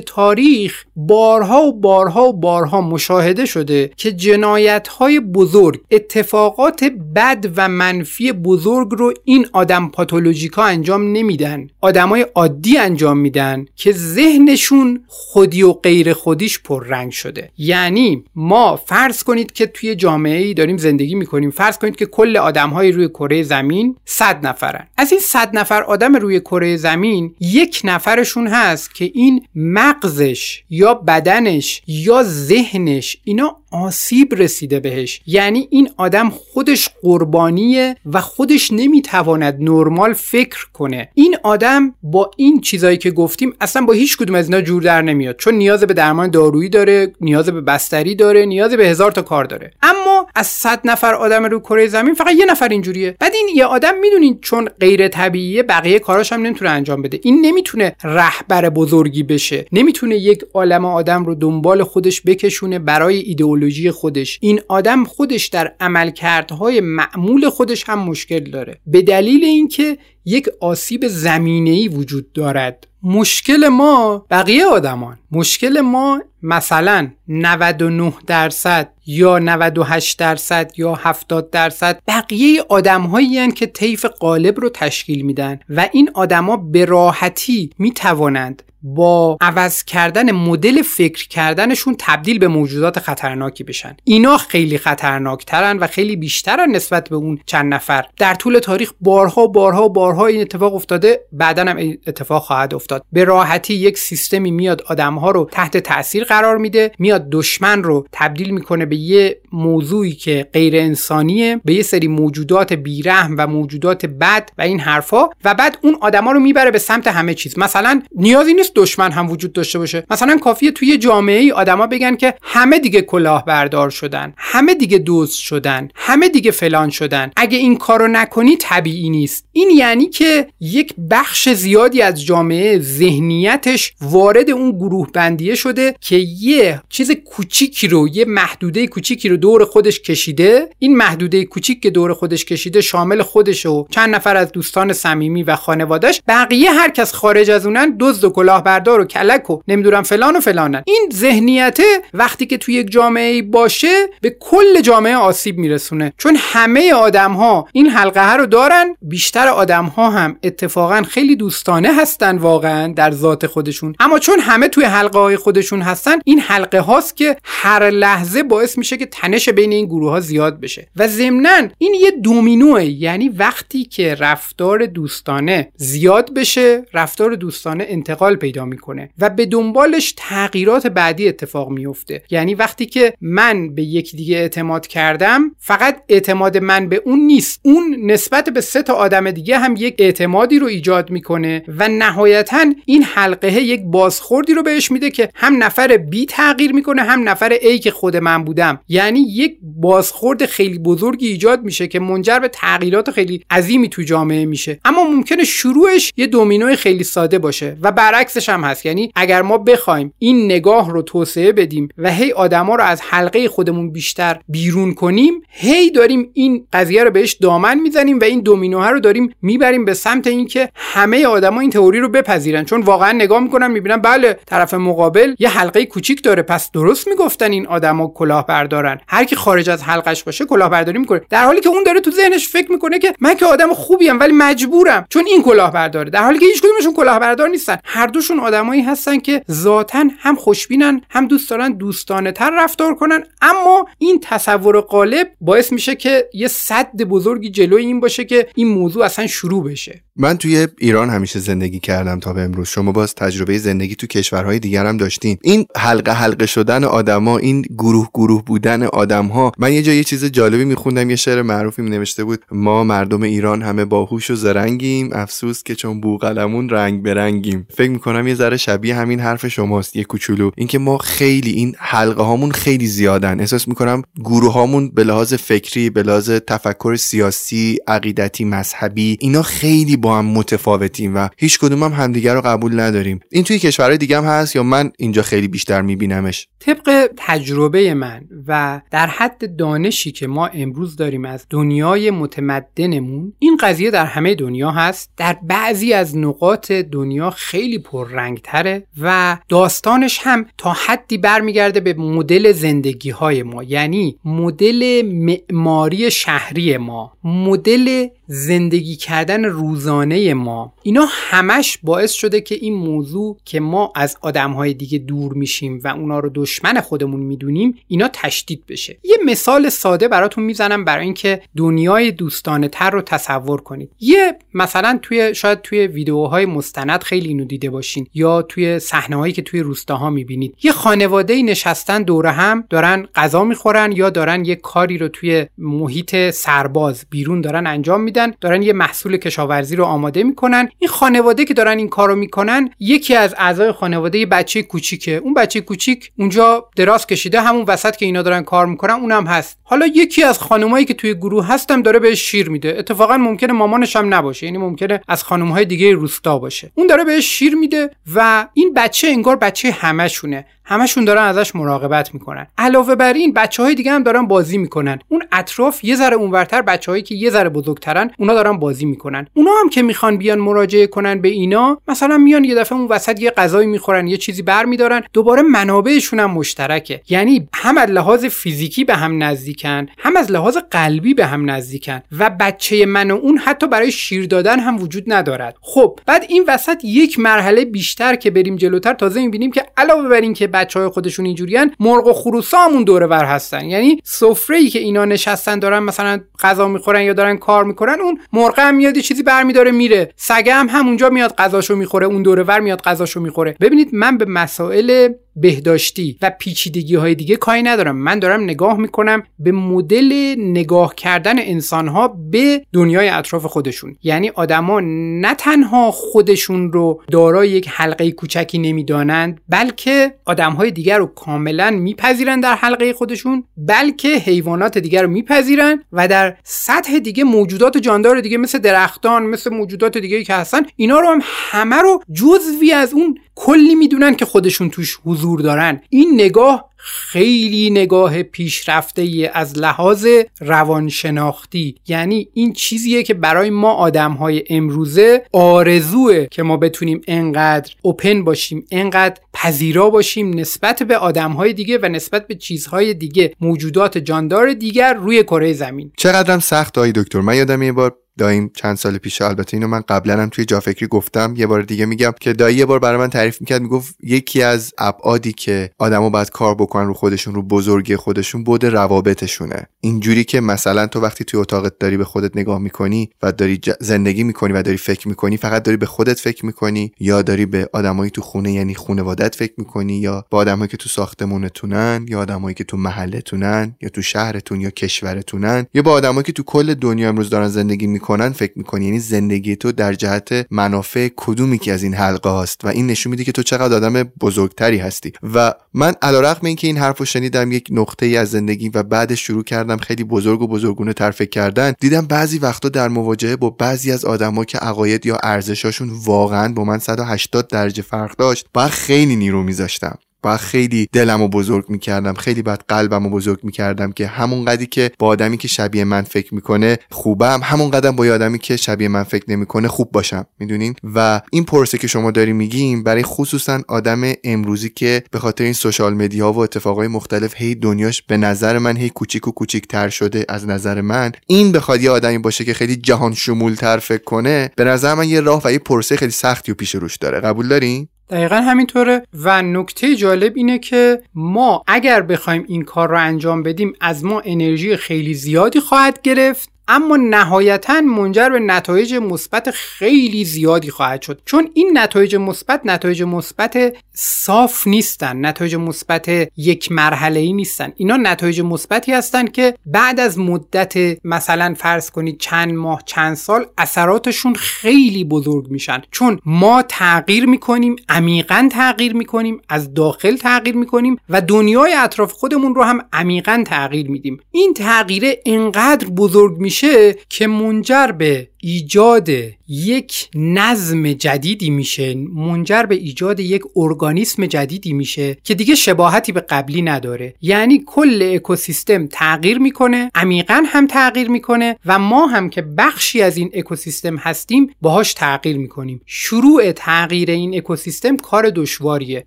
تاریخ 0.00 0.84
بارها 0.96 1.62
و 1.62 1.80
بارها 1.80 2.28
و 2.28 2.32
بارها 2.32 2.80
مشاهده 2.80 3.44
شده 3.44 3.90
که 3.96 4.12
جنایت 4.12 4.88
های 4.88 5.20
بزرگ 5.20 5.80
اتفاقات 5.90 6.84
بد 7.16 7.46
و 7.56 7.68
منفی 7.68 8.32
بزرگ 8.32 8.88
رو 8.90 9.12
این 9.24 9.46
آدم 9.52 9.88
پاتولوژیکا 9.88 10.62
انجام 10.62 11.12
نمیدن. 11.12 11.68
آدمای 11.80 12.26
عادی 12.34 12.78
انجام 12.78 13.18
میدن 13.18 13.66
که 13.76 13.92
ذهنشون 13.92 15.04
خودی 15.06 15.62
و 15.62 15.72
غیر 15.72 16.12
خودیش 16.12 16.58
پررنگ 16.62 17.12
شده. 17.12 17.50
یعنی 17.58 18.24
ما 18.34 18.76
فرض 18.76 19.22
کنید 19.22 19.52
که 19.52 19.66
توی 19.66 19.94
جامعه 19.94 20.42
ای 20.42 20.54
داریم 20.54 20.76
زندگی 20.76 21.14
می‌کنیم. 21.14 21.50
فرض 21.50 21.78
کنید 21.78 21.96
که 21.96 22.06
کل 22.06 22.36
آدم 22.36 22.78
روی 22.78 23.08
کره 23.08 23.42
زمین 23.42 23.96
100 24.04 24.46
نفرن. 24.46 24.86
از 24.96 25.12
این 25.12 25.20
100 25.20 25.56
نفر 25.56 25.82
آدم 25.82 26.16
روی 26.16 26.40
کره 26.52 26.76
زمین 26.76 27.34
یک 27.40 27.80
نفرشون 27.84 28.46
هست 28.46 28.94
که 28.94 29.10
این 29.14 29.46
مغزش 29.54 30.62
یا 30.70 30.94
بدنش 30.94 31.82
یا 31.86 32.22
ذهنش 32.22 33.16
اینا 33.24 33.61
آسیب 33.72 34.34
رسیده 34.34 34.80
بهش. 34.80 35.20
یعنی 35.26 35.68
این 35.70 35.90
آدم 35.96 36.30
خودش 36.30 36.88
قربانیه 37.02 37.96
و 38.12 38.20
خودش 38.20 38.72
نمی‌تواند 38.72 39.56
نرمال 39.60 40.12
فکر 40.12 40.66
کنه. 40.72 41.08
این 41.14 41.36
آدم 41.42 41.94
با 42.02 42.30
این 42.36 42.60
چیزایی 42.60 42.96
که 42.96 43.10
گفتیم 43.10 43.54
اصلا 43.60 43.82
با 43.82 43.92
هیچ 43.92 44.16
کدوم 44.16 44.34
از 44.34 44.48
اینا 44.48 44.60
جور 44.60 44.82
در 44.82 45.02
نمیاد. 45.02 45.36
چون 45.36 45.54
نیاز 45.54 45.84
به 45.84 45.94
درمان 45.94 46.30
دارویی 46.30 46.68
داره 46.68 47.12
نیاز 47.20 47.48
به 47.48 47.60
بستری 47.60 48.14
داره 48.14 48.46
نیاز 48.46 48.72
به 48.74 48.86
هزار 48.86 49.12
تا 49.12 49.22
کار 49.22 49.44
داره. 49.44 49.70
اما 49.82 50.26
از 50.34 50.46
صد 50.46 50.80
نفر 50.84 51.14
آدم 51.14 51.44
رو 51.44 51.60
کره 51.60 51.86
زمین 51.86 52.14
فقط 52.14 52.34
یه 52.34 52.44
نفر 52.46 52.68
اینجوریه. 52.68 53.16
بعد 53.20 53.34
این 53.34 53.48
یه 53.54 53.64
آدم 53.64 53.98
می‌دونین 54.00 54.38
چون 54.40 54.68
غیر 54.80 55.08
طبیعیه 55.08 55.62
بقیه 55.62 55.98
کاراش 55.98 56.32
هم 56.32 56.42
نمی‌تونه 56.42 56.70
انجام 56.70 57.02
بده. 57.02 57.20
این 57.22 57.46
نمی‌تونه 57.46 57.96
رهبر 58.04 58.68
بزرگی 58.68 59.22
بشه. 59.22 59.66
نمی‌تونه 59.72 60.16
یک 60.16 60.44
عالم 60.54 60.84
آدم 60.84 61.24
رو 61.24 61.34
دنبال 61.34 61.82
خودش 61.82 62.22
بکشونه 62.22 62.78
برای 62.78 63.18
ایدئولوژی 63.18 63.61
خودش. 63.90 64.38
این 64.42 64.60
آدم 64.68 65.04
خودش 65.04 65.46
در 65.46 65.74
عملکردهای 65.80 66.80
معمول 66.80 67.48
خودش 67.48 67.84
هم 67.88 67.98
مشکل 67.98 68.50
داره. 68.50 68.80
به 68.86 69.02
دلیل 69.02 69.44
اینکه 69.44 69.98
یک 70.24 70.48
آسیب 70.60 71.08
زمینه‌ای 71.08 71.88
وجود 71.88 72.32
دارد. 72.32 72.86
مشکل 73.02 73.68
ما 73.68 74.26
بقیه 74.30 74.64
آدمان. 74.64 75.18
مشکل 75.30 75.80
ما 75.80 76.20
مثلا 76.42 77.10
99 77.28 78.12
درصد 78.26 78.92
یا 79.06 79.38
98 79.38 80.18
درصد 80.18 80.72
یا 80.76 80.94
70 80.94 81.50
درصد 81.50 82.02
بقیه 82.08 82.64
آدم 82.68 83.02
هایی 83.02 83.52
که 83.52 83.66
طیف 83.66 84.04
قالب 84.04 84.60
رو 84.60 84.68
تشکیل 84.68 85.22
میدن 85.22 85.60
و 85.68 85.88
این 85.92 86.10
آدما 86.14 86.56
به 86.56 86.84
راحتی 86.84 87.70
می 87.78 87.92
توانند 87.92 88.62
با 88.82 89.36
عوض 89.40 89.84
کردن 89.84 90.32
مدل 90.32 90.82
فکر 90.82 91.28
کردنشون 91.28 91.96
تبدیل 91.98 92.38
به 92.38 92.48
موجودات 92.48 92.98
خطرناکی 92.98 93.64
بشن. 93.64 93.96
اینا 94.04 94.36
خیلی 94.36 94.78
خطرناکترن 94.78 95.78
و 95.78 95.86
خیلی 95.86 96.16
بیشترن 96.16 96.70
نسبت 96.70 97.08
به 97.08 97.16
اون 97.16 97.38
چند 97.46 97.74
نفر. 97.74 98.04
در 98.18 98.34
طول 98.34 98.58
تاریخ 98.58 98.92
بارها 99.00 99.46
بارها 99.46 99.88
بارها 99.88 100.26
این 100.26 100.40
اتفاق 100.40 100.74
افتاده. 100.74 101.20
بعدا 101.32 101.64
هم 101.64 101.78
اتفاق 102.06 102.42
خواهد 102.42 102.74
افتاد. 102.74 103.04
به 103.12 103.24
راحتی 103.24 103.74
یک 103.74 103.98
سیستمی 103.98 104.50
میاد 104.50 104.82
آدمها 104.82 105.30
رو 105.30 105.48
تحت 105.52 105.76
تاثیر 105.76 106.24
قرار 106.24 106.56
میده. 106.56 106.92
میاد 106.98 107.30
دشمن 107.30 107.82
رو 107.82 108.06
تبدیل 108.12 108.50
می‌کنه 108.50 108.86
به 108.86 108.96
یه 108.96 109.40
موضوعی 109.52 110.12
که 110.12 110.48
غیر 110.52 110.76
انسانیه 110.76 111.60
به 111.64 111.74
یه 111.74 111.82
سری 111.82 112.08
موجودات 112.08 112.72
بیرحم 112.72 113.34
و 113.38 113.46
موجودات 113.46 114.06
بد 114.06 114.50
و 114.58 114.62
این 114.62 114.80
حرفا. 114.80 115.28
و 115.44 115.54
بعد 115.54 115.78
اون 115.82 115.98
آدما 116.00 116.32
رو 116.32 116.40
می‌بره 116.40 116.70
به 116.70 116.78
سمت 116.78 117.06
همه 117.06 117.34
چیز. 117.34 117.58
مثلا 117.58 118.02
نیازی 118.16 118.54
نیست 118.54 118.71
دشمن 118.76 119.12
هم 119.12 119.30
وجود 119.30 119.52
داشته 119.52 119.78
باشه. 119.78 120.04
مثلا 120.10 120.36
کافیه 120.36 120.70
توی 120.70 120.98
جامعه 120.98 121.38
ای 121.38 121.52
آدما 121.52 121.86
بگن 121.86 122.16
که 122.16 122.34
همه 122.42 122.78
دیگه 122.78 123.02
کلاهبردار 123.02 123.90
شدن 123.90 124.34
همه 124.36 124.74
دیگه 124.74 124.98
دوست 124.98 125.40
شدن 125.40 125.88
همه 125.94 126.28
دیگه 126.28 126.50
فلان 126.50 126.90
شدن. 126.90 127.30
اگه 127.36 127.58
این 127.58 127.76
کارو 127.76 128.08
نکنی 128.08 128.56
طبیعی 128.56 129.10
نیست. 129.10 129.44
این 129.52 129.70
یعنی 129.70 130.06
که 130.06 130.46
یک 130.60 130.94
بخش 131.10 131.48
زیادی 131.48 132.02
از 132.02 132.24
جامعه 132.24 132.78
ذهنیتش 132.78 133.92
وارد 134.00 134.50
اون 134.50 134.70
گروه 134.70 135.08
بندیه 135.14 135.54
شده 135.54 135.94
که 136.00 136.16
یه 136.16 136.82
چیز 136.88 137.10
کوچیکی 137.10 137.88
رو 137.88 138.08
یه 138.08 138.24
محدوده 138.24 138.86
کوچیکی 138.86 139.28
رو 139.28 139.36
دور 139.36 139.64
خودش 139.64 140.00
کشیده. 140.00 140.68
این 140.78 140.96
محدوده 140.96 141.44
کوچیک 141.44 141.82
که 141.82 141.90
دور 141.90 142.14
خودش 142.14 142.44
کشیده 142.44 142.80
شامل 142.80 143.22
خودش 143.22 143.66
و 143.66 143.86
چند 143.90 144.14
نفر 144.14 144.36
از 144.36 144.52
دوستان 144.52 144.92
صمیمی 144.92 145.42
و 145.42 145.56
خانوادهش 145.56 146.22
بقیه 146.28 146.72
هر 146.72 146.90
کس 146.90 147.14
خارج 147.14 147.50
از 147.50 147.66
اونن 147.66 147.96
دزد 148.00 148.24
و 148.24 148.30
کلاهبردار 148.62 149.00
و 149.00 149.04
کلک 149.04 149.50
و 149.50 149.60
نمی‌دونم 149.68 150.02
فلان 150.02 150.36
و 150.36 150.40
فلانن. 150.40 150.82
این 150.86 151.08
ذهنیت 151.14 151.78
وقتی 152.14 152.46
که 152.46 152.58
توی 152.58 152.74
یک 152.74 152.90
جامعه 152.90 153.42
باشه 153.42 154.06
به 154.20 154.36
کل 154.40 154.80
جامعه 154.80 155.16
آسیب 155.16 155.58
میرسونه. 155.58 156.12
چون 156.18 156.36
همه 156.38 156.94
آدم 156.94 157.32
ها 157.32 157.68
این 157.72 157.86
حلقه 157.86 158.32
رو 158.32 158.46
دارن 158.46 158.96
بیشتر 159.02 159.48
آدم 159.48 159.84
ها 159.84 160.10
هم 160.10 160.36
اتفاقا 160.42 161.02
خیلی 161.02 161.36
دوستانه 161.36 161.94
هستن 161.94 162.38
واقعا 162.38 162.92
در 162.92 163.10
ذات 163.10 163.46
خودشون. 163.46 163.94
اما 164.00 164.18
چون 164.18 164.40
همه 164.40 164.68
توی 164.68 164.84
حلقه 164.84 165.18
های 165.18 165.36
خودشون 165.36 165.82
هستن 165.82 166.18
این 166.24 166.40
حلقه 166.40 166.80
هاست 166.80 167.16
که 167.16 167.36
هر 167.44 167.90
لحظه 167.90 168.42
باعث 168.42 168.78
میشه 168.78 168.96
که 168.96 169.06
تنش 169.06 169.48
بین 169.48 169.72
این 169.72 169.86
گروه 169.86 170.10
ها 170.10 170.20
زیاد 170.20 170.60
بشه. 170.60 170.88
و 170.96 171.08
ضمنا 171.08 171.68
این 171.78 171.94
یه 171.94 172.10
دومینوه 172.10 172.84
یعنی 172.84 173.28
وقتی 173.28 173.84
که 173.84 174.14
رفتار 174.14 174.86
دوستانه 174.86 175.68
زیاد 175.76 176.34
بشه 176.34 176.82
رفتار 176.94 177.34
دوستانه 177.34 177.84
انتقال 177.88 178.36
پیدا 178.36 178.51
می‌کنه 178.60 179.10
و 179.18 179.30
به 179.30 179.46
دنبالش 179.46 180.14
تغییرات 180.16 180.86
بعدی 180.86 181.28
اتفاق 181.28 181.70
میفته 181.70 182.22
یعنی 182.30 182.54
وقتی 182.54 182.86
که 182.86 183.14
من 183.20 183.74
به 183.74 183.82
یک 183.82 184.16
دیگه 184.16 184.36
اعتماد 184.36 184.86
کردم 184.86 185.54
فقط 185.58 186.02
اعتماد 186.08 186.58
من 186.58 186.88
به 186.88 187.02
اون 187.04 187.18
نیست. 187.18 187.60
اون 187.64 188.10
نسبت 188.10 188.50
به 188.50 188.60
سه 188.60 188.82
تا 188.82 188.94
آدم 188.94 189.30
دیگه 189.30 189.58
هم 189.58 189.74
یک 189.78 189.94
اعتمادی 189.98 190.58
رو 190.58 190.66
ایجاد 190.66 191.10
می‌کنه 191.10 191.62
و 191.68 191.88
نهایتا 191.88 192.64
این 192.86 193.02
حلقه 193.02 193.62
یک 193.62 193.80
بازخوردی 193.84 194.54
رو 194.54 194.62
بهش 194.62 194.90
میده 194.90 195.10
که 195.10 195.28
هم 195.34 195.62
نفر 195.62 195.96
بی 195.96 196.26
تغییر 196.26 196.72
می‌کنه 196.72 197.02
هم 197.02 197.28
نفر 197.28 197.58
ای 197.62 197.78
که 197.78 197.90
خود 197.90 198.16
من 198.16 198.44
بودم. 198.44 198.80
یعنی 198.88 199.20
یک 199.20 199.58
بازخورد 199.62 200.46
خیلی 200.46 200.78
بزرگی 200.78 201.26
ایجاد 201.26 201.62
میشه 201.62 201.88
که 201.88 202.00
منجر 202.00 202.38
به 202.38 202.48
تغییرات 202.48 203.10
خیلی 203.10 203.44
عظیمی 203.50 203.88
تو 203.88 204.02
جامعه 204.02 204.44
میشه. 204.44 204.80
اما 204.84 205.01
ممکنه 205.12 205.44
شروعش 205.44 206.12
یه 206.16 206.26
دومینوی 206.26 206.76
خیلی 206.76 207.04
ساده 207.04 207.38
باشه 207.38 207.76
و 207.82 207.92
برعکسش 207.92 208.48
هم 208.48 208.64
هست. 208.64 208.86
یعنی 208.86 209.12
اگر 209.14 209.42
ما 209.42 209.58
بخوایم 209.58 210.14
این 210.18 210.44
نگاه 210.44 210.90
رو 210.90 211.02
توسعه 211.02 211.52
بدیم 211.52 211.88
و 211.98 212.10
هی 212.10 212.32
آدما 212.32 212.74
رو 212.74 212.84
از 212.84 213.00
حلقه 213.02 213.48
خودمون 213.48 213.92
بیشتر 213.92 214.40
بیرون 214.48 214.94
کنیم 214.94 215.42
هی 215.48 215.90
داریم 215.90 216.30
این 216.34 216.66
قضیه 216.72 217.04
رو 217.04 217.10
بهش 217.10 217.32
دامن 217.32 217.80
می‌زنیم 217.80 218.18
و 218.18 218.24
این 218.24 218.40
دومینوها 218.40 218.90
رو 218.90 219.00
داریم 219.00 219.34
می‌بریم 219.42 219.84
به 219.84 219.94
سمت 219.94 220.26
اینکه 220.26 220.68
همه 220.74 221.26
آدما 221.26 221.60
این 221.60 221.70
تئوری 221.70 222.00
رو 222.00 222.08
بپذیرن. 222.08 222.64
چون 222.64 222.80
واقعا 222.80 223.12
نگاه 223.12 223.40
می‌کنن 223.40 223.70
می‌بینن 223.70 223.96
بله 223.96 224.38
طرف 224.46 224.74
مقابل 224.74 225.34
یه 225.38 225.48
حلقه 225.48 225.86
کوچیک 225.86 226.22
داره. 226.22 226.42
پس 226.42 226.70
درست 226.70 227.08
می‌گفتن 227.08 227.52
این 227.52 227.66
آدما 227.66 228.06
کلاهبردارن. 228.06 229.00
هر 229.08 229.24
کی 229.24 229.36
خارج 229.36 229.70
از 229.70 229.82
حلقش 229.82 230.24
باشه 230.24 230.44
کلاهبرداری 230.44 230.98
می‌کنه. 230.98 231.20
در 231.30 231.44
حالی 231.44 231.60
که 231.60 231.68
اون 231.68 231.82
داره 231.86 232.00
تو 232.00 232.10
ذهنش 232.10 232.48
فکر 232.48 232.72
می‌کنه 232.72 232.98
که 232.98 233.14
من 233.20 233.34
که 233.34 233.46
آدم 233.46 233.74
خوبی 233.74 234.10
ام 234.10 234.20
ولی 234.20 234.32
مجبورم. 234.32 235.01
چون 235.10 235.26
این 235.26 235.42
کلاهبرداره. 235.42 236.10
در 236.10 236.22
حالی 236.22 236.38
که 236.38 236.46
هیچ 236.46 236.62
کدومشون 236.62 236.94
کلاهبردار 236.94 237.48
نیستن. 237.48 237.76
هر 237.84 238.06
دوشون 238.06 238.40
آدمایی 238.40 238.82
هستن 238.82 239.18
که 239.18 239.42
ذاتا 239.50 240.04
هم 240.18 240.36
خوشبینن 240.36 241.02
هم 241.10 241.26
دوست 241.26 241.50
دارن 241.50 241.72
دوستانه 241.72 242.32
تر 242.32 242.50
رفتار 242.64 242.94
کنن. 242.94 243.24
اما 243.42 243.86
این 243.98 244.20
تصور 244.22 244.80
قالب 244.80 245.28
باعث 245.40 245.72
میشه 245.72 245.94
که 245.94 246.28
یه 246.34 246.48
صد 246.48 246.96
بزرگی 246.96 247.50
جلوی 247.50 247.86
این 247.86 248.00
باشه 248.00 248.24
که 248.24 248.48
این 248.54 248.68
موضوع 248.68 249.04
اصلا 249.04 249.26
شروع 249.26 249.64
بشه. 249.64 250.00
من 250.16 250.36
توی 250.36 250.68
ایران 250.78 251.10
همیشه 251.10 251.38
زندگی 251.38 251.80
کردم 251.80 252.20
تا 252.20 252.32
به 252.32 252.40
امروز. 252.40 252.68
شما 252.68 252.92
باز 252.92 253.14
تجربه 253.14 253.58
زندگی 253.58 253.94
تو 253.94 254.06
کشورهای 254.06 254.58
دیگر 254.58 254.86
هم 254.86 254.96
داشتین. 254.96 255.38
این 255.42 255.66
حلقه 255.76 256.12
حلقه 256.12 256.46
شدن 256.46 256.84
آدما 256.84 257.38
این 257.38 257.62
گروه 257.62 258.08
گروه 258.14 258.44
بودن 258.44 258.82
آدمها 258.82 259.52
من 259.58 259.72
یه 259.72 259.82
جا 259.82 259.92
یه 259.92 260.04
چیز 260.04 260.24
جالبی 260.24 260.64
میخوندم 260.64 261.10
یه 261.10 261.16
شعر 261.16 261.42
معروفی 261.42 261.82
نوشته 261.82 262.24
بود 262.24 262.44
ما 262.50 262.84
مردم 262.84 263.22
ایران 263.22 263.62
همه 263.62 263.84
باهوش 263.84 264.30
و 264.30 264.34
زرنگیم 264.34 265.10
افسوس 265.12 265.62
که 265.62 265.74
چون 265.74 266.00
بوقلمون 266.00 266.68
رنگ 266.68 267.02
برنگیم 267.02 267.66
فکر 267.74 267.90
می‌کنم 267.90 268.28
یه 268.28 268.34
ذره 268.34 268.56
شبیه 268.56 268.94
همین 268.94 269.20
حرف 269.20 269.46
شماست 269.46 269.96
یه 269.96 270.04
کوچولو. 270.04 270.50
اینکه 270.56 270.78
ما 270.78 270.98
خیلی 270.98 271.50
این 271.50 271.74
حلقه 271.78 272.22
هامون 272.22 272.50
خیلی 272.50 272.86
زیادن. 272.86 273.40
احساس 273.40 273.68
می‌کنم 273.68 274.02
گروه 274.24 274.52
هامون 274.52 274.90
به 274.90 275.04
لحاظ 275.04 275.34
فکری 275.34 275.90
به 275.90 276.02
لحاظ 276.02 276.30
تفکر 276.30 276.96
سیاسی 276.96 277.78
عقیدتی 277.86 278.44
مذهبی 278.44 279.16
اینا 279.20 279.42
خیلی 279.42 279.96
با 280.02 280.18
هم 280.18 280.24
متفاوتیم 280.24 281.16
و 281.16 281.28
هیچ 281.38 281.58
کدوم 281.58 281.82
هم 281.82 281.92
همدیگر 281.92 282.34
رو 282.34 282.40
قبول 282.40 282.80
نداریم. 282.80 283.20
این 283.30 283.44
توی 283.44 283.58
کشورهای 283.58 283.98
دیگه 283.98 284.16
هم 284.16 284.24
هست 284.24 284.56
یا 284.56 284.62
من 284.62 284.92
اینجا 284.98 285.22
خیلی 285.22 285.48
بیشتر 285.48 285.82
میبینمش؟ 285.82 286.48
طبق 286.60 287.10
تجربه 287.16 287.94
من 287.94 288.22
و 288.46 288.80
در 288.90 289.06
حد 289.06 289.56
دانشی 289.56 290.12
که 290.12 290.26
ما 290.26 290.46
امروز 290.46 290.96
داریم 290.96 291.24
از 291.24 291.46
دنیای 291.50 292.10
متمدنمون 292.10 293.32
این 293.38 293.56
قضیه 293.56 293.90
در 293.90 294.06
همه 294.06 294.34
دنیا 294.34 294.70
هست. 294.70 295.10
در 295.16 295.36
بعضی 295.42 295.92
از 295.92 296.16
نقاط 296.16 296.72
دنیا 296.72 297.30
خیلی 297.30 297.78
پررنگتره 297.78 298.86
و 299.00 299.38
داستانش 299.48 300.18
هم 300.22 300.46
تا 300.58 300.72
حدی 300.72 301.18
برمیگرده 301.18 301.80
به 301.80 301.94
مدل 301.94 302.52
زندگی 302.52 303.10
های 303.10 303.42
ما 303.42 303.62
یعنی 303.62 304.18
مدل 304.24 305.02
معماری 305.04 306.10
شهری 306.10 306.76
ما 306.76 307.12
مدل 307.24 308.06
زندگی 308.34 308.96
کردن 308.96 309.44
روزانه 309.44 310.34
ما. 310.34 310.74
اینا 310.82 311.06
همش 311.10 311.78
باعث 311.82 312.12
شده 312.12 312.40
که 312.40 312.54
این 312.54 312.74
موضوع 312.74 313.36
که 313.44 313.60
ما 313.60 313.92
از 313.96 314.16
آدمهای 314.20 314.74
دیگه 314.74 314.98
دور 314.98 315.32
میشیم 315.32 315.80
و 315.84 315.88
اونا 315.88 316.18
رو 316.18 316.30
دشمن 316.34 316.80
خودمون 316.80 317.20
می‌دونیم 317.20 317.78
اینا 317.88 318.08
تشدید 318.12 318.66
بشه. 318.68 318.98
یه 319.04 319.16
مثال 319.26 319.68
ساده 319.68 320.08
براتون 320.08 320.44
می‌زنم 320.44 320.84
برای 320.84 321.04
اینکه 321.04 321.42
دنیای 321.56 322.10
دوستانه 322.10 322.68
تر 322.68 322.90
رو 322.90 323.02
تصور 323.02 323.60
کنید. 323.60 323.90
یه 324.00 324.38
مثلا 324.54 324.98
توی 325.02 325.34
شاید 325.34 325.60
توی 325.62 325.86
ویدیوهای 325.86 326.46
مستند 326.46 327.02
خیلی 327.02 327.28
اینو 327.28 327.44
دیده 327.44 327.70
باشین 327.70 328.06
یا 328.14 328.42
توی 328.42 328.78
صحنه 328.78 329.32
که 329.32 329.42
توی 329.42 329.60
روستاها 329.60 330.10
می‌بینید. 330.10 330.54
یه 330.62 330.72
خانواده 330.72 331.42
نشستن 331.42 332.02
دور 332.02 332.26
هم 332.26 332.64
دارن 332.70 333.08
غذا 333.14 333.44
می‌خورن 333.44 333.92
یا 333.92 334.10
دارن 334.10 334.44
یه 334.44 334.56
کاری 334.56 334.98
رو 334.98 335.08
توی 335.08 335.46
محیط 335.58 336.30
سرباز 336.30 337.04
بیرون 337.10 337.40
دارن 337.40 337.66
انجام 337.66 338.00
میدن. 338.00 338.21
دارن 338.40 338.62
یه 338.62 338.72
محصول 338.72 339.16
کشاورزی 339.16 339.76
رو 339.76 339.84
آماده 339.84 340.22
می‌کنن. 340.22 340.68
این 340.78 340.88
خانواده 340.88 341.44
که 341.44 341.54
دارن 341.54 341.78
این 341.78 341.88
کارو 341.88 342.16
می‌کنن 342.16 342.70
یکی 342.80 343.14
از 343.14 343.34
اعضای 343.38 343.72
خانواده 343.72 344.18
یه 344.18 344.26
بچه 344.26 344.62
کوچیکه. 344.62 345.12
اون 345.12 345.34
بچه 345.34 345.60
کوچیک 345.60 346.10
اونجا 346.18 346.68
دراز 346.76 347.06
کشیده 347.06 347.40
همون 347.40 347.64
وسط 347.68 347.96
که 347.96 348.06
اینا 348.06 348.22
دارن 348.22 348.42
کار 348.42 348.66
می‌کنن 348.66 348.94
اونم 348.94 349.26
هست. 349.26 349.58
حالا 349.62 349.86
یکی 349.86 350.22
از 350.22 350.38
خانمایی 350.38 350.84
که 350.84 350.94
توی 350.94 351.14
گروه 351.14 351.46
هستم 351.46 351.82
داره 351.82 351.98
بهش 351.98 352.20
شیر 352.20 352.50
میده. 352.50 352.74
اتفاقا 352.78 353.16
ممکنه 353.16 353.52
مامانش 353.52 353.96
هم 353.96 354.14
نباشه 354.14 354.46
یعنی 354.46 354.58
ممکنه 354.58 355.00
از 355.08 355.24
خانمهای 355.24 355.64
دیگه 355.64 355.92
روستا 355.92 356.38
باشه. 356.38 356.72
اون 356.74 356.86
داره 356.86 357.04
بهش 357.04 357.24
شیر 357.24 357.54
میده 357.54 357.90
و 358.14 358.46
این 358.54 358.74
بچه 358.74 359.08
انگار 359.08 359.36
بچه 359.36 359.70
همشونه 359.70 360.46
همشون 360.64 361.04
دارن 361.04 361.22
ازش 361.22 361.54
مراقبت 361.54 362.14
می‌کنن. 362.14 362.46
علاوه 362.58 362.94
بر 362.94 363.12
این 363.12 363.32
بچه 363.32 363.62
های 363.62 363.74
دیگه 363.74 363.92
هم 363.92 364.02
دارن 364.02 364.26
بازی 364.26 364.58
می‌کنن. 364.58 364.98
اون 365.08 365.22
اطراف 365.32 365.84
یه 365.84 365.96
ذره 365.96 366.16
اونورتر 366.16 366.62
بچههایی 366.62 367.02
که 367.02 367.14
یه 367.14 367.30
ذره 367.30 367.48
بزرگترن 367.48 368.10
اونا 368.18 368.34
دارن 368.34 368.58
بازی 368.58 368.86
می‌کنن. 368.86 369.26
اونا 369.34 369.50
هم 369.60 369.68
که 369.68 369.82
می‌خوان 369.82 370.16
بیان 370.16 370.38
مراجعه 370.38 370.86
کنن 370.86 371.20
به 371.20 371.28
اینا 371.28 371.80
مثلا 371.88 372.18
میان 372.18 372.44
یه 372.44 372.54
دفعه 372.54 372.78
اون 372.78 372.88
وسط 372.88 373.20
یه 373.20 373.30
غذایی 373.30 373.66
می‌خورن 373.66 374.06
یه 374.06 374.16
چیزی 374.16 374.42
برمیدارن 374.42 375.02
دوباره 375.12 375.42
منابعشون 375.42 376.20
هم 376.20 376.30
مشترکه. 376.30 377.00
یعنی 377.08 377.48
هم 377.54 377.78
از 377.78 377.90
لحاظ 377.90 378.24
فیزیکی 378.24 378.84
به 378.84 378.94
هم 378.94 379.22
نزدیکن 379.22 379.86
هم 379.98 380.16
از 380.16 380.30
لحاظ 380.30 380.56
قلبی 380.70 381.14
به 381.14 381.26
هم 381.26 381.50
نزدیکن 381.50 382.02
و 382.18 382.30
بچه 382.40 382.86
من 382.86 383.10
و 383.10 383.16
اون 383.16 383.38
حتی 383.38 383.66
برای 383.66 383.92
شیر 383.92 384.26
دادن 384.26 384.58
هم 384.58 384.82
وجود 384.82 385.04
ندارد. 385.06 385.56
خب 385.60 385.98
بعد 386.06 386.24
این 386.28 386.44
وسط 386.48 386.84
یک 386.84 387.18
مرحله 387.18 387.64
بیشتر 387.64 388.14
که 388.14 388.30
بریم 388.30 388.56
جلوتر 388.56 388.94
تازه 388.94 389.20
می‌بینیم 389.20 389.50
که 389.50 389.64
علاوه 389.76 390.08
بر 390.08 390.20
اینکه 390.20 390.46
بچه 390.52 390.80
های 390.80 390.88
خودشون 390.88 391.26
اینجوریان 391.26 391.74
مرغ 391.80 392.06
و 392.06 392.12
خروسا 392.12 392.58
همون 392.58 392.84
دوره 392.84 393.06
ور 393.06 393.24
هستن. 393.24 393.64
یعنی 393.64 394.00
سفره 394.04 394.56
ای 394.56 394.68
که 394.68 394.78
اینا 394.78 395.04
نشستن 395.04 395.58
دارن 395.58 395.78
مثلا 395.78 396.20
غذا 396.40 396.68
می‌خورن 396.68 397.02
یا 397.02 397.12
دارن 397.12 397.36
کار 397.36 397.64
می‌کنن 397.64 398.00
اون 398.00 398.18
مرغ 398.32 398.58
هم 398.58 398.74
میاد 398.74 398.98
چیزی 398.98 399.22
برمیداره 399.22 399.70
میره. 399.70 400.12
سگه 400.16 400.54
هم 400.54 400.68
همونجا 400.68 401.10
میاد 401.10 401.34
غذاشو 401.36 401.76
می‌خوره 401.76 402.06
اون 402.06 402.22
دوره 402.22 402.42
ور 402.42 402.60
میاد 402.60 402.80
غذاشو 402.82 403.20
می‌خوره. 403.20 403.56
ببینید 403.60 403.88
من 403.92 404.18
به 404.18 404.24
مسائل 404.24 405.12
بهداشتی 405.36 406.18
و 406.22 406.30
پیچیدگی 406.38 406.94
های 406.94 407.14
دیگه 407.14 407.36
کاری 407.36 407.62
ندارم. 407.62 407.96
من 407.96 408.18
دارم 408.18 408.42
نگاه 408.42 408.76
می‌کنم 408.78 409.22
به 409.38 409.52
مدل 409.52 410.34
نگاه 410.38 410.94
کردن 410.94 411.38
انسان 411.38 411.88
ها 411.88 412.08
به 412.08 412.66
دنیای 412.72 413.08
اطراف 413.08 413.46
خودشون. 413.46 413.96
یعنی 414.02 414.30
آدما 414.30 414.80
نه 415.20 415.34
تنها 415.34 415.90
خودشون 415.90 416.72
رو 416.72 417.02
دارای 417.10 417.48
یک 417.48 417.68
حلقه 417.68 418.10
کوچکی 418.10 418.58
نمی‌دانند 418.58 419.40
بلکه 419.48 420.14
آدم 420.24 420.52
های 420.52 420.70
دیگر 420.70 420.98
رو 420.98 421.06
کاملا 421.06 421.70
میپذیرن 421.70 422.40
در 422.40 422.54
حلقه 422.54 422.92
خودشون 422.92 423.44
بلکه 423.56 424.08
حیوانات 424.08 424.78
دیگر 424.78 425.02
رو 425.02 425.08
میپذیرن 425.08 425.84
و 425.92 426.08
در 426.08 426.36
سطح 426.44 426.98
دیگه 426.98 427.24
موجودات 427.24 427.78
جاندار 427.78 428.20
دیگه 428.20 428.36
مثل 428.36 428.58
درختان 428.58 429.22
مثل 429.22 429.54
موجودات 429.54 429.98
دیگه 429.98 430.24
که 430.24 430.34
هستن 430.34 430.62
اینا 430.76 431.00
رو 431.00 431.08
هم 431.08 431.20
همه 431.24 431.76
رو 431.76 432.02
جزوی 432.12 432.72
از 432.72 432.92
اون 432.92 433.18
کلی 433.34 433.74
می‌دونن 433.74 434.14
که 434.14 434.24
خودشون 434.24 434.70
توش 434.70 434.98
حضور 435.04 435.21
دارن. 435.42 435.80
این 435.90 436.14
نگاه 436.14 436.72
خیلی 436.84 437.70
نگاه 437.70 438.22
پیشرفته 438.22 439.30
از 439.34 439.58
لحاظ 439.58 440.06
روانشناختی. 440.40 441.74
یعنی 441.88 442.28
این 442.34 442.52
چیزیه 442.52 443.02
که 443.02 443.14
برای 443.14 443.50
ما 443.50 443.72
آدم 443.72 444.12
های 444.12 444.44
امروزه 444.50 445.24
آرزوه 445.32 446.26
که 446.30 446.42
ما 446.42 446.56
بتونیم 446.56 447.00
انقدر 447.08 447.72
اوپن 447.82 448.24
باشیم 448.24 448.66
انقدر 448.70 449.20
پذیرا 449.32 449.90
باشیم 449.90 450.38
نسبت 450.38 450.82
به 450.82 450.96
آدم 450.96 451.32
های 451.32 451.52
دیگه 451.52 451.78
و 451.82 451.88
نسبت 451.88 452.26
به 452.26 452.34
چیزهای 452.34 452.94
دیگه 452.94 453.34
موجودات 453.40 453.98
جاندار 453.98 454.52
دیگر 454.52 454.94
روی 454.94 455.22
کره 455.22 455.52
زمین. 455.52 455.92
چقدرم 455.96 456.38
سخت 456.38 456.78
آی 456.78 456.92
دکتر 456.92 457.20
من 457.20 457.36
یادم 457.36 457.62
یه 457.62 457.72
بار 457.72 458.01
داییم 458.18 458.50
چند 458.54 458.76
سال 458.76 458.98
پیش 458.98 459.22
البته 459.22 459.56
اینو 459.56 459.68
من 459.68 459.80
قبلا 459.80 460.22
هم 460.22 460.28
توی 460.28 460.44
جافکری 460.44 460.86
گفتم 460.86 461.34
یه 461.36 461.46
بار 461.46 461.62
دیگه 461.62 461.86
میگم 461.86 462.12
که 462.20 462.32
دایی 462.32 462.56
یه 462.56 462.66
بار 462.66 462.78
برای 462.78 462.98
من 462.98 463.10
تعریف 463.10 463.40
می‌کرد 463.40 463.62
می‌گفت 463.62 463.96
یکی 464.02 464.42
از 464.42 464.72
ابعادی 464.78 465.32
که 465.32 465.70
آدما 465.78 466.10
باید 466.10 466.30
کار 466.30 466.54
بکنن 466.54 466.86
رو 466.86 466.94
خودشون 466.94 467.34
رو 467.34 467.42
بزرگی 467.42 467.96
خودشون 467.96 468.44
بود 468.44 468.64
روابطشونه. 468.64 469.66
اینجوری 469.80 470.24
که 470.24 470.40
مثلا 470.40 470.86
تو 470.86 471.00
وقتی 471.00 471.24
توی 471.24 471.40
اتاقت 471.40 471.78
داری 471.78 471.96
به 471.96 472.04
خودت 472.04 472.36
نگاه 472.36 472.58
می‌کنی 472.58 473.10
و 473.22 473.32
داری 473.32 473.60
زندگی 473.80 474.24
می‌کنی 474.24 474.52
و 474.52 474.62
داری 474.62 474.76
فکر 474.76 475.08
می‌کنی 475.08 475.36
فقط 475.36 475.62
داری 475.62 475.76
به 475.76 475.86
خودت 475.86 476.20
فکر 476.20 476.46
می‌کنی 476.46 476.92
یا 477.00 477.22
داری 477.22 477.46
به 477.46 477.68
آدمایی 477.72 478.10
تو 478.10 478.22
خونه 478.22 478.52
یعنی 478.52 478.74
خونوادت 478.74 479.34
فکر 479.34 479.54
می‌کنی 479.56 479.96
یا 479.96 480.24
با 480.30 480.38
آدمایی 480.38 480.68
که 480.68 480.76
تو 480.76 480.88
ساختمونتونن 480.88 482.06
یا 482.08 482.20
آدمایی 482.20 482.54
که 482.54 482.64
تو 482.64 482.76
محلتونن 482.76 483.74
یا 483.80 483.88
تو 483.88 484.02
شهرتون 484.02 484.60
یا 484.60 484.70
کشورتونن 484.70 485.66
یا 485.74 485.82
با 485.82 485.92
آدمایی 485.92 486.22
که 486.22 486.32
تو 486.32 486.42
کل 486.42 486.74
دنیا 486.74 487.08
امروز 487.08 487.30
دارن 487.30 487.48
زندگی 487.48 487.86
فکر 488.32 488.52
می‌کنی؟ 488.56 488.84
یعنی 488.84 488.98
زندگی 488.98 489.56
تو 489.56 489.72
در 489.72 489.92
جهت 489.94 490.46
منافع 490.50 491.08
کدومی 491.16 491.58
که 491.58 491.72
از 491.72 491.82
این 491.82 491.94
حلقه 491.94 492.28
هاست؟ 492.28 492.64
و 492.64 492.68
این 492.68 492.86
نشون 492.86 493.10
میده 493.10 493.24
که 493.24 493.32
تو 493.32 493.42
چقدر 493.42 493.76
آدم 493.76 494.02
بزرگتری 494.02 494.78
هستی. 494.78 495.12
و 495.34 495.54
من 495.74 495.94
علیرغم 496.02 496.46
اینکه 496.46 496.66
این 496.66 496.78
حرفو 496.78 497.04
شنیدم 497.04 497.52
یک 497.52 497.68
نقطه 497.70 498.06
ای 498.06 498.16
از 498.16 498.30
زندگی 498.30 498.68
و 498.68 498.82
بعدش 498.82 499.26
شروع 499.26 499.44
کردم 499.44 499.76
خیلی 499.76 500.04
بزرگ 500.04 500.42
و 500.42 500.46
بزرگونه 500.46 500.92
تر 500.92 501.10
فکر 501.10 501.30
کردن 501.30 501.74
دیدم 501.80 502.06
بعضی 502.06 502.38
وقتا 502.38 502.68
در 502.68 502.88
مواجهه 502.88 503.36
با 503.36 503.50
بعضی 503.50 503.92
از 503.92 504.04
آدما 504.04 504.44
که 504.44 504.58
عقاید 504.58 505.06
یا 505.06 505.18
ارزشاشون 505.22 505.90
واقعا 506.04 506.52
با 506.52 506.64
من 506.64 506.78
180 506.78 507.48
درجه 507.48 507.82
فرق 507.82 508.16
داشت 508.16 508.46
با 508.54 508.66
خیلی 508.66 509.16
نیرو 509.16 509.42
میذاشتم. 509.42 509.98
با 510.22 510.36
خیلی 510.36 510.88
دلمو 510.92 511.28
بزرگ 511.28 511.64
می‌کردم. 511.68 512.14
خیلی 512.14 512.42
بعد 512.42 512.64
قلبمو 512.68 513.10
بزرگ 513.10 513.38
می‌کردم 513.42 513.92
که 513.92 514.06
همون 514.06 514.44
قدی 514.44 514.66
که 514.66 514.90
با 514.98 515.06
آدمی 515.06 515.36
که 515.36 515.48
شبیه 515.48 515.84
من 515.84 516.02
فکر 516.02 516.34
می‌کنه 516.34 516.78
خوبم 516.90 517.40
همون 517.42 517.70
قدم 517.70 517.96
با 517.96 518.04
آدمی 518.04 518.38
که 518.38 518.56
شبیه 518.56 518.88
من 518.88 519.02
فکر 519.02 519.24
نمی‌کنه 519.28 519.68
خوب 519.68 519.92
باشم. 519.92 520.26
می‌دونین؟ 520.38 520.74
و 520.94 521.20
این 521.32 521.44
پرسه 521.44 521.78
که 521.78 521.86
شما 521.86 522.10
داری 522.10 522.32
میگیم 522.32 522.82
برای 522.82 523.02
خصوصا 523.02 523.60
آدم 523.68 524.12
امروزی 524.24 524.68
که 524.68 525.02
به 525.10 525.18
خاطر 525.18 525.44
این 525.44 525.52
سوشال 525.52 525.94
مدیا 525.94 526.32
و 526.32 526.38
اتفاقای 526.38 526.88
مختلف 526.88 527.34
هی 527.36 527.54
دنیاش 527.54 528.02
به 528.02 528.16
نظر 528.16 528.58
من 528.58 528.76
هی 528.76 528.90
کوچیک 528.90 529.28
و 529.28 529.30
کوچیک 529.30 529.68
تر 529.68 529.88
شده 529.88 530.24
از 530.28 530.46
نظر 530.46 530.80
من 530.80 531.12
این 531.26 531.52
بخواد 531.52 531.82
یه 531.82 531.90
آدمی 531.90 532.18
باشه 532.18 532.44
که 532.44 532.54
خیلی 532.54 532.76
جهان 532.76 533.14
شمول 533.14 533.54
تر 533.54 533.78
فکر 533.78 534.04
کنه 534.04 534.50
به 534.56 534.64
نظر 534.64 534.94
من 534.94 535.08
یه 535.08 535.20
راه 535.20 535.42
و 535.44 535.52
یه 535.52 535.58
پرسه 535.58 535.96
خیلی 535.96 536.12
سختی 536.12 536.52
و 536.52 536.54
پیش 536.54 536.74
روش 536.74 536.96
داره. 536.96 537.20
قبول 537.20 537.48
دارین؟ 537.48 537.88
دقیقا 538.10 538.36
همینطوره. 538.36 539.06
و 539.14 539.42
نکته 539.42 539.96
جالب 539.96 540.32
اینه 540.36 540.58
که 540.58 541.02
ما 541.14 541.62
اگر 541.66 542.02
بخوایم 542.02 542.44
این 542.48 542.62
کار 542.62 542.88
رو 542.88 542.98
انجام 543.00 543.42
بدیم 543.42 543.72
از 543.80 544.04
ما 544.04 544.22
انرژی 544.24 544.76
خیلی 544.76 545.14
زیادی 545.14 545.60
خواهد 545.60 546.02
گرفت. 546.02 546.52
اما 546.72 546.96
نهایتا 546.96 547.80
منجر 547.80 548.28
به 548.28 548.38
نتایج 548.38 548.94
مثبت 548.94 549.50
خیلی 549.50 550.24
زیادی 550.24 550.70
خواهد 550.70 551.02
شد. 551.02 551.22
چون 551.24 551.50
این 551.54 551.78
نتایج 551.78 552.16
مثبت 552.16 552.60
نتایج 552.64 553.02
مثبت 553.02 553.76
صاف 553.94 554.66
نیستن 554.66 555.26
نتایج 555.26 555.54
مثبت 555.54 556.08
یک 556.36 556.72
مرحله 556.72 557.20
ای 557.20 557.32
نیستن. 557.32 557.72
اینا 557.76 557.96
نتایج 557.96 558.40
مثبتی 558.40 558.92
هستند 558.92 559.32
که 559.32 559.54
بعد 559.66 560.00
از 560.00 560.18
مدت 560.18 560.74
مثلا 561.04 561.54
فرض 561.58 561.90
کنید 561.90 562.18
چند 562.18 562.54
ماه 562.54 562.82
چند 562.86 563.14
سال 563.14 563.46
اثراتشون 563.58 564.34
خیلی 564.34 565.04
بزرگ 565.04 565.48
میشن. 565.48 565.82
چون 565.90 566.20
ما 566.26 566.62
تغییر 566.68 567.26
می‌کنیم 567.26 567.76
عمیقا 567.88 568.48
تغییر 568.52 568.94
می‌کنیم 568.96 569.40
از 569.48 569.74
داخل 569.74 570.16
تغییر 570.16 570.56
می‌کنیم 570.56 570.96
و 571.08 571.20
دنیای 571.20 571.74
اطراف 571.74 572.12
خودمون 572.12 572.54
رو 572.54 572.62
هم 572.62 572.80
عمیقا 572.92 573.44
تغییر 573.46 573.90
میدیم. 573.90 574.20
این 574.30 574.54
تغییر 574.54 575.04
انقدر 575.26 575.88
بزرگ 575.88 576.38
میشه 576.38 576.61
میشه 576.62 576.94
که 577.08 577.26
منجر 577.26 577.86
به 577.86 578.28
ایجاد 578.44 579.08
یک 579.48 580.08
نظم 580.14 580.92
جدیدی 580.92 581.50
میشه 581.50 581.94
منجر 581.94 582.62
به 582.62 582.74
ایجاد 582.74 583.20
یک 583.20 583.42
ارگانیسم 583.56 584.26
جدیدی 584.26 584.72
میشه 584.72 585.16
که 585.24 585.34
دیگه 585.34 585.54
شباهتی 585.54 586.12
به 586.12 586.20
قبلی 586.20 586.62
نداره. 586.62 587.14
یعنی 587.20 587.62
کل 587.66 588.10
اکوسیستم 588.14 588.86
تغییر 588.86 589.38
می‌کنه 589.38 589.90
عمیقا 589.94 590.42
هم 590.46 590.66
تغییر 590.66 591.08
می‌کنه 591.08 591.56
و 591.66 591.78
ما 591.78 592.06
هم 592.06 592.30
که 592.30 592.42
بخشی 592.42 593.02
از 593.02 593.16
این 593.16 593.30
اکوسیستم 593.34 593.96
هستیم 593.96 594.54
باهاش 594.60 594.94
تغییر 594.94 595.38
می‌کنیم. 595.38 595.80
شروع 595.86 596.52
تغییر 596.52 597.10
این 597.10 597.36
اکوسیستم 597.36 597.96
کار 597.96 598.30
دشواریه. 598.34 599.06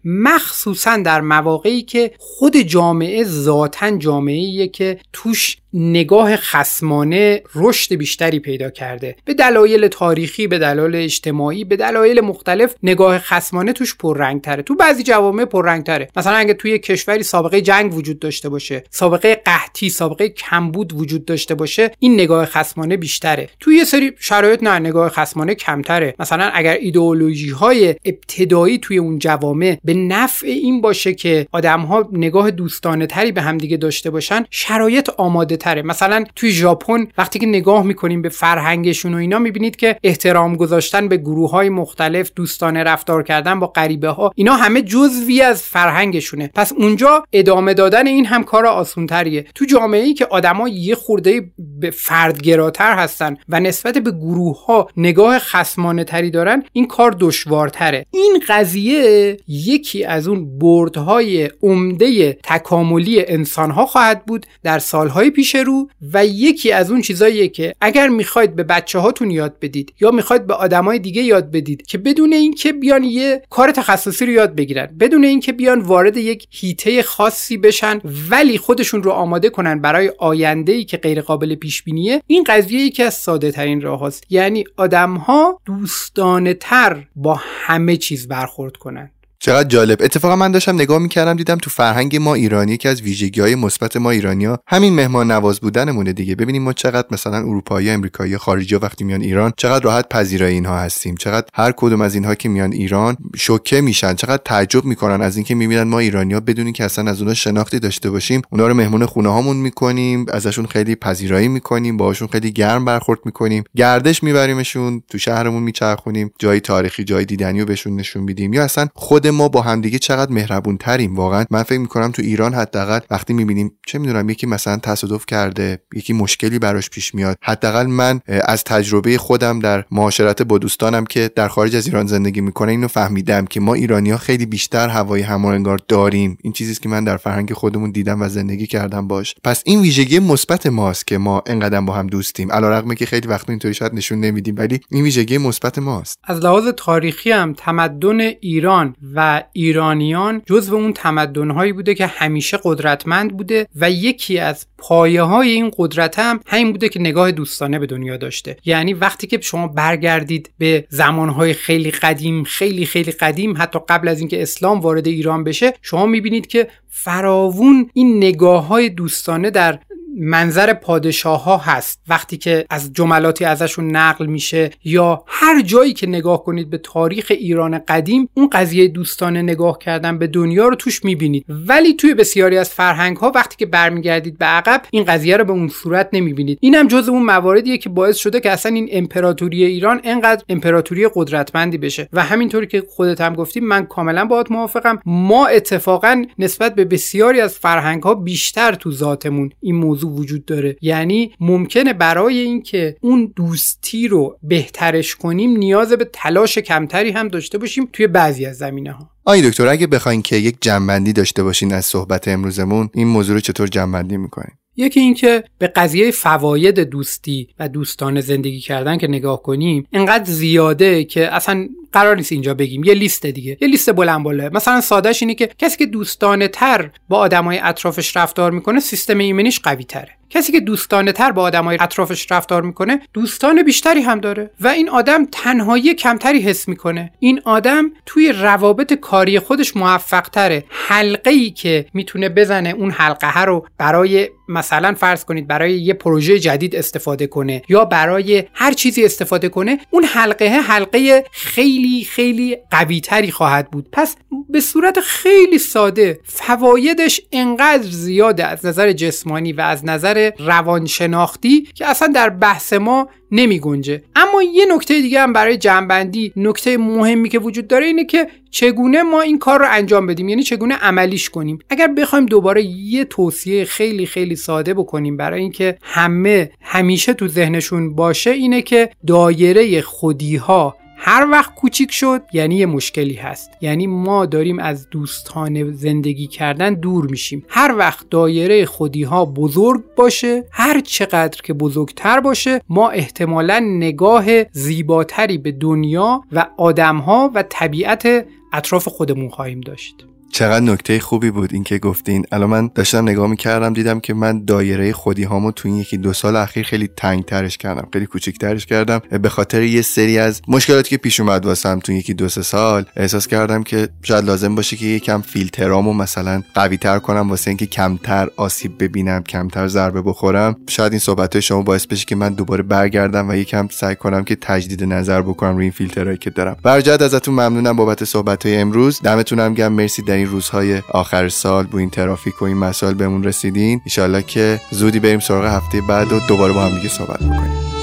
مخصوصا 0.05 0.97
در 0.97 1.21
مواقعی 1.21 1.81
که 1.81 2.11
خود 2.17 2.57
جامعه 2.57 3.23
ذاتا 3.23 3.97
جامعه 3.97 4.67
که 4.67 4.99
توش 5.13 5.57
نگاه 5.77 6.35
خسمانه 6.35 7.41
رشد 7.55 7.95
بیشتری 7.95 8.39
پیدا 8.39 8.69
کرده. 8.69 9.15
به 9.25 9.33
دلایل 9.33 9.87
تاریخی 9.87 10.47
به 10.47 10.59
دلایل 10.59 10.95
اجتماعی 10.95 11.63
به 11.63 11.75
دلایل 11.75 12.21
مختلف 12.21 12.75
نگاه 12.83 13.19
خسمانه 13.19 13.73
توش 13.73 13.95
پررنگ 13.95 14.41
تره 14.41 14.63
تو 14.63 14.75
بعضی 14.75 15.03
جوامع 15.03 15.45
پررنگ 15.45 15.83
تره 15.83 16.09
مثلا 16.15 16.33
اگه 16.33 16.53
توی 16.53 16.79
کشوری 16.79 17.23
سابقه 17.23 17.61
جنگ 17.61 17.93
وجود 17.93 18.19
داشته 18.19 18.49
باشه 18.49 18.83
سابقه 18.89 19.35
قحطی 19.35 19.89
سابقه 19.89 20.29
کمبود 20.29 20.93
وجود 20.93 21.25
داشته 21.25 21.55
باشه 21.55 21.91
این 21.99 22.13
نگاه 22.13 22.45
خسمانه 22.45 22.97
بیشتره. 22.97 23.49
توی 23.59 23.75
یه 23.75 23.83
سری 23.83 24.11
شرایط 24.19 24.63
نه 24.63 24.79
نگاه 24.79 25.09
خسمانه 25.09 25.55
کمتره. 25.55 26.15
مثلا 26.19 26.51
اگر 26.53 26.73
ایدئولوژی 26.73 27.49
های 27.49 27.95
ابتدایی 28.05 28.77
توی 28.77 28.97
اون 28.97 29.19
جوامع 29.19 29.77
به 29.83 29.93
نفع 29.93 30.47
این 30.47 30.81
باشه 30.81 31.13
که 31.13 31.47
آدم 31.51 31.79
ها 31.79 32.09
نگاه 32.11 32.51
دوستانه 32.51 33.07
تری 33.07 33.31
به 33.31 33.41
همدیگه 33.41 33.77
داشته 33.77 34.09
باشن 34.09 34.45
شرایط 34.49 35.09
آماده 35.17 35.57
تره 35.57 35.81
مثلا 35.81 36.23
توی 36.35 36.51
ژاپن 36.51 37.07
وقتی 37.17 37.39
که 37.39 37.45
نگاه 37.45 37.83
می‌کنیم 37.83 38.21
به 38.21 38.29
فرهنگشون 38.29 39.14
و 39.15 39.17
اینا 39.17 39.39
می‌بینید 39.39 39.75
که 39.75 39.97
احترام 40.03 40.55
گذاشتن 40.55 41.07
به 41.07 41.17
گروه 41.17 41.51
های 41.51 41.69
مختلف 41.69 42.31
دوستانه 42.35 42.83
رفتار 42.83 43.23
کردن 43.23 43.59
با 43.59 43.67
غریبه 43.67 44.09
ها 44.09 44.31
اینا 44.35 44.53
همه 44.55 44.81
جزوی 44.81 45.41
از 45.41 45.63
فرهنگشونه. 45.63 46.51
پس 46.55 46.73
اونجا 46.73 47.23
ادامه 47.33 47.73
دادن 47.73 48.07
این 48.07 48.25
هم 48.25 48.43
کار 48.43 48.65
آسونتریه. 48.65 49.45
تو 49.55 49.65
جامعه 49.65 50.03
ای 50.03 50.13
که 50.13 50.25
آدما 50.25 50.69
یه 50.69 50.95
خورده 50.95 51.51
به 51.79 51.91
فردگراتر 51.91 52.95
هستن 52.95 53.37
و 53.49 53.59
نسبت 53.59 53.97
به 53.97 54.11
گروه 54.11 54.65
ها 54.65 54.89
نگاه 54.97 55.39
خسمانه 55.39 56.03
تری 56.03 56.31
دارن 56.31 56.63
این 56.73 56.87
کار 56.87 57.15
دشوارتره. 57.19 58.05
این 58.11 58.41
قضیه 58.47 59.37
یکی 59.47 60.03
از 60.03 60.27
اون 60.27 60.59
بردهای 60.59 61.49
عمده 61.63 62.33
تکاملی 62.33 63.25
انسان 63.27 63.71
ها 63.71 63.85
خواهد 63.85 64.25
بود 64.25 64.45
در 64.63 64.79
سالهای 64.79 65.29
پیش 65.29 65.55
رو 65.55 65.89
و 66.13 66.25
یکی 66.25 66.71
از 66.71 66.91
اون 66.91 67.01
چیزاییه 67.01 67.47
که 67.47 67.75
اگر 67.81 68.07
می‌خواید 68.07 68.55
به 68.55 68.63
بچه 68.63 68.99
هاتون 69.05 69.31
یاد 69.31 69.59
بدید 69.61 69.93
یا 70.01 70.11
می‌خواید 70.11 70.47
به 70.47 70.53
آدمای 70.53 70.99
دیگه 70.99 71.21
یاد 71.21 71.51
بدید 71.51 71.85
که 71.85 71.97
بدون 71.97 72.33
اینکه 72.33 72.73
بیان 72.73 73.03
یه 73.03 73.41
کار 73.49 73.71
تخصصی 73.71 74.25
رو 74.25 74.31
یاد 74.31 74.55
بگیرن 74.55 74.85
بدون 74.99 75.23
اینکه 75.23 75.53
بیان 75.53 75.79
وارد 75.79 76.17
یک 76.17 76.47
هیته 76.51 77.03
خاصی 77.03 77.57
بشن 77.57 78.01
ولی 78.29 78.57
خودشون 78.57 79.03
رو 79.03 79.11
آماده 79.11 79.49
کنن 79.49 79.81
برای 79.81 80.11
آینده 80.17 80.71
ای 80.71 80.83
که 80.83 80.97
غیر 80.97 81.21
قابل 81.21 81.55
پیش 81.55 81.83
بینیه 81.83 82.21
این 82.27 82.43
قضیه 82.47 82.79
یکی 82.79 83.03
از 83.03 83.13
ساده 83.13 83.51
ترین 83.51 83.81
راه 83.81 84.07
هست. 84.07 84.23
یعنی 84.29 84.63
آدم 84.77 85.15
ها 85.15 85.61
دوستانه 85.65 86.53
تر 86.53 87.03
با 87.15 87.39
همه 87.41 87.97
چیز 87.97 88.27
برخورد 88.27 88.77
کنن 88.77 89.11
چقدر 89.39 89.69
جالب. 89.69 89.97
اتفاقا 90.01 90.35
من 90.35 90.51
داشتم 90.51 90.75
نگاه 90.75 90.99
می‌کردم 90.99 91.33
دیدم 91.33 91.57
تو 91.57 91.69
فرهنگ 91.69 92.15
ما 92.15 92.33
ایرانی 92.33 92.77
که 92.77 92.89
از 92.89 93.01
ویژگی 93.01 93.41
های 93.41 93.55
مثبت 93.55 93.97
ما 93.97 94.11
ایرانیا 94.11 94.59
همین 94.67 94.93
مهمان 94.93 95.31
نواز 95.31 95.59
بودنمونه 95.59 96.13
دیگه. 96.13 96.35
ببینیم 96.35 96.63
ما 96.63 96.73
چقدر 96.73 97.07
مثلا 97.11 97.37
اروپایی 97.37 97.89
امریکایی 97.89 98.37
خارجی 98.37 98.75
وقتی 98.75 99.03
میان 99.03 99.21
ایران 99.21 99.53
چقدر 99.57 99.83
راحت 99.83 100.09
پذیرای 100.09 100.53
اینها 100.53 100.79
هستیم. 100.79 101.15
چقدر 101.15 101.47
هر 101.53 101.71
کدوم 101.71 102.01
از 102.01 102.15
اینها 102.15 102.35
که 102.35 102.49
میان 102.49 102.71
ایران 102.71 103.17
شوکه 103.35 103.81
میشن. 103.81 104.13
چقدر 104.13 104.41
تعجب 104.45 104.85
می‌کنن 104.85 105.21
از 105.21 105.35
اینکه 105.35 105.55
می‌بینن 105.55 105.83
ما 105.83 105.99
ایرانیا 105.99 106.39
بدونی 106.39 106.71
که 106.71 106.83
اصلا 106.83 107.11
از 107.11 107.19
اونها 107.19 107.33
شناختی 107.33 107.79
داشته 107.79 108.09
باشیم. 108.09 108.41
اونا 108.49 108.67
رو 108.67 108.73
مهمون 108.73 109.05
خونه 109.05 109.29
هامون 109.29 109.57
می‌کنیم 109.57 110.25
ازشون 110.33 110.65
خیلی 110.65 110.95
پذیرایی 110.95 111.47
می‌کنیم 111.47 111.97
باهاشون 111.97 112.27
خیلی 112.27 112.51
گرم 112.51 112.85
برخورد 112.85 113.19
می‌کنیم. 113.25 113.63
گردش 113.75 114.23
میبریمشون 114.23 115.03
تو 115.09 115.17
شهرمون 115.17 115.63
میچرخونیم 115.63 116.31
جای 116.39 116.59
تاریخی 116.59 117.03
جای 117.03 117.25
دیدنی 117.25 117.65
بهشون 117.65 117.95
نشون 117.95 118.23
میدیم. 118.23 118.53
یا 118.53 118.63
اصلا 118.63 118.87
خود 118.95 119.24
ما 119.31 119.49
با 119.49 119.61
همدیگه 119.61 119.99
چقدر 119.99 120.31
مهربون 120.31 120.77
تریم 120.77 121.15
واقعا 121.15 121.45
من 121.51 121.63
فکر 121.63 121.79
می‌کنم 121.79 122.11
تو 122.11 122.21
ایران 122.21 122.53
حداقل 122.53 122.99
وقتی 123.09 123.33
می‌بینیم 123.33 123.71
چه 123.87 123.99
می‌دونم 123.99 124.29
یکی 124.29 124.47
مثلا 124.47 124.77
تصادف 124.77 125.25
کرده 125.25 125.79
یکی 125.95 126.13
مشکلی 126.13 126.59
براش 126.59 126.89
پیش 126.89 127.15
میاد. 127.15 127.37
حداقل 127.41 127.85
من 127.85 128.19
از 128.27 128.63
تجربه 128.63 129.17
خودم 129.17 129.59
در 129.59 129.85
معاشرت 129.91 130.41
با 130.41 130.57
دوستانم 130.57 131.05
که 131.05 131.31
در 131.35 131.47
خارج 131.47 131.75
از 131.75 131.85
ایران 131.85 132.07
زندگی 132.07 132.41
می‌کنه 132.41 132.71
اینو 132.71 132.87
فهمیدم 132.87 133.45
که 133.45 133.59
ما 133.59 133.73
ایرانی 133.73 134.11
ها 134.11 134.17
خیلی 134.17 134.45
بیشتر 134.45 134.89
هوای 134.89 135.21
همانگار 135.21 135.79
داریم. 135.87 136.37
این 136.41 136.53
چیزی 136.53 136.75
که 136.75 136.89
من 136.89 137.03
در 137.03 137.17
فرهنگ 137.17 137.53
خودمون 137.53 137.91
دیدم 137.91 138.21
و 138.21 138.29
زندگی 138.29 138.67
کردم 138.67 139.07
باش. 139.07 139.35
پس 139.43 139.63
این 139.65 139.81
ویژگی 139.81 140.19
مثبت 140.19 140.65
ماست 140.67 141.07
که 141.07 141.17
ما 141.17 141.43
انقدر 141.47 141.81
با 141.81 141.93
هم 141.93 142.07
دوستیم. 142.07 142.51
علیرغم 142.51 142.93
که 142.93 143.05
خیلی 143.05 143.27
وقت 143.27 143.49
اینطوری 143.49 143.73
شاید 143.73 143.93
نشون 143.93 144.19
نمیدیم 144.19 144.55
ولی 144.57 144.79
این 144.91 145.03
ویژگی 145.03 145.37
مثبت 145.37 145.79
ماست. 145.79 146.19
از 146.23 146.39
لحاظ 146.39 146.67
تاریخی 146.77 147.31
هم 147.31 147.53
تمدن 147.53 148.19
ایران 148.19 148.95
و 149.15 149.43
ایرانیان 149.53 150.41
جزو 150.45 150.75
اون 150.75 150.93
تمدنهایی 150.93 151.73
بوده 151.73 151.95
که 151.95 152.07
همیشه 152.07 152.59
قدرتمند 152.63 153.37
بوده 153.37 153.67
و 153.75 153.91
یکی 153.91 154.39
از 154.39 154.65
پایه 154.77 155.21
های 155.21 155.49
این 155.49 155.71
قدرت 155.77 156.19
هم 156.19 156.39
همین 156.45 156.71
بوده 156.71 156.89
که 156.89 156.99
نگاه 156.99 157.31
دوستانه 157.31 157.79
به 157.79 157.85
دنیا 157.85 158.17
داشته. 158.17 158.57
یعنی 158.65 158.93
وقتی 158.93 159.27
که 159.27 159.41
شما 159.41 159.67
برگردید 159.67 160.51
به 160.57 160.87
زمانهای 160.89 161.53
خیلی 161.53 161.91
قدیم 161.91 162.43
خیلی 162.43 162.85
خیلی 162.85 163.11
قدیم 163.11 163.53
حتی 163.57 163.79
قبل 163.89 164.07
از 164.07 164.19
اینکه 164.19 164.41
اسلام 164.41 164.79
وارد 164.79 165.07
ایران 165.07 165.43
بشه 165.43 165.73
شما 165.81 166.05
می‌بینید 166.05 166.47
که 166.47 166.67
فراوون 166.89 167.89
این 167.93 168.17
نگاه 168.17 168.67
های 168.67 168.89
دوستانه 168.89 169.49
در 169.49 169.79
منظر 170.19 170.73
پادشاه 170.73 171.43
ها 171.43 171.57
هست. 171.57 172.01
وقتی 172.07 172.37
که 172.37 172.65
از 172.69 172.93
جملاتی 172.93 173.45
ازشون 173.45 173.95
نقل 173.95 174.25
میشه 174.25 174.71
یا 174.83 175.23
هر 175.27 175.61
جایی 175.61 175.93
که 175.93 176.07
نگاه 176.07 176.43
کنید 176.43 176.69
به 176.69 176.77
تاریخ 176.77 177.27
ایران 177.29 177.79
قدیم 177.87 178.29
اون 178.33 178.49
قضیه 178.49 178.87
دوستانه 178.87 179.41
نگاه 179.41 179.77
کردن 179.77 180.17
به 180.17 180.27
دنیا 180.27 180.67
رو 180.67 180.75
توش 180.75 181.05
می‌بینید. 181.05 181.45
ولی 181.49 181.93
توی 181.93 182.13
بسیاری 182.13 182.57
از 182.57 182.69
فرهنگ 182.69 183.17
ها 183.17 183.31
وقتی 183.35 183.55
که 183.57 183.65
برمیگردید 183.65 184.37
به 184.37 184.45
عقب 184.45 184.81
این 184.91 185.03
قضیه 185.03 185.37
رو 185.37 185.43
به 185.43 185.51
اون 185.51 185.67
صورت 185.67 186.09
نمی‌بینید. 186.13 186.57
اینم 186.61 186.87
جز 186.87 187.09
اون 187.09 187.23
مواردیه 187.23 187.77
که 187.77 187.89
باعث 187.89 188.17
شده 188.17 188.39
که 188.39 188.51
اصلا 188.51 188.71
این 188.71 188.89
امپراتوری 188.91 189.65
ایران 189.65 190.01
انقدر 190.03 190.43
امپراتوری 190.49 191.09
قدرتمندی 191.15 191.77
بشه. 191.77 192.09
و 192.13 192.23
همینطوری 192.23 192.67
که 192.67 192.83
خودت 192.89 193.21
هم 193.21 193.35
گفتی 193.35 193.59
من 193.59 193.85
کاملا 193.85 194.25
باهات 194.25 194.51
موافقم. 194.51 194.99
ما 195.05 195.47
اتفاقا 195.47 196.25
نسبت 196.39 196.75
به 196.75 196.85
بسیاری 196.85 197.41
از 197.41 197.59
فرهنگ 197.59 198.03
ها 198.03 198.13
بیشتر 198.13 198.73
تو 198.73 198.91
ذاتمون 198.91 199.49
این 199.61 199.75
موضوع 199.75 200.04
وجود 200.05 200.45
داره. 200.45 200.77
یعنی 200.81 201.31
ممکنه 201.39 201.93
برای 201.93 202.39
اینکه 202.39 202.95
اون 203.01 203.33
دوستی 203.35 204.07
رو 204.07 204.37
بهترش 204.43 205.15
کنیم 205.15 205.57
نیاز 205.57 205.93
به 205.93 206.09
تلاش 206.13 206.57
کمتری 206.57 207.11
هم 207.11 207.27
داشته 207.27 207.57
باشیم 207.57 207.89
توی 207.93 208.07
بعضی 208.07 208.45
از 208.45 208.57
زمینه 208.57 208.91
ها 208.91 209.09
آی 209.25 209.49
دکتر 209.49 209.67
اگه 209.67 209.87
بخواین 209.87 210.21
که 210.21 210.35
یک 210.35 210.55
جنبندی 210.61 211.13
داشته 211.13 211.43
باشین 211.43 211.73
از 211.73 211.85
صحبت 211.85 212.27
امروزمون 212.27 212.89
این 212.93 213.07
موضوع 213.07 213.35
رو 213.35 213.39
چطور 213.39 213.67
جنبندی 213.67 214.17
می‌کنین؟ 214.17 214.51
یکی 214.77 214.99
اینکه 214.99 215.43
به 215.59 215.67
قضیه 215.67 216.11
فواید 216.11 216.79
دوستی 216.79 217.47
و 217.59 217.69
دوستانه 217.69 218.21
زندگی 218.21 218.59
کردن 218.59 218.97
که 218.97 219.07
نگاه 219.07 219.43
کنیم 219.43 219.87
انقدر 219.93 220.23
زیاده 220.23 221.03
که 221.03 221.35
اصلا 221.35 221.67
قرار 221.95 222.15
نیست 222.15 222.31
اینجا 222.31 222.53
بگیم 222.53 222.83
یه 222.83 222.93
لیست 222.93 223.25
دیگه 223.25 223.57
یه 223.61 223.67
لیست 223.67 223.91
بلند 223.91 224.23
بالا. 224.23 224.49
مثلا 224.53 224.81
سادهش 224.81 225.21
اینه 225.23 225.35
که 225.35 225.49
کسی 225.57 225.77
که 225.77 225.85
دوستانه 225.85 226.47
تر 226.47 226.89
با 227.09 227.17
آدمای 227.17 227.59
اطرافش 227.63 228.17
رفتار 228.17 228.51
می‌کنه 228.51 228.79
سیستم 228.79 229.17
ایمنیش 229.17 229.59
قوی 229.59 229.83
تره 229.83 230.09
کسی 230.29 230.51
که 230.51 230.59
دوستانه 230.59 231.11
تر 231.11 231.31
با 231.31 231.41
آدمای 231.41 231.77
اطرافش 231.79 232.31
رفتار 232.31 232.61
می‌کنه 232.61 233.01
دوستان 233.13 233.63
بیشتری 233.63 234.01
هم 234.01 234.19
داره 234.19 234.51
و 234.61 234.67
این 234.67 234.89
آدم 234.89 235.25
تنهایی 235.25 235.93
کمتری 235.93 236.39
حس 236.39 236.67
می‌کنه. 236.67 237.11
این 237.19 237.41
آدم 237.45 237.91
توی 238.05 238.31
روابط 238.31 238.93
کاری 238.93 239.39
خودش 239.39 239.77
موفق 239.77 240.29
تره 240.29 240.63
حلقه 240.69 241.31
ای 241.31 241.49
که 241.49 241.85
می‌تونه 241.93 242.29
بزنه 242.29 242.69
اون 242.69 242.91
حلقه 242.91 243.43
رو 243.43 243.67
برای 243.77 244.29
مثلا 244.49 244.93
فرض 244.93 245.25
کنید 245.25 245.47
برای 245.47 245.73
یه 245.81 245.93
پروژه 245.93 246.39
جدید 246.39 246.75
استفاده 246.75 247.27
کنه 247.27 247.61
یا 247.69 247.85
برای 247.85 248.43
هر 248.53 248.73
چیزی 248.73 249.05
استفاده 249.05 249.49
کنه 249.49 249.79
اون 249.89 250.03
حلقه 250.03 250.45
حلقه 250.45 251.23
خیلی 251.31 251.84
خیلی 252.03 252.57
قوی 252.71 253.01
تری 253.01 253.31
خواهد 253.31 253.71
بود. 253.71 253.87
پس 253.91 254.15
به 254.49 254.59
صورت 254.59 254.99
خیلی 254.99 255.57
ساده 255.57 256.19
فوایدش 256.23 257.21
انقدر 257.31 257.87
زیاده 257.89 258.45
از 258.45 258.65
نظر 258.65 258.91
جسمانی 258.91 259.53
و 259.53 259.61
از 259.61 259.85
نظر 259.85 260.31
روانشناختی 260.39 261.61
که 261.75 261.85
اصلا 261.85 262.07
در 262.07 262.29
بحث 262.29 262.73
ما 262.73 263.09
نمی 263.31 263.59
گنجه. 263.59 264.03
اما 264.15 264.43
یه 264.43 264.65
نکته 264.75 265.01
دیگه 265.01 265.21
هم 265.21 265.33
برای 265.33 265.57
جنبندی 265.57 266.33
نکته 266.35 266.77
مهمی 266.77 267.29
که 267.29 267.39
وجود 267.39 267.67
داره 267.67 267.85
اینه 267.85 268.05
که 268.05 268.27
چگونه 268.51 269.03
ما 269.03 269.21
این 269.21 269.39
کار 269.39 269.59
رو 269.59 269.65
انجام 269.69 270.07
بدیم؟ 270.07 270.29
یعنی 270.29 270.43
چگونه 270.43 270.75
عملیش 270.75 271.29
کنیم؟ 271.29 271.59
اگر 271.69 271.87
بخوایم 271.87 272.25
دوباره 272.25 272.63
یه 272.63 273.05
توصیه 273.05 273.65
خیلی 273.65 274.05
خیلی 274.05 274.35
ساده 274.35 274.73
بکنیم 274.73 275.17
برای 275.17 275.41
اینکه 275.41 275.77
همه 275.81 276.51
همیشه 276.61 277.13
تو 277.13 277.27
ذهنشون 277.27 277.95
باشه 277.95 278.31
اینه 278.31 278.61
که 278.61 278.89
دایره 279.07 279.81
خودی 279.81 280.35
ها 280.35 280.75
هر 280.97 281.27
وقت 281.31 281.55
کوچیک 281.55 281.91
شد 281.91 282.21
یعنی 282.33 282.55
یه 282.55 282.65
مشکلی 282.65 283.13
هست. 283.13 283.51
یعنی 283.61 283.87
ما 283.87 284.25
داریم 284.25 284.59
از 284.59 284.89
دوستانه 284.89 285.71
زندگی 285.71 286.27
کردن 286.27 286.73
دور 286.73 287.05
میشیم. 287.05 287.45
هر 287.49 287.75
وقت 287.77 288.09
دایره 288.09 288.65
خودی 288.65 289.03
ها 289.03 289.25
بزرگ 289.25 289.83
باشه 289.95 290.43
هر 290.51 290.79
چقدر 290.81 291.41
که 291.41 291.53
بزرگتر 291.53 292.19
باشه 292.19 292.61
ما 292.69 292.89
احتمالا 292.89 293.59
نگاه 293.59 294.43
زیباتری 294.43 295.37
به 295.37 295.51
دنیا 295.51 296.23
و 296.31 296.47
آدمها 296.57 297.31
و 297.35 297.43
طبیعت 297.49 298.25
اطراف 298.53 298.87
خودمون 298.87 299.29
خواهیم 299.29 299.61
داشت. 299.61 300.14
چقدر 300.35 300.65
نکته 300.65 300.99
خوبی 300.99 301.31
بود 301.31 301.53
این 301.53 301.63
که 301.63 301.77
گفتین. 301.77 302.25
الان 302.31 302.49
من 302.49 302.69
داشتم 302.75 303.09
نگاه 303.09 303.27
می‌کردم 303.27 303.73
دیدم 303.73 303.99
که 303.99 304.13
من 304.13 304.45
دایره 304.45 304.93
خودی 304.93 305.23
هامو 305.23 305.51
تو 305.51 305.67
این 305.67 305.77
یکی 305.77 305.97
دو 305.97 306.13
سال 306.13 306.35
اخیر 306.35 306.65
خیلی 306.65 306.89
تنگ 306.97 307.25
ترش 307.25 307.57
کردم 307.57 307.87
خیلی 307.93 308.05
کوچیک 308.05 308.39
ترش 308.39 308.65
کردم 308.65 309.01
به 309.21 309.29
خاطر 309.29 309.61
یه 309.61 309.81
سری 309.81 310.19
از 310.19 310.41
مشکلاتی 310.47 310.89
که 310.89 310.97
پیش 310.97 311.19
اومد 311.19 311.45
واسم 311.45 311.79
تو 311.79 311.91
یکی 311.91 312.13
دو 312.13 312.29
سه 312.29 312.41
سال 312.41 312.85
احساس 312.95 313.27
کردم 313.27 313.63
که 313.63 313.89
شاید 314.03 314.25
لازم 314.25 314.55
باشه 314.55 314.77
که 314.77 314.85
یکم 314.85 315.21
فیلترامو 315.21 315.93
مثلا 315.93 316.43
قوی 316.53 316.77
تر 316.77 316.99
کنم 316.99 317.29
واسه 317.29 317.47
اینکه 317.47 317.65
کمتر 317.65 318.29
آسیب 318.35 318.83
ببینم 318.83 319.23
کمتر 319.23 319.67
ضربه 319.67 320.01
بخورم. 320.01 320.55
شاید 320.69 320.91
این 320.91 320.99
صحبت 320.99 321.39
شما 321.39 321.61
باعث 321.61 321.85
بشه 321.85 322.05
که 322.05 322.15
من 322.15 322.33
دوباره 322.33 322.63
برگردم 322.63 323.29
و 323.29 323.33
یکم 323.33 323.67
سعی 323.71 323.95
کنم 323.95 324.23
که 324.23 324.35
تجدید 324.35 324.83
نظر 324.83 325.21
بکنم 325.21 325.55
روی 325.55 325.63
این 325.63 325.71
فیلترهایی 325.71 326.17
که 326.17 326.29
دارم. 326.29 326.57
برجت 326.63 327.01
ازتون 327.01 327.33
ممنونم 327.33 327.75
بابت 327.75 328.03
صحبت 328.03 328.45
های 328.45 328.57
امروز. 328.57 329.01
دمتونم 329.01 329.53
گرم. 329.53 329.73
مرسی 329.73 330.01
در 330.01 330.24
این 330.25 330.31
روزهای 330.31 330.81
آخر 330.89 331.29
سال 331.29 331.65
با 331.65 331.79
این 331.79 331.89
ترافیک 331.89 332.41
و 332.41 332.45
این 332.45 332.57
مسائل 332.57 332.93
بهمون 332.93 333.23
رسیدین 333.23 333.81
ان 333.97 334.21
که 334.21 334.61
زودی 334.71 334.99
بریم 334.99 335.19
سراغ 335.19 335.45
هفته 335.45 335.81
بعد 335.81 336.13
و 336.13 336.19
دوباره 336.27 336.53
با 336.53 336.65
هم 336.65 336.75
دیگه 336.75 336.89
صحبت 336.89 337.19
بکنیم. 337.19 337.74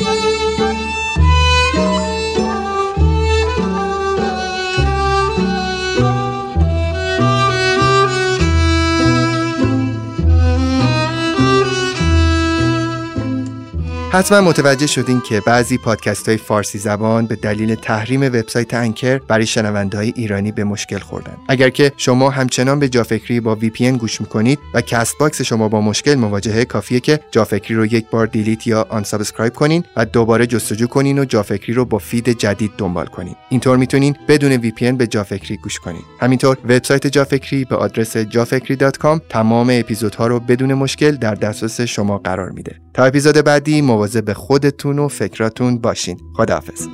حتما 14.12 14.40
متوجه 14.40 14.86
شدین 14.86 15.20
که 15.20 15.40
بعضی 15.46 15.78
پادکست 15.78 16.28
های 16.28 16.36
فارسی 16.36 16.78
زبان 16.78 17.26
به 17.26 17.36
دلیل 17.36 17.74
تحریم 17.74 18.22
وبسایت 18.22 18.74
Anchor 18.74 19.18
برای 19.18 19.46
شنونده 19.46 19.98
های 19.98 20.12
ایرانی 20.16 20.52
به 20.52 20.64
مشکل 20.64 20.98
خوردن. 20.98 21.36
اگر 21.48 21.70
که 21.70 21.92
شما 21.96 22.30
همچنان 22.30 22.80
به 22.80 22.88
جافکری 22.88 23.40
با 23.40 23.58
VPN 23.60 23.82
گوش 23.82 24.20
می‌کنید 24.20 24.58
و 24.74 24.80
Castbox 24.80 25.42
شما 25.42 25.68
با 25.68 25.80
مشکل 25.80 26.14
مواجهه 26.14 26.64
کافیه 26.64 27.00
که 27.00 27.20
جافکری 27.30 27.74
رو 27.74 27.86
یک 27.86 28.06
بار 28.10 28.26
delete 28.26 28.66
یا 28.66 28.86
unsubscribe 28.88 29.52
کنین 29.52 29.84
و 29.96 30.04
دوباره 30.04 30.46
جستجو 30.46 30.86
کنین 30.86 31.18
و 31.18 31.24
جافکری 31.24 31.72
رو 31.72 31.84
با 31.84 31.98
feed 31.98 32.28
جدید 32.28 32.72
دنبال 32.78 33.06
کنین. 33.06 33.34
اینطور 33.48 33.76
می‌تونین 33.76 34.16
بدون 34.28 34.62
VPN 34.62 34.96
به 34.96 35.06
جافکری 35.06 35.56
گوش 35.56 35.78
کنین. 35.78 36.02
همینطور 36.20 36.58
وبسایت 36.64 37.06
جافکری 37.06 37.64
به 37.64 37.76
آدرس 37.76 38.16
jafekri.com 38.16 39.20
تمام 39.28 39.70
اپیزودها 39.72 40.26
رو 40.26 40.40
بدون 40.40 40.74
مشکل 40.74 41.10
در 41.10 41.34
دسترس 41.34 41.80
شما 41.80 42.18
قرار 42.18 42.50
میده. 42.50 42.76
تا 42.94 43.04
اپیزود 43.04 43.36
بعدی 43.36 43.82
به 44.20 44.34
خودتون 44.34 44.98
و 44.98 45.08
فکراتون 45.08 45.78
باشین. 45.78 46.20
خداحافظ. 46.36 46.88